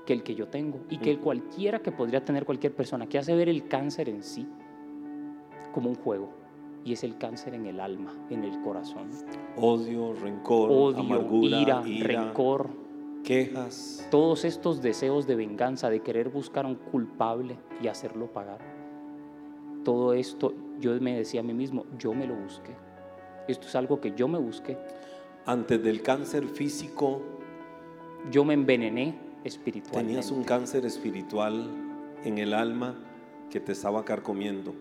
que 0.06 0.14
el 0.14 0.24
que 0.24 0.36
yo 0.36 0.48
tengo 0.48 0.80
y 0.90 0.98
que 0.98 1.12
el 1.12 1.20
cualquiera 1.20 1.80
que 1.80 1.92
podría 1.92 2.24
tener 2.24 2.46
cualquier 2.46 2.74
persona, 2.74 3.08
que 3.08 3.18
hace 3.18 3.36
ver 3.36 3.50
el 3.50 3.68
cáncer 3.68 4.08
en 4.10 4.24
sí 4.24 4.48
como 5.74 5.90
un 5.90 5.96
juego. 5.96 6.30
Y 6.86 6.94
es 6.94 7.04
el 7.04 7.18
cáncer 7.18 7.56
en 7.56 7.66
el 7.66 7.80
alma, 7.80 8.14
en 8.30 8.44
el 8.44 8.62
corazón. 8.62 9.10
Odio, 9.58 10.14
rencor, 10.14 10.96
amargura, 10.96 11.58
ira, 11.58 11.82
rencor, 11.82 12.70
quejas. 13.24 14.08
Todos 14.12 14.46
estos 14.46 14.84
deseos 14.84 15.26
de 15.26 15.36
venganza, 15.36 15.90
de 15.90 16.02
querer 16.02 16.30
buscar 16.30 16.66
a 16.66 16.68
un 16.68 16.76
culpable 16.76 17.58
y 17.82 17.88
hacerlo 17.88 18.28
pagar. 18.28 18.60
Todo 19.84 20.14
esto 20.14 20.54
yo 20.80 20.94
me 21.02 21.18
decía 21.18 21.40
a 21.40 21.44
mí 21.44 21.56
mismo, 21.56 21.86
yo 21.98 22.14
me 22.14 22.28
lo 22.28 22.36
busqué. 22.36 22.76
Esto 23.48 23.68
es 23.68 23.76
algo 23.76 24.00
que 24.00 24.14
yo 24.16 24.28
me 24.28 24.38
busqué. 24.38 24.78
Antes 25.48 25.82
del 25.84 26.04
cáncer 26.04 26.46
físico, 26.46 27.22
yo 28.32 28.46
me 28.46 28.54
envenené 28.54 29.25
Tenías 29.92 30.32
un 30.32 30.44
cáncer 30.44 30.86
espiritual 30.86 31.70
en 32.24 32.40
el 32.40 32.52
alma 32.52 32.96
que 33.52 33.60
te 33.60 33.74
estaba 33.74 34.04
carcomiendo. 34.04 34.74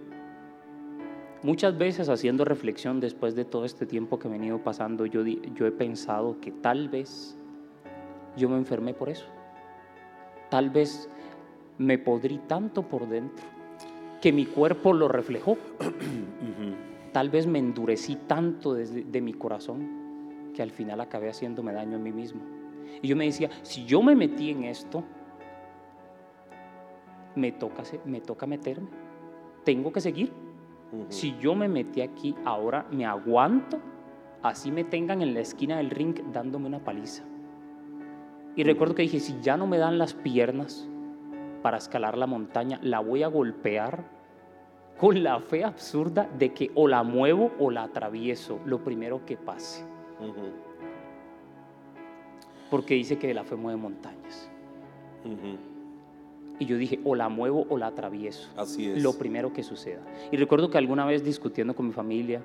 Muchas 1.43 1.77
veces 1.77 2.09
haciendo 2.09 2.47
reflexión 2.47 2.99
después 2.99 3.35
de 3.35 3.45
todo 3.45 3.67
este 3.67 3.85
tiempo 3.85 4.19
que 4.19 4.29
he 4.29 4.31
venido 4.31 4.65
pasando, 4.65 5.05
yo, 5.05 5.23
yo 5.23 5.67
he 5.67 5.71
pensado 5.71 6.41
que 6.41 6.51
tal 6.51 6.89
vez 6.89 7.37
yo 8.39 8.49
me 8.49 8.57
enfermé 8.57 8.95
por 8.95 9.11
eso. 9.11 9.27
Tal 10.49 10.71
vez 10.71 11.11
me 11.77 11.99
podrí 11.99 12.39
tanto 12.39 12.89
por 12.89 13.07
dentro 13.07 13.45
que 14.23 14.33
mi 14.33 14.47
cuerpo 14.47 14.95
lo 14.95 15.09
reflejó. 15.09 15.59
Tal 17.13 17.29
vez 17.29 17.47
me 17.47 17.61
endurecí 17.61 18.17
tanto 18.17 18.75
desde 18.75 19.05
de 19.05 19.21
mi 19.21 19.35
corazón 19.35 20.53
que 20.55 20.63
al 20.63 20.71
final 20.71 21.01
acabé 21.01 21.29
haciéndome 21.29 21.73
daño 21.73 21.97
a 21.97 22.01
mí 22.01 22.11
mismo. 22.11 22.54
Y 23.03 23.09
yo 23.09 23.17
me 23.17 23.27
decía, 23.27 23.51
si 23.63 23.85
yo 23.85 24.03
me 24.03 24.15
metí 24.15 24.51
en 24.51 24.65
esto, 24.65 25.05
me 27.35 27.53
toca, 27.53 27.83
me 28.05 28.21
toca 28.21 28.47
meterme. 28.47 28.89
Tengo 29.65 29.93
que 29.93 30.01
seguir. 30.01 30.33
Si 31.09 31.37
yo 31.39 31.55
me 31.55 31.69
metí 31.69 32.01
aquí, 32.01 32.35
ahora 32.45 32.87
me 32.91 33.05
aguanto, 33.05 33.81
así 34.43 34.71
me 34.71 34.85
tengan 34.85 35.23
en 35.23 35.35
la 35.35 35.41
esquina 35.41 35.79
del 35.79 35.91
ring 35.91 36.15
dándome 36.33 36.67
una 36.67 36.79
paliza. 36.79 37.25
Y 38.57 38.63
recuerdo 38.63 38.95
que 38.95 39.03
dije, 39.03 39.19
si 39.19 39.41
ya 39.41 39.57
no 39.57 39.67
me 39.67 39.79
dan 39.79 39.99
las 39.99 40.15
piernas 40.15 40.89
para 41.63 41.79
escalar 41.79 42.17
la 42.17 42.27
montaña, 42.27 42.79
la 42.83 43.01
voy 43.01 43.25
a 43.25 43.29
golpear 43.29 44.05
con 44.99 45.25
la 45.25 45.41
fe 45.41 45.65
absurda 45.65 46.29
de 46.39 46.53
que 46.53 46.71
o 46.75 46.87
la 46.87 47.03
muevo 47.03 47.51
o 47.59 47.71
la 47.71 47.83
atravieso, 47.83 48.61
lo 48.65 48.85
primero 48.85 49.25
que 49.27 49.37
pase. 49.37 49.85
Porque 52.71 52.95
dice 52.95 53.19
que 53.19 53.33
la 53.35 53.45
fe 53.45 53.57
mueve 53.57 53.79
montañas. 53.79 54.51
Y 56.59 56.67
yo 56.67 56.77
dije, 56.77 57.01
o 57.05 57.15
la 57.15 57.29
muevo 57.29 57.67
o 57.69 57.79
la 57.79 57.89
atravieso. 57.89 58.51
Así 58.57 58.91
es. 58.91 59.03
Lo 59.03 59.19
primero 59.19 59.53
que 59.53 59.63
suceda. 59.63 60.03
Y 60.31 60.37
recuerdo 60.37 60.71
que 60.71 60.79
alguna 60.79 61.05
vez 61.05 61.25
discutiendo 61.25 61.75
con 61.75 61.87
mi 61.87 61.93
familia, 61.93 62.43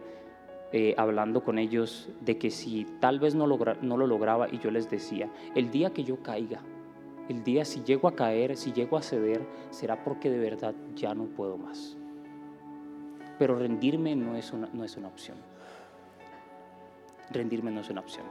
eh, 0.71 0.93
hablando 0.97 1.43
con 1.43 1.57
ellos 1.57 2.09
de 2.21 2.37
que 2.37 2.51
si 2.51 2.85
tal 2.99 3.19
vez 3.19 3.33
no, 3.33 3.47
no 3.47 3.97
lo 3.97 4.07
lograba 4.07 4.47
y 4.51 4.59
yo 4.59 4.69
les 4.71 4.89
decía, 4.89 5.29
el 5.55 5.71
día 5.71 5.91
que 5.91 6.03
yo 6.03 6.21
caiga, 6.21 6.61
el 7.27 7.43
día 7.43 7.65
si 7.65 7.81
llego 7.83 8.07
a 8.07 8.15
caer, 8.15 8.55
si 8.55 8.71
llego 8.71 8.97
a 8.97 9.01
ceder, 9.01 9.41
será 9.71 10.03
porque 10.03 10.29
de 10.29 10.39
verdad 10.39 10.75
ya 10.95 11.13
no 11.13 11.25
puedo 11.25 11.57
más. 11.57 11.97
Pero 13.37 13.55
rendirme 13.55 14.15
no 14.15 14.35
es 14.35 14.51
una, 14.51 14.69
no 14.73 14.83
es 14.83 14.95
una 14.97 15.07
opción. 15.07 15.37
Rendirme 17.31 17.71
no 17.71 17.81
es 17.81 17.89
una 17.89 18.01
opción. 18.01 18.25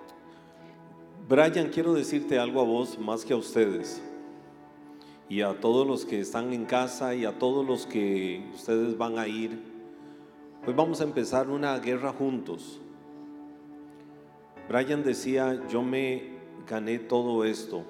Brian, 1.28 1.68
quiero 1.68 1.92
decirte 1.92 2.38
algo 2.38 2.60
a 2.60 2.64
vos 2.64 2.98
más 2.98 3.24
que 3.24 3.34
a 3.34 3.36
ustedes 3.36 4.00
y 5.28 5.42
a 5.42 5.60
todos 5.60 5.86
los 5.86 6.06
que 6.06 6.20
están 6.20 6.52
en 6.54 6.64
casa 6.64 7.14
y 7.14 7.26
a 7.26 7.38
todos 7.38 7.66
los 7.66 7.86
que 7.86 8.42
ustedes 8.54 8.96
van 8.96 9.18
a 9.18 9.28
ir 9.28 9.76
Hoy 10.66 10.74
vamos 10.74 11.00
a 11.00 11.04
empezar 11.04 11.48
una 11.48 11.78
guerra 11.78 12.12
juntos. 12.12 12.78
Brian 14.68 15.02
decía, 15.02 15.62
yo 15.70 15.82
me 15.82 16.24
gané 16.68 16.98
todo 16.98 17.44
esto. 17.44 17.84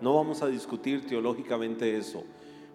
No 0.00 0.14
vamos 0.14 0.40
a 0.42 0.46
discutir 0.46 1.06
teológicamente 1.06 1.98
eso, 1.98 2.24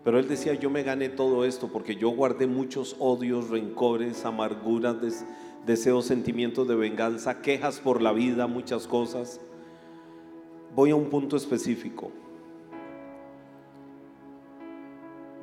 Pero 0.04 0.20
él 0.20 0.28
decía, 0.28 0.54
yo 0.54 0.70
me 0.70 0.84
gané 0.84 1.10
todo 1.10 1.46
esto 1.46 1.70
porque 1.70 1.96
yo 1.96 2.10
guardé 2.10 2.46
muchos 2.48 2.96
odios, 3.00 3.50
rencores, 3.50 4.24
amarguras, 4.26 5.02
des- 5.02 5.26
deseos, 5.66 6.06
sentimientos 6.06 6.68
de 6.68 6.76
venganza, 6.76 7.42
quejas 7.42 7.80
por 7.80 8.02
la 8.02 8.12
vida, 8.12 8.48
muchas 8.48 8.88
cosas. 8.88 9.40
Voy 10.76 10.92
a 10.92 10.96
un 10.96 11.10
punto 11.10 11.38
específico. 11.38 12.12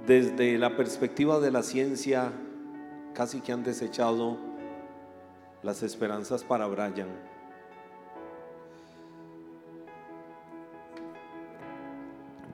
Desde 0.07 0.57
la 0.59 0.77
perspectiva 0.77 1.41
de 1.41 1.51
la 1.51 1.63
ciencia, 1.63 2.33
casi 3.13 3.41
que 3.41 3.53
han 3.53 3.65
desechado 3.65 4.37
las 5.63 5.83
esperanzas 5.83 6.45
para 6.45 6.67
Brian. 6.67 7.09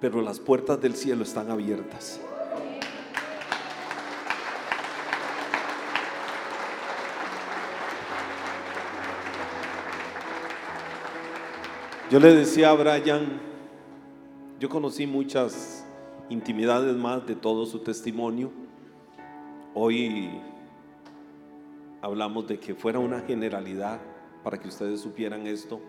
Pero 0.01 0.23
las 0.23 0.41
puertas 0.41 0.81
del 0.81 0.95
cielo 0.95 1.23
están 1.23 1.51
abiertas. 1.51 2.21
Yo 12.13 12.21
le 12.21 12.35
decía 12.35 12.69
a 12.69 12.75
Brian, 12.75 13.41
yo 14.61 14.69
conocí 14.69 15.07
muchas 15.07 15.83
intimidades 16.29 16.95
más 16.95 17.27
de 17.27 17.35
todo 17.35 17.65
su 17.65 17.79
testimonio. 17.79 18.51
Hoy 19.73 20.29
hablamos 22.03 22.47
de 22.47 22.61
que 22.61 22.75
fuera 22.75 22.99
una 22.99 23.21
generalidad 23.21 23.99
para 24.45 24.61
que 24.61 24.69
ustedes 24.69 25.01
supieran 25.01 25.47
esto. 25.47 25.81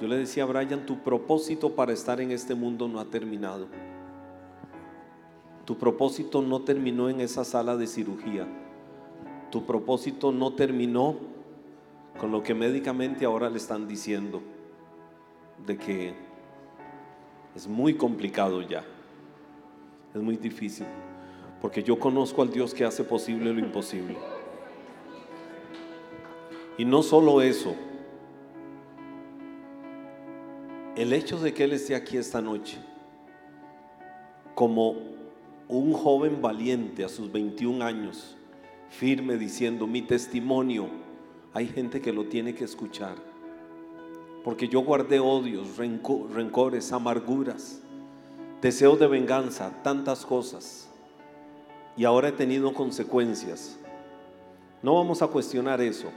Yo 0.00 0.08
le 0.08 0.16
decía 0.16 0.44
a 0.44 0.46
Brian, 0.46 0.86
tu 0.86 1.02
propósito 1.02 1.74
para 1.74 1.92
estar 1.92 2.18
en 2.22 2.30
este 2.30 2.54
mundo 2.54 2.88
no 2.88 2.98
ha 2.98 3.04
terminado. 3.04 3.68
Tu 5.66 5.76
propósito 5.76 6.40
no 6.40 6.62
terminó 6.62 7.10
en 7.10 7.20
esa 7.20 7.44
sala 7.44 7.76
de 7.76 7.86
cirugía. 7.86 8.46
Tu 9.50 9.66
propósito 9.66 10.32
no 10.32 10.54
terminó 10.54 11.16
con 12.18 12.32
lo 12.32 12.42
que 12.42 12.54
médicamente 12.54 13.26
ahora 13.26 13.50
le 13.50 13.58
están 13.58 13.86
diciendo, 13.86 14.40
de 15.66 15.76
que 15.76 16.14
es 17.54 17.66
muy 17.66 17.94
complicado 17.94 18.62
ya, 18.62 18.84
es 20.14 20.20
muy 20.20 20.36
difícil, 20.36 20.86
porque 21.60 21.82
yo 21.82 21.98
conozco 21.98 22.42
al 22.42 22.50
Dios 22.50 22.74
que 22.74 22.84
hace 22.84 23.04
posible 23.04 23.52
lo 23.52 23.60
imposible. 23.60 24.16
Y 26.78 26.84
no 26.84 27.02
solo 27.02 27.42
eso, 27.42 27.74
el 30.96 31.12
hecho 31.12 31.38
de 31.38 31.52
que 31.52 31.64
Él 31.64 31.72
esté 31.72 31.94
aquí 31.94 32.16
esta 32.16 32.40
noche, 32.40 32.78
como 34.54 34.96
un 35.68 35.92
joven 35.92 36.42
valiente 36.42 37.04
a 37.04 37.08
sus 37.08 37.30
21 37.30 37.84
años, 37.84 38.36
firme 38.88 39.36
diciendo, 39.36 39.86
mi 39.86 40.02
testimonio, 40.02 40.88
hay 41.52 41.66
gente 41.68 42.00
que 42.00 42.12
lo 42.12 42.24
tiene 42.26 42.54
que 42.54 42.64
escuchar, 42.64 43.16
porque 44.44 44.68
yo 44.68 44.80
guardé 44.80 45.20
odios, 45.20 45.76
renco- 45.78 46.28
rencores, 46.30 46.92
amarguras, 46.92 47.80
deseos 48.62 48.98
de 48.98 49.06
venganza, 49.06 49.82
tantas 49.82 50.24
cosas, 50.24 50.88
y 51.96 52.04
ahora 52.04 52.28
he 52.28 52.32
tenido 52.32 52.72
consecuencias. 52.72 53.78
No 54.82 54.94
vamos 54.94 55.20
a 55.22 55.26
cuestionar 55.26 55.80
eso. 55.80 56.08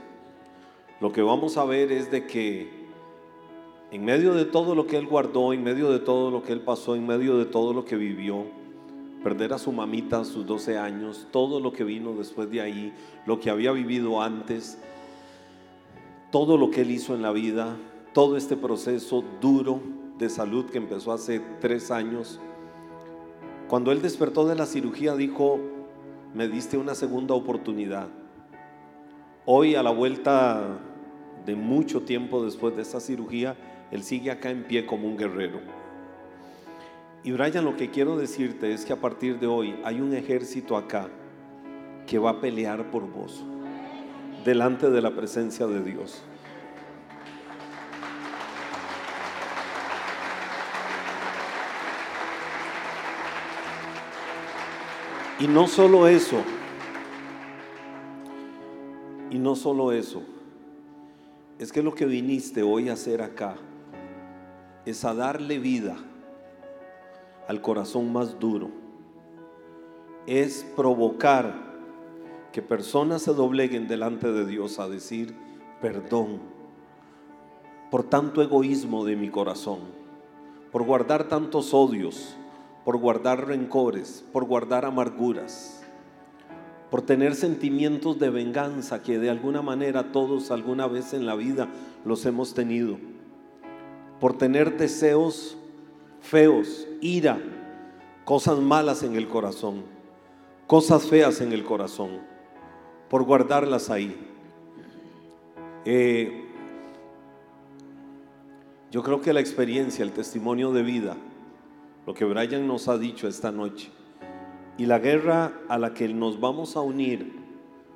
Lo 1.00 1.12
que 1.12 1.20
vamos 1.20 1.56
a 1.58 1.64
ver 1.64 1.92
es 1.92 2.10
de 2.10 2.26
que 2.26 2.84
en 3.90 4.04
medio 4.04 4.32
de 4.34 4.44
todo 4.46 4.74
lo 4.74 4.86
que 4.86 4.96
él 4.96 5.06
guardó, 5.06 5.52
en 5.52 5.62
medio 5.62 5.90
de 5.92 5.98
todo 5.98 6.30
lo 6.30 6.42
que 6.42 6.52
él 6.52 6.60
pasó, 6.60 6.96
en 6.96 7.06
medio 7.06 7.36
de 7.36 7.44
todo 7.44 7.74
lo 7.74 7.84
que 7.84 7.96
vivió, 7.96 8.44
perder 9.22 9.52
a 9.52 9.58
su 9.58 9.72
mamita 9.72 10.20
a 10.20 10.24
sus 10.24 10.46
12 10.46 10.78
años, 10.78 11.26
todo 11.30 11.60
lo 11.60 11.72
que 11.72 11.84
vino 11.84 12.12
después 12.14 12.50
de 12.50 12.60
ahí, 12.60 12.92
lo 13.26 13.38
que 13.40 13.50
había 13.50 13.72
vivido 13.72 14.22
antes, 14.22 14.78
todo 16.30 16.56
lo 16.56 16.70
que 16.70 16.82
él 16.82 16.90
hizo 16.90 17.14
en 17.14 17.22
la 17.22 17.32
vida, 17.32 17.76
todo 18.14 18.36
este 18.36 18.56
proceso 18.56 19.24
duro 19.40 19.80
de 20.18 20.30
salud 20.30 20.66
que 20.66 20.78
empezó 20.78 21.12
hace 21.12 21.40
tres 21.60 21.90
años. 21.90 22.40
Cuando 23.68 23.90
él 23.90 24.00
despertó 24.00 24.46
de 24.46 24.54
la 24.54 24.66
cirugía 24.66 25.16
dijo, 25.16 25.58
me 26.32 26.46
diste 26.46 26.78
una 26.78 26.94
segunda 26.94 27.34
oportunidad. 27.34 28.06
Hoy 29.44 29.74
a 29.74 29.82
la 29.82 29.90
vuelta 29.90 30.78
de 31.44 31.56
mucho 31.56 32.02
tiempo 32.02 32.44
después 32.44 32.76
de 32.76 32.82
esa 32.82 33.00
cirugía, 33.00 33.56
él 33.90 34.04
sigue 34.04 34.30
acá 34.30 34.50
en 34.50 34.62
pie 34.62 34.86
como 34.86 35.08
un 35.08 35.16
guerrero. 35.16 35.58
Y 37.24 37.32
Brian, 37.32 37.64
lo 37.64 37.76
que 37.76 37.90
quiero 37.90 38.16
decirte 38.16 38.72
es 38.72 38.84
que 38.84 38.92
a 38.92 39.00
partir 39.00 39.40
de 39.40 39.48
hoy 39.48 39.74
hay 39.82 40.00
un 40.00 40.14
ejército 40.14 40.76
acá 40.76 41.08
que 42.06 42.20
va 42.20 42.30
a 42.30 42.40
pelear 42.40 42.92
por 42.92 43.10
vos 43.10 43.42
delante 44.44 44.88
de 44.88 45.02
la 45.02 45.16
presencia 45.16 45.66
de 45.66 45.82
Dios. 45.82 46.22
Y 55.40 55.48
no 55.48 55.66
solo 55.66 56.06
eso, 56.06 56.42
y 59.30 59.38
no 59.38 59.56
solo 59.56 59.90
eso, 59.90 60.22
es 61.58 61.72
que 61.72 61.82
lo 61.82 61.92
que 61.94 62.06
viniste 62.06 62.62
hoy 62.62 62.88
a 62.88 62.92
hacer 62.92 63.20
acá 63.20 63.56
es 64.86 65.04
a 65.04 65.12
darle 65.12 65.58
vida 65.58 65.96
al 67.48 67.60
corazón 67.60 68.12
más 68.12 68.38
duro, 68.38 68.70
es 70.26 70.64
provocar 70.76 71.74
que 72.52 72.62
personas 72.62 73.22
se 73.22 73.34
dobleguen 73.34 73.88
delante 73.88 74.30
de 74.30 74.46
Dios 74.46 74.78
a 74.78 74.88
decir 74.88 75.34
perdón 75.80 76.38
por 77.90 78.04
tanto 78.04 78.40
egoísmo 78.40 79.04
de 79.04 79.16
mi 79.16 79.28
corazón, 79.30 79.80
por 80.70 80.84
guardar 80.84 81.28
tantos 81.28 81.74
odios, 81.74 82.36
por 82.84 82.98
guardar 82.98 83.46
rencores, 83.46 84.24
por 84.32 84.44
guardar 84.44 84.84
amarguras, 84.84 85.82
por 86.90 87.02
tener 87.02 87.34
sentimientos 87.34 88.18
de 88.18 88.30
venganza 88.30 89.02
que 89.02 89.18
de 89.18 89.30
alguna 89.30 89.62
manera 89.62 90.12
todos 90.12 90.50
alguna 90.50 90.86
vez 90.86 91.14
en 91.14 91.26
la 91.26 91.34
vida 91.34 91.68
los 92.04 92.26
hemos 92.26 92.54
tenido, 92.54 92.98
por 94.20 94.36
tener 94.36 94.76
deseos 94.76 95.56
feos, 96.20 96.86
ira, 97.00 97.38
cosas 98.24 98.58
malas 98.58 99.02
en 99.02 99.16
el 99.16 99.28
corazón, 99.28 99.82
cosas 100.66 101.06
feas 101.06 101.40
en 101.40 101.52
el 101.52 101.64
corazón, 101.64 102.20
por 103.08 103.24
guardarlas 103.24 103.90
ahí. 103.90 104.16
Eh, 105.84 106.44
yo 108.90 109.02
creo 109.02 109.20
que 109.20 109.32
la 109.32 109.40
experiencia, 109.40 110.04
el 110.04 110.12
testimonio 110.12 110.72
de 110.72 110.82
vida, 110.82 111.16
lo 112.06 112.14
que 112.14 112.24
Brian 112.24 112.66
nos 112.66 112.88
ha 112.88 112.98
dicho 112.98 113.28
esta 113.28 113.50
noche, 113.50 113.90
y 114.76 114.86
la 114.86 114.98
guerra 114.98 115.52
a 115.68 115.78
la 115.78 115.94
que 115.94 116.08
nos 116.08 116.40
vamos 116.40 116.76
a 116.76 116.80
unir 116.80 117.32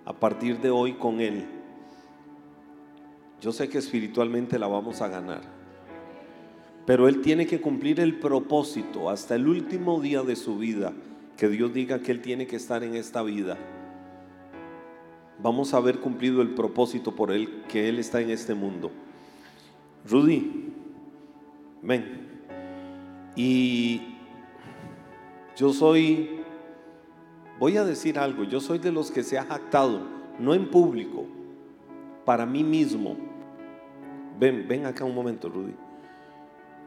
a 0.05 0.13
partir 0.13 0.61
de 0.61 0.71
hoy 0.71 0.95
con 0.95 1.21
Él, 1.21 1.47
yo 3.41 3.53
sé 3.53 3.69
que 3.69 3.79
espiritualmente 3.79 4.59
la 4.59 4.67
vamos 4.67 5.01
a 5.01 5.09
ganar. 5.09 5.43
Pero 6.87 7.07
Él 7.07 7.21
tiene 7.21 7.47
que 7.47 7.61
cumplir 7.61 8.01
el 8.01 8.19
propósito 8.19 9.11
hasta 9.11 9.35
el 9.35 9.47
último 9.47 10.01
día 10.01 10.23
de 10.23 10.37
su 10.37 10.57
vida, 10.57 10.93
que 11.37 11.49
Dios 11.49 11.73
diga 11.75 12.01
que 12.01 12.13
Él 12.13 12.23
tiene 12.23 12.47
que 12.47 12.57
estar 12.57 12.83
en 12.83 12.95
esta 12.95 13.23
vida. 13.23 13.59
Vamos 15.41 15.73
a 15.73 15.77
haber 15.77 16.01
cumplido 16.01 16.43
el 16.43 16.55
propósito 16.55 17.15
por 17.15 17.31
Él, 17.31 17.63
que 17.69 17.89
Él 17.89 17.99
está 17.99 18.21
en 18.21 18.31
este 18.31 18.55
mundo. 18.55 18.91
Rudy, 20.09 20.73
ven. 21.83 22.28
Y 23.39 24.17
yo 25.57 25.73
soy, 25.73 26.41
voy 27.61 27.77
a 27.77 27.85
decir 27.85 28.19
algo, 28.19 28.43
yo 28.43 28.61
soy 28.61 28.81
de 28.81 28.91
los 28.91 29.13
que 29.13 29.23
se 29.23 29.39
ha 29.39 29.45
jactado, 29.45 30.01
no 30.41 30.55
en 30.55 30.69
público, 30.69 31.25
para 32.25 32.45
mí 32.45 32.65
mismo. 32.65 33.17
Ven, 34.41 34.67
ven 34.67 34.87
acá 34.87 35.05
un 35.05 35.15
momento, 35.15 35.49
Rudy. 35.49 35.77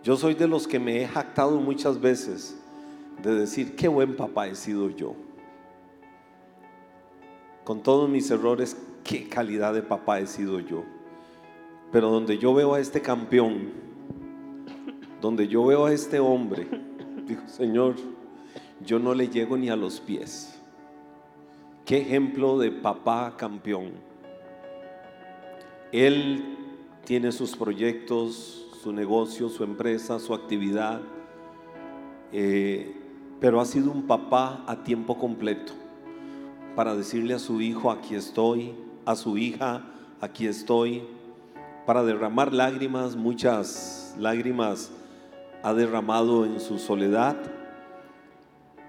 Yo 0.03 0.17
soy 0.17 0.33
de 0.33 0.49
los 0.49 0.67
que 0.67 0.77
me 0.77 1.01
he 1.01 1.07
jactado 1.07 1.57
muchas 1.61 2.01
veces 2.01 2.59
de 3.23 3.33
decir, 3.33 3.77
qué 3.77 3.87
buen 3.87 4.17
papá 4.17 4.49
he 4.49 4.55
sido 4.55 4.89
yo. 4.89 5.15
Con 7.63 7.81
todos 7.81 8.09
mis 8.09 8.29
errores, 8.29 8.75
qué 9.05 9.29
calidad 9.29 9.73
de 9.73 9.83
papá 9.83 10.19
he 10.19 10.27
sido 10.27 10.59
yo. 10.59 10.83
Pero 11.93 12.09
donde 12.09 12.37
yo 12.37 12.53
veo 12.53 12.73
a 12.73 12.81
este 12.81 13.01
campeón, 13.01 13.90
donde 15.22 15.47
yo 15.47 15.65
veo 15.65 15.86
a 15.86 15.93
este 15.93 16.19
hombre, 16.19 16.67
digo, 17.28 17.41
Señor, 17.47 17.95
yo 18.84 18.99
no 18.99 19.13
le 19.13 19.30
llego 19.30 19.55
ni 19.55 19.69
a 19.69 19.76
los 19.76 19.99
pies. 19.99 20.59
Qué 21.86 21.97
ejemplo 21.97 22.57
de 22.57 22.72
papá 22.72 23.36
campeón. 23.38 23.91
Él 25.91 26.57
tiene 27.05 27.32
sus 27.32 27.55
proyectos, 27.55 28.67
su 28.82 28.91
negocio, 28.91 29.49
su 29.49 29.63
empresa, 29.63 30.19
su 30.19 30.34
actividad. 30.34 31.01
Eh, 32.32 32.95
pero 33.39 33.59
ha 33.59 33.65
sido 33.65 33.91
un 33.91 34.07
papá 34.07 34.63
a 34.67 34.84
tiempo 34.84 35.17
completo 35.17 35.74
para 36.76 36.95
decirle 36.95 37.34
a 37.34 37.39
su 37.39 37.59
hijo, 37.61 37.91
aquí 37.91 38.15
estoy, 38.15 38.74
a 39.05 39.15
su 39.15 39.38
hija, 39.38 39.84
aquí 40.22 40.47
estoy, 40.47 41.03
para 41.86 42.03
derramar 42.03 42.53
lágrimas, 42.53 43.15
muchas 43.15 44.15
lágrimas 44.17 44.91
ha 45.64 45.74
derramado 45.74 46.45
en 46.45 46.59
su 46.59 46.80
soledad, 46.80 47.38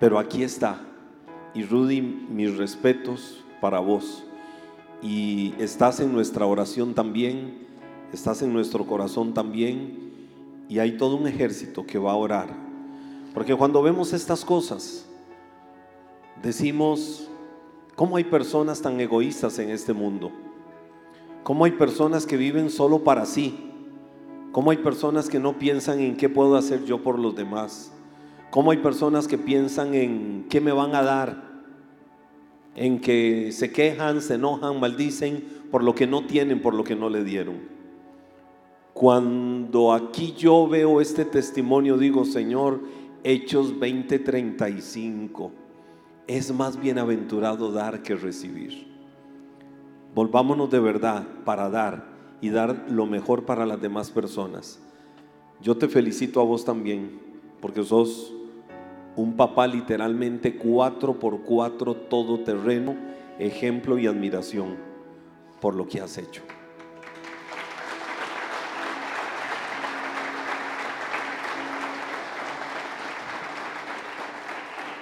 pero 0.00 0.18
aquí 0.18 0.42
está. 0.42 0.80
Y 1.54 1.64
Rudy, 1.64 2.00
mis 2.00 2.56
respetos 2.56 3.44
para 3.60 3.78
vos. 3.78 4.24
Y 5.02 5.54
estás 5.58 6.00
en 6.00 6.12
nuestra 6.12 6.46
oración 6.46 6.94
también, 6.94 7.66
estás 8.12 8.42
en 8.42 8.52
nuestro 8.52 8.86
corazón 8.86 9.34
también, 9.34 10.12
y 10.68 10.78
hay 10.78 10.96
todo 10.96 11.16
un 11.16 11.26
ejército 11.26 11.84
que 11.84 11.98
va 11.98 12.12
a 12.12 12.16
orar. 12.16 12.48
Porque 13.34 13.54
cuando 13.54 13.82
vemos 13.82 14.12
estas 14.12 14.44
cosas, 14.44 15.06
decimos, 16.42 17.28
¿cómo 17.94 18.16
hay 18.16 18.24
personas 18.24 18.80
tan 18.80 19.00
egoístas 19.00 19.58
en 19.58 19.70
este 19.70 19.92
mundo? 19.92 20.30
¿Cómo 21.42 21.64
hay 21.64 21.72
personas 21.72 22.24
que 22.24 22.36
viven 22.36 22.70
solo 22.70 23.00
para 23.00 23.26
sí? 23.26 23.71
¿Cómo 24.52 24.70
hay 24.70 24.76
personas 24.76 25.30
que 25.30 25.38
no 25.40 25.58
piensan 25.58 26.00
en 26.00 26.16
qué 26.18 26.28
puedo 26.28 26.56
hacer 26.56 26.84
yo 26.84 27.02
por 27.02 27.18
los 27.18 27.34
demás? 27.34 27.90
¿Cómo 28.50 28.70
hay 28.70 28.78
personas 28.78 29.26
que 29.26 29.38
piensan 29.38 29.94
en 29.94 30.46
qué 30.50 30.60
me 30.60 30.72
van 30.72 30.94
a 30.94 31.02
dar? 31.02 31.42
En 32.76 33.00
que 33.00 33.50
se 33.52 33.72
quejan, 33.72 34.20
se 34.20 34.34
enojan, 34.34 34.78
maldicen 34.78 35.42
por 35.70 35.82
lo 35.82 35.94
que 35.94 36.06
no 36.06 36.26
tienen, 36.26 36.60
por 36.60 36.74
lo 36.74 36.84
que 36.84 36.94
no 36.94 37.08
le 37.08 37.24
dieron. 37.24 37.60
Cuando 38.92 39.94
aquí 39.94 40.34
yo 40.36 40.68
veo 40.68 41.00
este 41.00 41.24
testimonio, 41.24 41.96
digo, 41.96 42.26
Señor, 42.26 42.80
Hechos 43.24 43.80
20:35, 43.80 45.50
es 46.26 46.52
más 46.52 46.78
bienaventurado 46.78 47.72
dar 47.72 48.02
que 48.02 48.16
recibir. 48.16 48.86
Volvámonos 50.14 50.70
de 50.70 50.78
verdad 50.78 51.26
para 51.46 51.70
dar 51.70 52.11
y 52.42 52.50
dar 52.50 52.86
lo 52.90 53.06
mejor 53.06 53.44
para 53.46 53.64
las 53.64 53.80
demás 53.80 54.10
personas. 54.10 54.80
Yo 55.62 55.78
te 55.78 55.88
felicito 55.88 56.40
a 56.40 56.44
vos 56.44 56.64
también, 56.64 57.20
porque 57.60 57.84
sos 57.84 58.34
un 59.14 59.36
papá 59.36 59.68
literalmente 59.68 60.56
cuatro 60.56 61.18
por 61.18 61.42
cuatro, 61.42 61.94
terreno, 62.44 62.96
ejemplo 63.38 63.96
y 63.96 64.08
admiración 64.08 64.76
por 65.60 65.76
lo 65.76 65.86
que 65.86 66.00
has 66.00 66.18
hecho. 66.18 66.42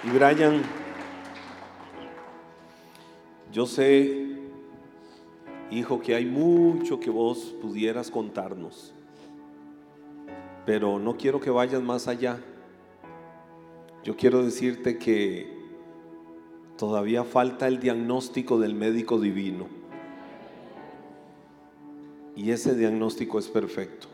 Y 0.03 0.09
Brian, 0.09 0.61
yo 3.51 3.65
sé 3.65 4.40
hijo, 5.71 6.01
que 6.01 6.13
hay 6.13 6.25
mucho 6.25 6.99
que 6.99 7.09
vos 7.09 7.55
pudieras 7.61 8.11
contarnos, 8.11 8.93
pero 10.65 10.99
no 10.99 11.17
quiero 11.17 11.39
que 11.39 11.49
vayas 11.49 11.81
más 11.81 12.07
allá. 12.07 12.39
Yo 14.03 14.15
quiero 14.17 14.43
decirte 14.43 14.97
que 14.97 15.61
todavía 16.77 17.23
falta 17.23 17.67
el 17.67 17.79
diagnóstico 17.79 18.59
del 18.59 18.73
médico 18.73 19.19
divino. 19.19 19.67
Y 22.35 22.51
ese 22.51 22.75
diagnóstico 22.75 23.39
es 23.39 23.47
perfecto. 23.47 24.07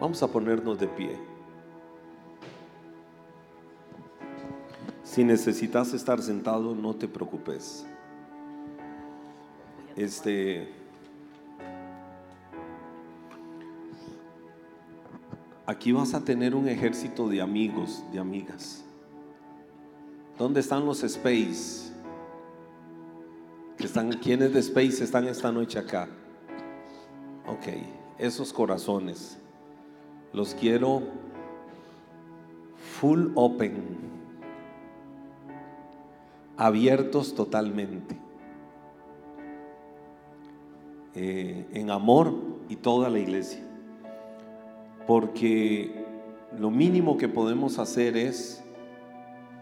Vamos 0.00 0.22
a 0.22 0.30
ponernos 0.30 0.78
de 0.78 0.86
pie. 0.88 1.16
Si 5.02 5.24
necesitas 5.24 5.94
estar 5.94 6.20
sentado, 6.20 6.74
no 6.74 6.94
te 6.94 7.08
preocupes. 7.08 7.86
Este. 9.96 10.68
Aquí 15.64 15.90
vas 15.90 16.14
a 16.14 16.24
tener 16.24 16.54
un 16.54 16.68
ejército 16.68 17.28
de 17.28 17.40
amigos, 17.40 18.04
de 18.12 18.20
amigas. 18.20 18.84
¿Dónde 20.38 20.60
están 20.60 20.84
los 20.84 21.02
Space? 21.02 21.90
Están, 23.78 24.12
¿Quiénes 24.12 24.52
de 24.52 24.60
Space 24.60 25.02
están 25.02 25.26
esta 25.26 25.50
noche 25.50 25.78
acá? 25.78 26.08
Ok, 27.46 27.66
esos 28.18 28.52
corazones 28.52 29.38
los 30.32 30.54
quiero 30.54 31.02
full 33.00 33.28
open, 33.34 33.82
abiertos 36.56 37.34
totalmente. 37.34 38.25
Eh, 41.18 41.66
en 41.72 41.90
amor 41.90 42.34
y 42.68 42.76
toda 42.76 43.08
la 43.08 43.18
iglesia. 43.18 43.60
Porque 45.06 46.04
lo 46.58 46.70
mínimo 46.70 47.16
que 47.16 47.26
podemos 47.26 47.78
hacer 47.78 48.18
es 48.18 48.62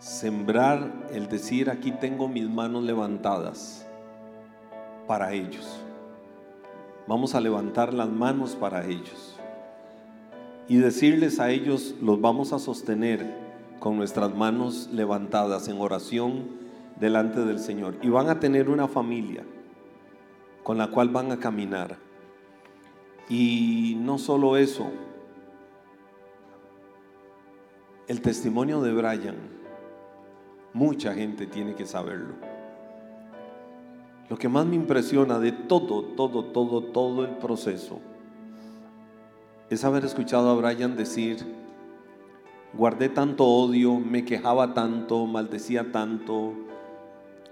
sembrar 0.01 1.07
el 1.13 1.29
decir, 1.29 1.71
aquí 1.71 1.93
tengo 1.93 2.27
mis 2.27 2.51
manos 2.51 2.83
levantadas 2.83 3.87
para 5.07 5.33
ellos. 5.33 5.81
Vamos 7.07 7.37
a 7.37 7.41
levantar 7.41 7.95
las 7.95 8.09
manos 8.09 8.57
para 8.57 8.85
ellos. 8.85 9.39
Y 10.67 10.79
decirles 10.79 11.39
a 11.39 11.51
ellos, 11.51 11.95
los 12.03 12.21
vamos 12.21 12.53
a 12.53 12.59
sostener 12.59 13.33
con 13.79 13.97
nuestras 13.97 14.35
manos 14.35 14.89
levantadas 14.93 15.69
en 15.69 15.81
oración 15.81 16.49
delante 16.99 17.45
del 17.45 17.61
Señor. 17.61 17.95
Y 18.03 18.09
van 18.09 18.29
a 18.29 18.41
tener 18.41 18.69
una 18.69 18.89
familia 18.89 19.45
con 20.65 20.79
la 20.79 20.89
cual 20.89 21.11
van 21.11 21.31
a 21.31 21.39
caminar. 21.39 21.97
Y 23.29 23.97
no 24.01 24.19
solo 24.19 24.57
eso, 24.57 24.91
el 28.09 28.21
testimonio 28.21 28.81
de 28.81 28.93
Brian, 28.93 29.37
mucha 30.73 31.15
gente 31.15 31.47
tiene 31.47 31.75
que 31.75 31.87
saberlo. 31.87 32.35
Lo 34.29 34.37
que 34.37 34.49
más 34.49 34.65
me 34.65 34.75
impresiona 34.75 35.39
de 35.39 35.53
todo, 35.53 36.03
todo, 36.03 36.47
todo, 36.47 36.83
todo 36.83 37.25
el 37.25 37.37
proceso 37.37 38.01
es 39.69 39.85
haber 39.85 40.05
escuchado 40.05 40.49
a 40.51 40.55
Brian 40.55 40.97
decir, 40.97 41.45
guardé 42.73 43.11
tanto 43.11 43.45
odio, 43.45 44.01
me 44.01 44.25
quejaba 44.25 44.73
tanto, 44.73 45.27
maldecía 45.27 45.93
tanto, 45.93 46.55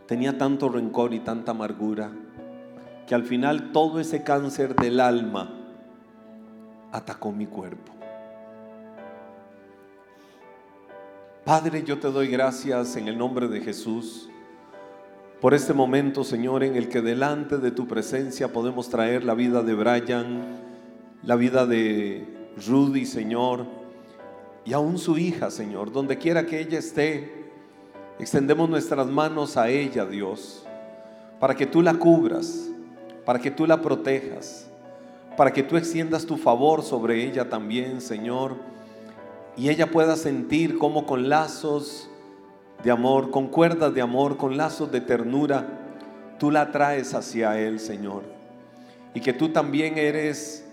tenía 0.07 0.39
tanto 0.39 0.71
rencor 0.71 1.13
y 1.13 1.21
tanta 1.21 1.51
amargura 1.51 2.11
que 3.07 3.15
al 3.15 3.25
final 3.25 3.73
todo 3.73 4.01
ese 4.01 4.23
cáncer 4.23 4.75
del 4.75 5.01
alma 5.01 5.51
atacó 6.93 7.33
mi 7.33 7.47
cuerpo. 7.47 7.93
Padre, 11.45 11.83
yo 11.83 11.99
te 11.99 12.11
doy 12.11 12.29
gracias 12.29 12.97
en 12.97 13.09
el 13.09 13.19
nombre 13.19 13.49
de 13.49 13.61
Jesús 13.61 14.29
por 15.41 15.55
este 15.55 15.73
momento, 15.73 16.23
Señor, 16.23 16.63
en 16.63 16.77
el 16.77 16.89
que 16.89 17.03
delante 17.03 17.59
de 17.59 17.73
tu 17.73 17.89
presencia 17.89 18.53
podemos 18.53 18.89
traer 18.89 19.25
la 19.25 19.35
vida 19.35 19.65
de 19.65 19.75
Brian, 19.75 20.45
la 21.25 21.35
vida 21.35 21.67
de 21.67 22.25
Rudy, 22.65 23.05
Señor, 23.05 23.67
y 24.65 24.73
aún 24.73 24.99
su 24.99 25.19
hija, 25.19 25.51
Señor, 25.51 25.91
donde 25.91 26.17
quiera 26.17 26.47
que 26.47 26.61
ella 26.61 26.79
esté, 26.79 27.51
extendemos 28.21 28.71
nuestras 28.71 29.09
manos 29.09 29.57
a 29.57 29.69
ella, 29.69 30.07
Dios, 30.07 30.65
para 31.41 31.57
que 31.57 31.67
tú 31.67 31.83
la 31.83 31.95
cubras, 31.95 32.71
para 33.25 33.39
que 33.39 33.51
tú 33.51 33.66
la 33.66 33.81
protejas, 33.81 34.68
para 35.37 35.53
que 35.53 35.62
tú 35.62 35.77
extiendas 35.77 36.27
tu 36.27 36.37
favor 36.37 36.83
sobre 36.83 37.25
ella 37.25 37.49
también, 37.49 38.01
Señor, 38.01 38.57
y 39.57 39.68
ella 39.68 39.91
pueda 39.91 40.16
sentir 40.16 40.79
como 40.79 41.07
con 41.07 41.29
lazos 41.29 42.09
de 42.83 42.91
amor, 42.91 43.31
con 43.31 43.49
cuerdas 43.49 43.95
de 43.95 44.01
amor, 44.01 44.37
con 44.37 44.57
lazos 44.57 44.91
de 44.91 45.01
ternura, 45.01 45.66
tú 46.39 46.51
la 46.51 46.70
traes 46.70 47.14
hacia 47.14 47.59
Él, 47.59 47.79
Señor. 47.79 48.23
Y 49.14 49.20
que 49.20 49.33
tú 49.33 49.51
también 49.51 49.99
eres 49.99 50.64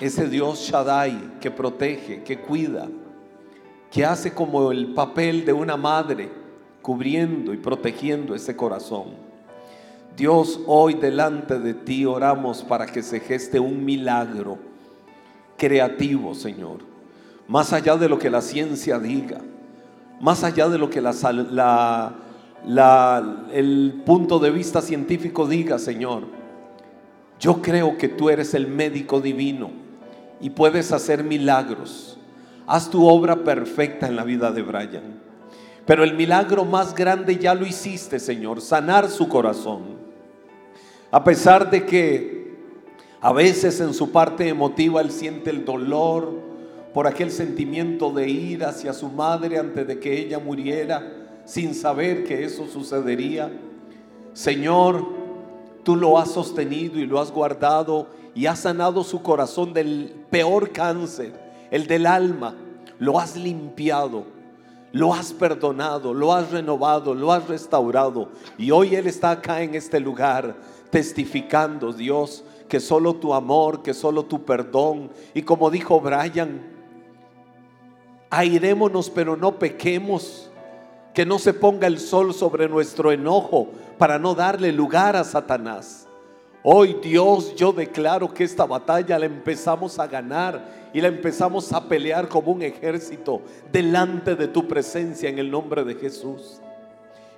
ese 0.00 0.28
Dios 0.28 0.60
Shaddai 0.60 1.38
que 1.40 1.50
protege, 1.50 2.22
que 2.22 2.40
cuida, 2.40 2.88
que 3.90 4.04
hace 4.04 4.32
como 4.32 4.72
el 4.72 4.94
papel 4.94 5.44
de 5.44 5.52
una 5.52 5.76
madre 5.76 6.30
cubriendo 6.82 7.52
y 7.52 7.56
protegiendo 7.56 8.34
ese 8.34 8.56
corazón. 8.56 9.33
Dios, 10.16 10.60
hoy 10.66 10.94
delante 10.94 11.58
de 11.58 11.74
ti 11.74 12.06
oramos 12.06 12.62
para 12.62 12.86
que 12.86 13.02
se 13.02 13.18
geste 13.18 13.58
un 13.58 13.84
milagro 13.84 14.58
creativo, 15.56 16.34
Señor. 16.34 16.78
Más 17.48 17.72
allá 17.72 17.96
de 17.96 18.08
lo 18.08 18.18
que 18.18 18.30
la 18.30 18.40
ciencia 18.40 19.00
diga, 19.00 19.40
más 20.20 20.44
allá 20.44 20.68
de 20.68 20.78
lo 20.78 20.88
que 20.88 21.02
el 23.52 24.02
punto 24.06 24.38
de 24.38 24.50
vista 24.50 24.80
científico 24.80 25.48
diga, 25.48 25.78
Señor. 25.80 26.22
Yo 27.40 27.60
creo 27.60 27.98
que 27.98 28.08
tú 28.08 28.30
eres 28.30 28.54
el 28.54 28.68
médico 28.68 29.20
divino 29.20 29.70
y 30.40 30.50
puedes 30.50 30.92
hacer 30.92 31.24
milagros. 31.24 32.18
Haz 32.66 32.88
tu 32.88 33.06
obra 33.06 33.42
perfecta 33.42 34.06
en 34.06 34.14
la 34.14 34.22
vida 34.22 34.52
de 34.52 34.62
Brian. 34.62 35.23
Pero 35.86 36.04
el 36.04 36.14
milagro 36.14 36.64
más 36.64 36.94
grande 36.94 37.36
ya 37.36 37.54
lo 37.54 37.66
hiciste, 37.66 38.18
Señor, 38.18 38.60
sanar 38.60 39.10
su 39.10 39.28
corazón. 39.28 39.82
A 41.10 41.22
pesar 41.22 41.70
de 41.70 41.84
que 41.84 42.54
a 43.20 43.32
veces 43.32 43.80
en 43.80 43.94
su 43.94 44.10
parte 44.10 44.48
emotiva 44.48 45.00
él 45.00 45.10
siente 45.10 45.50
el 45.50 45.64
dolor 45.64 46.30
por 46.92 47.06
aquel 47.06 47.30
sentimiento 47.30 48.10
de 48.10 48.28
ir 48.28 48.64
hacia 48.64 48.92
su 48.92 49.08
madre 49.08 49.58
antes 49.58 49.86
de 49.86 49.98
que 49.98 50.18
ella 50.18 50.38
muriera, 50.38 51.24
sin 51.44 51.74
saber 51.74 52.24
que 52.24 52.44
eso 52.44 52.66
sucedería. 52.66 53.50
Señor, 54.32 55.06
tú 55.82 55.96
lo 55.96 56.18
has 56.18 56.30
sostenido 56.30 56.98
y 56.98 57.06
lo 57.06 57.20
has 57.20 57.30
guardado 57.30 58.08
y 58.34 58.46
has 58.46 58.60
sanado 58.60 59.04
su 59.04 59.22
corazón 59.22 59.72
del 59.72 60.12
peor 60.30 60.70
cáncer, 60.70 61.32
el 61.70 61.86
del 61.86 62.06
alma. 62.06 62.54
Lo 62.98 63.18
has 63.18 63.36
limpiado, 63.36 64.24
lo 64.94 65.12
has 65.12 65.32
perdonado, 65.32 66.14
lo 66.14 66.32
has 66.32 66.52
renovado, 66.52 67.16
lo 67.16 67.32
has 67.32 67.48
restaurado. 67.48 68.28
Y 68.56 68.70
hoy 68.70 68.94
Él 68.94 69.08
está 69.08 69.32
acá 69.32 69.60
en 69.60 69.74
este 69.74 69.98
lugar 69.98 70.54
testificando, 70.88 71.92
Dios, 71.92 72.44
que 72.68 72.78
solo 72.78 73.14
tu 73.16 73.34
amor, 73.34 73.82
que 73.82 73.92
solo 73.92 74.24
tu 74.24 74.44
perdón. 74.44 75.10
Y 75.34 75.42
como 75.42 75.68
dijo 75.68 76.00
Brian, 76.00 76.62
airémonos 78.30 79.10
pero 79.10 79.36
no 79.36 79.58
pequemos. 79.58 80.48
Que 81.12 81.26
no 81.26 81.40
se 81.40 81.54
ponga 81.54 81.88
el 81.88 81.98
sol 81.98 82.32
sobre 82.32 82.68
nuestro 82.68 83.10
enojo 83.10 83.70
para 83.98 84.20
no 84.20 84.36
darle 84.36 84.70
lugar 84.70 85.16
a 85.16 85.24
Satanás. 85.24 86.03
Hoy 86.66 86.96
Dios, 87.02 87.54
yo 87.56 87.74
declaro 87.74 88.32
que 88.32 88.42
esta 88.42 88.64
batalla 88.64 89.18
la 89.18 89.26
empezamos 89.26 89.98
a 89.98 90.06
ganar 90.06 90.88
y 90.94 91.00
la 91.02 91.08
empezamos 91.08 91.70
a 91.74 91.86
pelear 91.86 92.26
como 92.26 92.52
un 92.52 92.62
ejército 92.62 93.42
delante 93.70 94.34
de 94.34 94.48
tu 94.48 94.66
presencia 94.66 95.28
en 95.28 95.38
el 95.38 95.50
nombre 95.50 95.84
de 95.84 95.94
Jesús. 95.94 96.62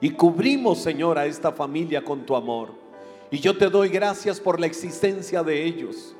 Y 0.01 0.11
cubrimos, 0.11 0.79
Señor, 0.79 1.18
a 1.18 1.27
esta 1.27 1.51
familia 1.51 2.05
con 2.05 2.24
tu 2.24 2.37
amor. 2.37 2.70
Y 3.29 3.41
yo 3.41 3.59
te 3.59 3.68
doy 3.68 3.89
gracias 3.89 4.39
por 4.39 4.61
la 4.61 4.66
existencia 4.66 5.43
de 5.43 5.64
ellos. 5.64 6.14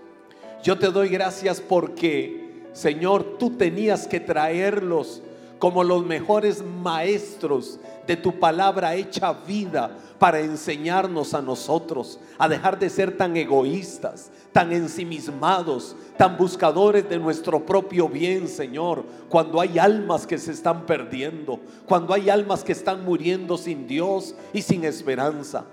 Yo 0.65 0.77
te 0.77 0.89
doy 0.89 1.09
gracias 1.09 1.61
porque, 1.61 2.65
Señor, 2.73 3.39
tú 3.39 3.51
tenías 3.51 4.09
que 4.09 4.19
traerlos 4.19 5.23
como 5.59 5.85
los 5.85 6.05
mejores 6.05 6.63
maestros 6.63 7.79
de 8.07 8.17
tu 8.17 8.39
palabra 8.39 8.95
hecha 8.95 9.33
vida 9.33 9.97
para 10.19 10.41
enseñarnos 10.41 11.35
a 11.35 11.43
nosotros 11.43 12.19
a 12.39 12.49
dejar 12.49 12.79
de 12.79 12.89
ser 12.89 13.17
tan 13.17 13.37
egoístas, 13.37 14.31
tan 14.53 14.73
ensimismados, 14.73 15.97
tan 16.17 16.37
buscadores 16.37 17.09
de 17.09 17.19
nuestro 17.19 17.65
propio 17.65 18.09
bien, 18.09 18.49
Señor, 18.49 19.05
cuando 19.29 19.61
hay 19.61 19.79
almas 19.79 20.27
que 20.27 20.39
se 20.39 20.53
están 20.53 20.87
perdiendo, 20.87 21.61
cuando 21.87 22.15
hay 22.15 22.31
almas 22.31 22.65
que 22.65 22.73
están 22.73 23.05
muriendo 23.05 23.59
sin 23.59 23.87
Dios 23.87 24.35
y 24.53 24.63
sin 24.63 24.85
esperanza. 24.85 25.65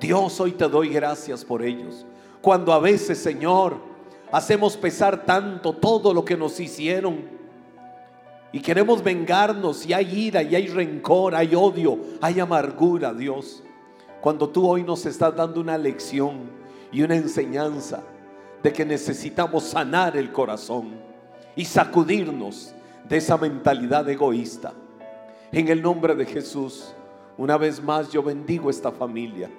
Dios, 0.00 0.40
hoy 0.40 0.52
te 0.52 0.68
doy 0.68 0.88
gracias 0.88 1.44
por 1.44 1.62
ellos. 1.62 2.04
Cuando 2.42 2.72
a 2.72 2.78
veces, 2.78 3.18
Señor, 3.18 3.76
hacemos 4.30 4.76
pesar 4.76 5.24
tanto 5.24 5.72
todo 5.72 6.12
lo 6.12 6.24
que 6.24 6.36
nos 6.36 6.58
hicieron, 6.60 7.35
y 8.56 8.60
queremos 8.60 9.04
vengarnos 9.04 9.84
y 9.84 9.92
hay 9.92 10.28
ira 10.28 10.42
y 10.42 10.54
hay 10.54 10.68
rencor, 10.68 11.34
hay 11.34 11.54
odio, 11.54 11.98
hay 12.22 12.40
amargura, 12.40 13.12
Dios. 13.12 13.62
Cuando 14.22 14.48
tú 14.48 14.66
hoy 14.66 14.82
nos 14.82 15.04
estás 15.04 15.36
dando 15.36 15.60
una 15.60 15.76
lección 15.76 16.38
y 16.90 17.02
una 17.02 17.16
enseñanza 17.16 18.02
de 18.62 18.72
que 18.72 18.86
necesitamos 18.86 19.64
sanar 19.64 20.16
el 20.16 20.32
corazón 20.32 20.94
y 21.54 21.66
sacudirnos 21.66 22.74
de 23.06 23.18
esa 23.18 23.36
mentalidad 23.36 24.08
egoísta. 24.08 24.72
En 25.52 25.68
el 25.68 25.82
nombre 25.82 26.14
de 26.14 26.24
Jesús, 26.24 26.94
una 27.36 27.58
vez 27.58 27.82
más 27.82 28.10
yo 28.10 28.22
bendigo 28.22 28.70
esta 28.70 28.90
familia. 28.90 29.50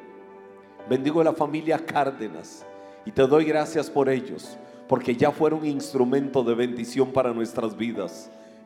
Bendigo 0.90 1.24
la 1.24 1.34
familia 1.34 1.78
Cárdenas 1.78 2.66
y 3.06 3.12
te 3.12 3.28
doy 3.28 3.46
gracias 3.46 3.92
por 3.92 4.10
ellos, 4.10 4.58
porque 4.88 5.16
ya 5.16 5.30
fueron 5.30 5.68
instrumento 5.68 6.44
de 6.44 6.56
bendición 6.56 7.12
para 7.12 7.32
nuestras 7.32 7.78
vidas 7.78 8.32